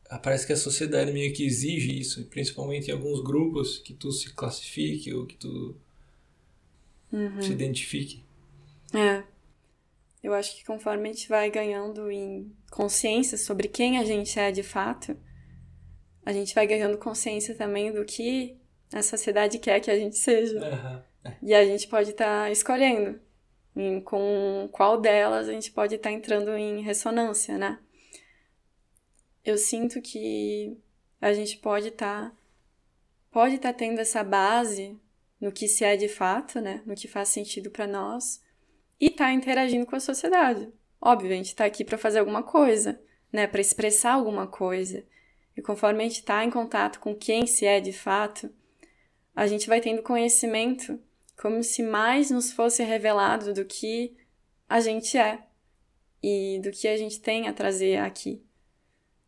Ah, 0.09 0.19
parece 0.19 0.47
que 0.47 0.53
a 0.55 0.57
sociedade 0.57 1.13
meio 1.13 1.33
que 1.33 1.45
exige 1.45 2.01
isso, 2.01 2.25
principalmente 2.27 2.89
em 2.89 2.93
alguns 2.93 3.23
grupos, 3.23 3.79
que 3.79 3.93
tu 3.93 4.11
se 4.11 4.33
classifique 4.33 5.13
ou 5.13 5.27
que 5.27 5.37
tu 5.37 5.75
uhum. 7.13 7.41
se 7.41 7.53
identifique. 7.53 8.23
É. 8.95 9.25
Eu 10.23 10.35
acho 10.35 10.57
que 10.57 10.65
conforme 10.65 11.09
a 11.09 11.13
gente 11.13 11.29
vai 11.29 11.51
ganhando 11.51 12.11
em 12.11 12.55
consciência 12.71 13.37
sobre 13.37 13.67
quem 13.67 13.99
a 13.99 14.05
gente 14.05 14.39
é 14.39 14.53
de 14.53 14.63
fato, 14.63 15.17
a 16.25 16.33
gente 16.33 16.55
vai 16.55 16.67
ganhando 16.67 16.97
consciência 16.97 17.55
também 17.55 17.93
do 17.93 18.05
que 18.05 18.57
a 18.93 19.03
sociedade 19.03 19.59
quer 19.59 19.81
que 19.81 19.91
a 19.91 19.99
gente 19.99 20.17
seja. 20.17 20.59
Uhum. 20.59 21.03
E 21.43 21.55
a 21.55 21.65
gente 21.65 21.89
pode 21.89 22.11
estar 22.11 22.45
tá 22.45 22.51
escolhendo 22.51 23.21
em, 23.75 24.01
com 24.01 24.69
qual 24.71 25.01
delas 25.01 25.49
a 25.49 25.53
gente 25.53 25.73
pode 25.73 25.97
estar 25.97 26.11
tá 26.11 26.15
entrando 26.15 26.57
em 26.57 26.83
ressonância, 26.83 27.59
né? 27.59 27.81
Eu 29.45 29.59
sinto 29.59 30.01
que 30.01 30.79
a 31.21 31.33
gente 31.33 31.57
pode 31.57 31.89
estar 31.89 32.31
tá, 32.31 32.37
pode 33.31 33.57
estar 33.57 33.73
tá 33.73 33.79
tendo 33.79 34.01
essa 34.01 34.23
base 34.23 34.97
no 35.41 35.51
que 35.51 35.67
se 35.67 35.85
é 35.85 35.97
de 35.97 36.09
fato, 36.09 36.61
né? 36.61 36.83
No 36.87 36.95
que 36.95 37.09
faz 37.09 37.29
sentido 37.29 37.71
para 37.71 37.89
nós 37.89 38.41
e 39.03 39.11
tá 39.11 39.33
interagindo 39.33 39.85
com 39.85 39.97
a 39.97 40.01
sociedade. 40.01 40.73
Óbvio, 41.01 41.33
a 41.33 41.35
gente 41.35 41.57
tá 41.57 41.65
aqui 41.65 41.85
para 41.85 41.99
fazer 41.99 42.21
alguma 42.21 42.45
coisa, 42.45 43.03
né, 43.33 43.49
para 43.49 43.61
expressar 43.61 44.13
alguma 44.13 44.47
coisa. 44.47 45.05
E 45.57 45.61
conforme 45.61 46.05
a 46.05 46.07
gente 46.07 46.21
está 46.21 46.45
em 46.45 46.51
contato 46.51 47.01
com 47.01 47.13
quem 47.13 47.45
se 47.45 47.67
é 47.67 47.81
de 47.81 47.93
fato, 47.93 48.49
a 49.35 49.45
gente 49.49 49.67
vai 49.67 49.81
tendo 49.81 50.05
conhecimento 50.05 51.01
como 51.37 51.65
se 51.65 51.83
mais 51.83 52.31
nos 52.31 52.53
fosse 52.53 52.85
revelado 52.85 53.53
do 53.53 53.65
que 53.65 54.17
a 54.69 54.79
gente 54.79 55.19
é 55.19 55.43
e 56.23 56.61
do 56.63 56.71
que 56.71 56.87
a 56.87 56.97
gente 56.97 57.21
tem 57.21 57.49
a 57.49 57.53
trazer 57.53 57.99
aqui. 57.99 58.41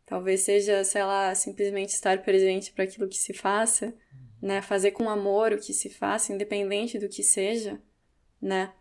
Talvez 0.05 0.39
seja, 0.39 0.85
sei 0.85 1.03
lá, 1.03 1.35
simplesmente 1.35 1.89
estar 1.89 2.23
presente 2.23 2.71
para 2.71 2.85
aquilo 2.85 3.09
que 3.09 3.17
se 3.17 3.33
faça, 3.33 3.93
né? 4.41 4.61
Fazer 4.61 4.91
com 4.91 5.09
amor 5.09 5.51
o 5.51 5.57
que 5.57 5.73
se 5.73 5.89
faça, 5.89 6.31
independente 6.31 6.97
do 6.97 7.09
que 7.09 7.23
seja, 7.23 7.81
né? 8.41 8.71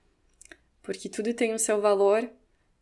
Porque 0.84 1.08
tudo 1.08 1.32
tem 1.32 1.54
o 1.54 1.58
seu 1.58 1.80
valor 1.80 2.30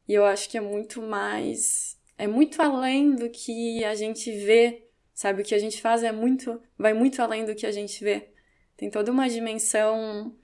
e 0.09 0.13
eu 0.13 0.25
acho 0.27 0.51
que 0.51 0.59
é 0.59 0.61
muito 0.61 1.01
mais. 1.01 1.97
É 2.19 2.27
muito 2.27 2.61
além 2.61 3.15
do 3.15 3.31
que 3.31 3.83
a 3.85 3.95
gente 3.95 4.31
vê, 4.45 4.89
sabe? 5.15 5.41
O 5.41 5.45
que 5.45 5.55
a 5.55 5.59
gente 5.59 5.81
faz 5.81 6.03
é 6.03 6.11
muito. 6.11 6.61
vai 6.77 6.93
muito 6.93 7.23
além 7.23 7.45
do 7.45 7.55
que 7.55 7.65
a 7.65 7.71
gente 7.71 8.03
vê. 8.03 8.29
Tem 8.77 8.91
toda 8.91 9.13
uma 9.13 9.29
dimensão 9.29 10.37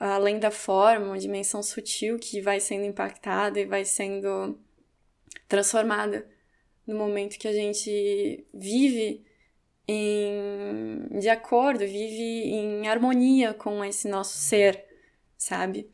além 0.00 0.40
da 0.40 0.50
forma, 0.50 1.06
uma 1.06 1.18
dimensão 1.18 1.62
sutil 1.62 2.18
que 2.18 2.40
vai 2.40 2.58
sendo 2.58 2.84
impactada 2.84 3.60
e 3.60 3.64
vai 3.64 3.84
sendo 3.84 4.58
transformada 5.48 6.28
no 6.84 6.96
momento 6.96 7.38
que 7.38 7.46
a 7.46 7.52
gente 7.52 8.44
vive 8.52 9.24
em 9.86 11.18
de 11.20 11.28
acordo, 11.28 11.80
vive 11.80 12.50
em 12.50 12.88
harmonia 12.88 13.54
com 13.54 13.84
esse 13.84 14.08
nosso 14.08 14.36
ser, 14.36 14.84
sabe? 15.38 15.88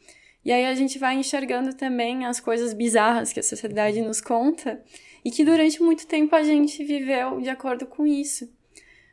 E 0.45 0.53
aí 0.53 0.65
a 0.65 0.75
gente 0.75 0.99
vai 0.99 1.17
enxergando 1.17 1.75
também 1.75 2.25
as 2.25 2.41
coisas 2.41 2.73
bizarras 2.73 3.33
que 3.33 3.41
a 3.41 3.43
sociedade 3.43 4.01
nos 4.01 4.21
conta 4.21 4.83
e 5.25 5.31
que 5.31 5.45
durante 5.45 5.83
muito 5.83 6.07
tempo 6.07 6.35
a 6.35 6.43
gente 6.43 6.83
viveu 6.83 7.41
de 7.41 7.51
acordo 7.51 7.87
com 7.87 8.07
isso. 8.07 8.51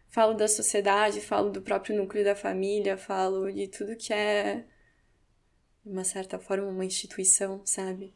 Falo 0.08 0.34
da 0.34 0.48
sociedade, 0.48 1.20
falo 1.20 1.50
do 1.50 1.62
próprio 1.62 1.98
núcleo 1.98 2.24
da 2.24 2.36
família, 2.36 2.98
falo 2.98 3.52
de 3.52 3.68
tudo 3.68 3.96
que 3.96 4.14
é, 4.14 4.64
de 5.86 5.92
uma 5.92 6.06
certa 6.06 6.40
forma, 6.40 6.68
uma 6.68 6.86
instituição, 6.86 7.62
sabe? 7.66 8.14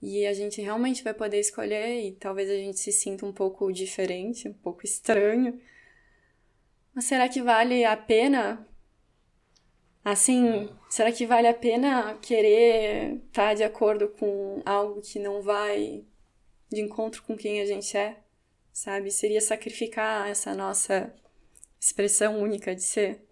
E 0.00 0.26
a 0.26 0.34
gente 0.34 0.60
realmente 0.60 1.02
vai 1.02 1.14
poder 1.14 1.40
escolher 1.40 2.04
e 2.04 2.12
talvez 2.12 2.50
a 2.50 2.56
gente 2.56 2.78
se 2.78 2.92
sinta 2.92 3.24
um 3.24 3.32
pouco 3.32 3.72
diferente, 3.72 4.48
um 4.48 4.52
pouco 4.52 4.84
estranho. 4.84 5.58
Mas 6.92 7.06
será 7.06 7.28
que 7.28 7.40
vale 7.40 7.84
a 7.84 7.96
pena 7.96 8.66
Assim, 10.04 10.68
será 10.90 11.12
que 11.12 11.26
vale 11.26 11.46
a 11.46 11.54
pena 11.54 12.14
querer 12.18 13.14
estar 13.26 13.48
tá 13.48 13.54
de 13.54 13.62
acordo 13.62 14.08
com 14.08 14.60
algo 14.66 15.00
que 15.00 15.18
não 15.18 15.42
vai 15.42 16.04
de 16.68 16.80
encontro 16.80 17.22
com 17.22 17.36
quem 17.36 17.60
a 17.60 17.66
gente 17.66 17.96
é? 17.96 18.20
Sabe? 18.72 19.10
Seria 19.10 19.40
sacrificar 19.40 20.28
essa 20.28 20.54
nossa 20.54 21.14
expressão 21.78 22.40
única 22.40 22.74
de 22.74 22.82
ser? 22.82 23.24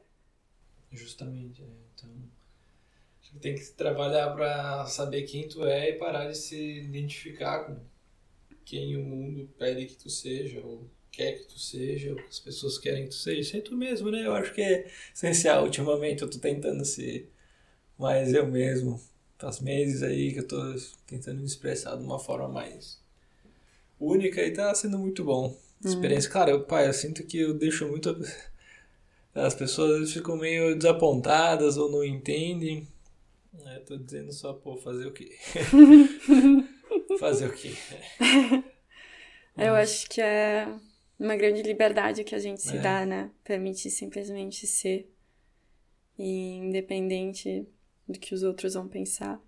Justamente, 0.93 1.63
é. 1.63 1.67
Então, 1.95 3.41
tem 3.41 3.55
que 3.55 3.65
trabalhar 3.73 4.35
para 4.35 4.87
saber 4.87 5.23
quem 5.23 5.49
tu 5.49 5.65
é 5.65 5.91
e 5.91 5.99
parar 5.99 6.29
de 6.29 6.37
se 6.37 6.79
identificar 6.79 7.65
com 7.65 7.81
quem 8.65 8.97
o 8.97 9.05
mundo 9.05 9.49
pede 9.59 9.87
que 9.87 9.97
tu 9.97 10.11
seja 10.11 10.61
ou 10.61 10.89
quer 11.11 11.33
que 11.39 11.45
tu 11.45 11.59
seja, 11.59 12.13
o 12.13 12.17
que 12.17 12.29
as 12.29 12.41
pessoas 12.41 12.79
querem 12.79 13.05
que 13.05 13.11
tu 13.11 13.17
seja, 13.17 13.51
ser 13.51 13.63
tu 13.63 13.77
mesmo, 13.77 14.11
né? 14.11 14.27
Eu 14.27 14.35
acho 14.35 14.53
que 14.53 14.63
é 14.63 14.91
essencial. 15.15 15.65
Ultimamente 15.65 16.23
eu 16.23 16.31
tô 16.31 16.39
tentando 16.39 16.85
ser 16.85 17.31
mais 17.99 18.33
eu 18.33 18.47
mesmo. 18.47 19.01
Faz 19.39 19.61
meses 19.61 20.03
aí 20.03 20.33
que 20.33 20.41
eu 20.41 20.49
tô 20.49 20.75
tentando 21.07 21.41
me 21.41 21.47
expressar 21.47 21.97
de 21.97 22.05
uma 22.05 22.19
forma 22.19 22.49
mais 22.49 23.01
única 23.99 24.43
e 24.43 24.51
tá 24.51 24.75
sendo 24.75 24.99
muito 24.99 25.23
bom. 25.23 25.57
Uhum. 25.85 25.91
Experiência, 25.91 26.31
hum. 26.31 26.33
cara, 26.33 26.51
eu, 26.51 26.65
pai, 26.65 26.89
eu 26.89 26.93
sinto 26.93 27.23
que 27.25 27.39
eu 27.39 27.55
deixo 27.55 27.87
muito. 27.87 28.17
As 29.35 29.55
pessoas 29.55 30.13
ficam 30.13 30.37
meio 30.37 30.77
desapontadas 30.77 31.77
ou 31.77 31.91
não 31.91 32.05
entendem. 32.05 32.89
É, 33.67 33.79
tô 33.81 33.97
dizendo 33.97 34.33
só, 34.33 34.53
pô, 34.53 34.77
fazer 34.77 35.07
o 35.07 35.13
quê? 35.13 35.37
fazer 37.19 37.47
o 37.47 37.53
quê? 37.53 37.73
Eu 39.57 39.75
acho 39.75 40.09
que 40.09 40.21
é 40.21 40.69
uma 41.21 41.37
grande 41.37 41.63
liberdade 41.63 42.25
que 42.25 42.35
a 42.35 42.39
gente 42.39 42.63
se 42.63 42.79
é. 42.79 42.81
dá, 42.81 43.05
né? 43.05 43.31
Permite 43.45 43.91
simplesmente 43.91 44.67
ser. 44.67 45.13
E 46.19 46.57
independente 46.57 47.69
do 48.09 48.19
que 48.19 48.35
os 48.35 48.43
outros 48.43 48.75
vão 48.75 48.89
pensar, 48.89 49.41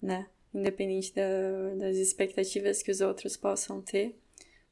né? 0.00 0.28
Independente 0.52 1.14
da, 1.14 1.74
das 1.76 1.96
expectativas 1.96 2.82
que 2.82 2.90
os 2.90 3.00
outros 3.02 3.36
possam 3.36 3.82
ter. 3.82 4.18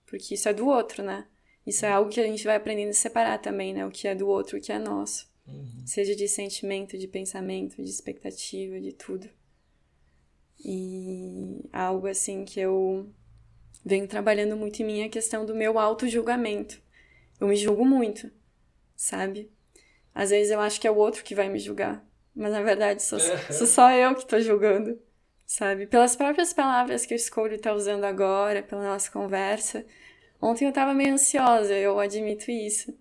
Porque 0.07 0.35
isso 0.35 0.49
é 0.49 0.55
do 0.55 0.67
outro, 0.67 1.03
né? 1.03 1.27
Isso 1.67 1.85
é 1.85 1.91
algo 1.91 2.11
que 2.11 2.21
a 2.21 2.27
gente 2.27 2.45
vai 2.45 2.57
aprendendo 2.57 2.91
a 2.91 2.95
separar 2.95 3.39
também, 3.39 3.75
né? 3.75 3.87
O 3.87 3.91
que 3.91 4.09
é 4.09 4.15
do 4.15 4.27
outro, 4.27 4.59
o 4.59 4.61
que 4.61 4.73
é 4.73 4.79
nosso. 4.79 5.31
Uhum. 5.47 5.87
Seja 5.87 6.17
de 6.17 6.27
sentimento, 6.27 6.97
de 6.97 7.07
pensamento, 7.07 7.77
de 7.77 7.91
expectativa, 7.91 8.81
de 8.81 8.93
tudo. 8.93 9.29
E 10.65 11.69
algo 11.73 12.07
assim 12.07 12.45
que 12.45 12.61
eu 12.61 13.09
venho 13.85 14.07
trabalhando 14.07 14.57
muito 14.57 14.81
em 14.81 14.87
mim 14.87 15.05
a 15.05 15.09
questão 15.09 15.45
do 15.45 15.55
meu 15.55 15.79
auto-julgamento. 15.79 16.81
Eu 17.41 17.49
me 17.49 17.57
julgo 17.57 17.85
muito, 17.85 18.31
sabe? 18.95 19.51
Às 20.15 20.31
vezes 20.31 20.53
eu 20.53 20.61
acho 20.61 20.81
que 20.81 20.87
é 20.87 20.91
o 20.91 20.97
outro 20.97 21.25
que 21.25 21.35
vai 21.35 21.49
me 21.49 21.59
julgar, 21.59 22.05
mas 22.35 22.53
na 22.53 22.63
verdade 22.63 23.03
sou, 23.03 23.19
sou 23.51 23.67
só 23.67 23.91
eu 23.93 24.15
que 24.15 24.27
tô 24.27 24.39
julgando, 24.41 25.01
sabe? 25.47 25.87
Pelas 25.87 26.15
próprias 26.15 26.53
palavras 26.53 27.07
que 27.07 27.15
eu 27.15 27.17
escolho 27.17 27.55
estar 27.55 27.71
tá 27.71 27.77
usando 27.77 28.05
agora, 28.05 28.63
pela 28.63 28.85
nossa 28.85 29.11
conversa. 29.11 29.85
Ontem 30.41 30.67
eu 30.67 30.73
tava 30.73 30.95
meio 30.95 31.15
ansiosa, 31.15 31.75
eu 31.75 31.99
admito 31.99 32.51
isso. 32.51 32.97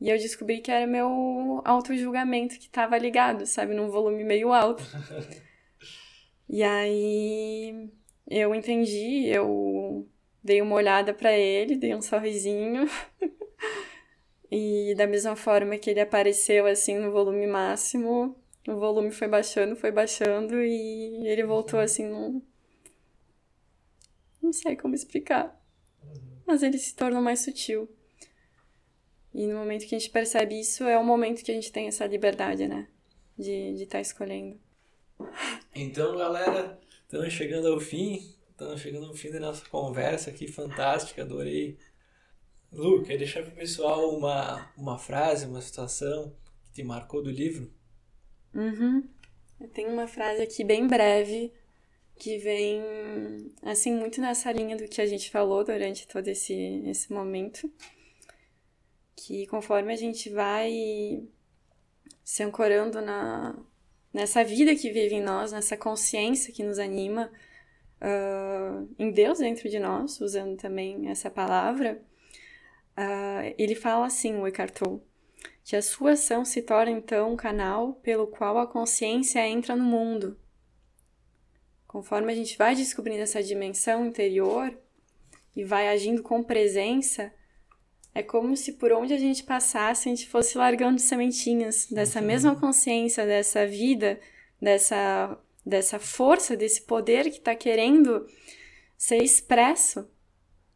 E 0.00 0.08
eu 0.08 0.16
descobri 0.16 0.60
que 0.60 0.70
era 0.70 0.86
meu 0.86 1.60
auto-julgamento 1.64 2.58
que 2.58 2.68
tava 2.68 2.96
ligado, 2.96 3.46
sabe? 3.46 3.74
Num 3.74 3.90
volume 3.90 4.22
meio 4.22 4.52
alto. 4.52 4.84
e 6.48 6.62
aí 6.62 7.90
eu 8.28 8.54
entendi, 8.54 9.26
eu 9.26 10.06
dei 10.42 10.60
uma 10.60 10.76
olhada 10.76 11.14
para 11.14 11.32
ele, 11.32 11.76
dei 11.76 11.94
um 11.94 12.02
sorrisinho. 12.02 12.86
e 14.50 14.94
da 14.96 15.06
mesma 15.06 15.34
forma 15.34 15.78
que 15.78 15.90
ele 15.90 16.00
apareceu 16.00 16.66
assim 16.66 16.98
no 16.98 17.10
volume 17.10 17.46
máximo, 17.46 18.36
o 18.66 18.76
volume 18.76 19.10
foi 19.10 19.28
baixando, 19.28 19.74
foi 19.76 19.90
baixando 19.90 20.62
e 20.62 21.26
ele 21.26 21.44
voltou 21.44 21.80
assim 21.80 22.06
num 22.06 22.42
não 24.42 24.52
sei 24.52 24.76
como 24.76 24.94
explicar. 24.94 25.58
Mas 26.46 26.62
ele 26.62 26.78
se 26.78 26.94
tornou 26.94 27.20
mais 27.20 27.40
sutil. 27.40 27.88
E 29.34 29.46
no 29.46 29.58
momento 29.58 29.86
que 29.86 29.94
a 29.94 29.98
gente 29.98 30.10
percebe 30.10 30.58
isso, 30.58 30.84
é 30.84 30.98
o 30.98 31.04
momento 31.04 31.44
que 31.44 31.50
a 31.50 31.54
gente 31.54 31.70
tem 31.70 31.86
essa 31.86 32.06
liberdade, 32.06 32.66
né? 32.66 32.88
De 33.36 33.74
estar 33.82 33.98
tá 33.98 34.00
escolhendo. 34.00 34.58
Então, 35.74 36.16
galera, 36.16 36.80
Estamos 37.08 37.32
chegando 37.32 37.68
ao 37.68 37.80
fim. 37.80 38.34
Estamos 38.50 38.82
chegando 38.82 39.06
ao 39.06 39.14
fim 39.14 39.30
da 39.30 39.40
nossa 39.40 39.66
conversa 39.70 40.28
aqui, 40.28 40.46
fantástica, 40.46 41.22
adorei. 41.22 41.78
Lu, 42.70 43.02
quer 43.02 43.16
deixar 43.16 43.42
para 43.42 43.50
o 43.50 43.56
pessoal 43.56 44.14
uma, 44.14 44.70
uma 44.76 44.98
frase, 44.98 45.46
uma 45.46 45.62
situação 45.62 46.36
que 46.64 46.72
te 46.74 46.84
marcou 46.84 47.22
do 47.22 47.30
livro? 47.30 47.72
Uhum. 48.54 49.08
Eu 49.58 49.68
tenho 49.68 49.90
uma 49.90 50.06
frase 50.06 50.42
aqui 50.42 50.62
bem 50.62 50.86
breve 50.86 51.50
que 52.14 52.36
vem, 52.36 52.82
assim, 53.62 53.94
muito 53.94 54.20
nessa 54.20 54.52
linha 54.52 54.76
do 54.76 54.86
que 54.86 55.00
a 55.00 55.06
gente 55.06 55.30
falou 55.30 55.64
durante 55.64 56.06
todo 56.06 56.28
esse, 56.28 56.82
esse 56.84 57.10
momento. 57.10 57.72
Que 59.16 59.46
conforme 59.46 59.94
a 59.94 59.96
gente 59.96 60.28
vai 60.28 61.26
se 62.22 62.42
ancorando 62.42 63.00
na, 63.00 63.58
nessa 64.18 64.42
vida 64.42 64.74
que 64.74 64.90
vive 64.90 65.14
em 65.14 65.22
nós, 65.22 65.52
nessa 65.52 65.76
consciência 65.76 66.52
que 66.52 66.64
nos 66.64 66.80
anima, 66.80 67.30
uh, 68.02 68.92
em 68.98 69.12
Deus 69.12 69.38
dentro 69.38 69.68
de 69.68 69.78
nós, 69.78 70.20
usando 70.20 70.56
também 70.56 71.08
essa 71.08 71.30
palavra, 71.30 72.02
uh, 72.98 73.54
ele 73.56 73.76
fala 73.76 74.06
assim, 74.06 74.34
o 74.34 74.44
Eckhart 74.44 74.74
Tolle, 74.74 75.00
que 75.62 75.76
a 75.76 75.82
sua 75.82 76.12
ação 76.12 76.44
se 76.44 76.62
torna 76.62 76.90
então 76.90 77.32
um 77.32 77.36
canal 77.36 77.92
pelo 78.02 78.26
qual 78.26 78.58
a 78.58 78.66
consciência 78.66 79.46
entra 79.46 79.76
no 79.76 79.84
mundo. 79.84 80.36
Conforme 81.86 82.32
a 82.32 82.34
gente 82.34 82.58
vai 82.58 82.74
descobrindo 82.74 83.22
essa 83.22 83.40
dimensão 83.40 84.04
interior 84.04 84.76
e 85.54 85.62
vai 85.62 85.88
agindo 85.88 86.24
com 86.24 86.42
presença, 86.42 87.32
é 88.18 88.22
como 88.22 88.56
se 88.56 88.72
por 88.72 88.90
onde 88.90 89.14
a 89.14 89.18
gente 89.18 89.44
passasse, 89.44 90.08
a 90.08 90.10
gente 90.10 90.28
fosse 90.28 90.58
largando 90.58 91.00
sementinhas 91.00 91.86
dessa 91.86 92.20
mesma 92.20 92.56
consciência, 92.56 93.24
dessa 93.24 93.64
vida, 93.64 94.18
dessa, 94.60 95.38
dessa 95.64 96.00
força, 96.00 96.56
desse 96.56 96.82
poder 96.82 97.30
que 97.30 97.38
está 97.38 97.54
querendo 97.54 98.26
ser 98.96 99.22
expresso 99.22 100.04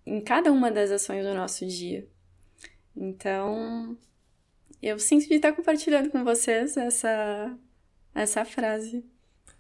em 0.06 0.20
cada 0.20 0.52
uma 0.52 0.70
das 0.70 0.92
ações 0.92 1.24
do 1.24 1.34
nosso 1.34 1.66
dia. 1.66 2.06
Então, 2.96 3.98
eu 4.80 4.96
sinto 5.00 5.26
de 5.26 5.34
estar 5.34 5.52
compartilhando 5.52 6.10
com 6.10 6.22
vocês 6.22 6.76
essa, 6.76 7.58
essa 8.14 8.44
frase. 8.44 9.04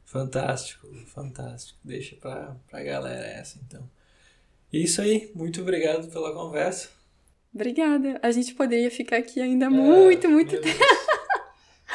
Fantástico, 0.04 0.86
fantástico. 1.06 1.80
Deixa 1.82 2.14
para 2.14 2.56
a 2.72 2.80
galera 2.80 3.26
essa, 3.26 3.58
então. 3.66 3.90
Isso 4.72 5.02
aí, 5.02 5.32
muito 5.34 5.60
obrigado 5.60 6.06
pela 6.12 6.32
conversa. 6.32 7.01
Obrigada. 7.54 8.18
A 8.22 8.30
gente 8.30 8.54
poderia 8.54 8.90
ficar 8.90 9.16
aqui 9.16 9.40
ainda 9.40 9.68
muito, 9.68 10.28
muito 10.28 10.52
meu 10.52 10.62
tempo. 10.62 10.78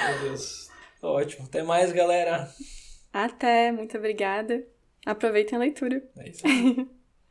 Meu 0.06 0.20
Deus. 0.22 0.70
Ótimo. 1.02 1.46
Até 1.46 1.64
mais, 1.64 1.92
galera. 1.92 2.50
Até, 3.12 3.72
muito 3.72 3.98
obrigada. 3.98 4.64
Aproveitem 5.06 5.56
a 5.56 5.60
leitura. 5.60 6.04
É 6.18 6.30
isso 6.30 6.46
aí. 6.46 6.88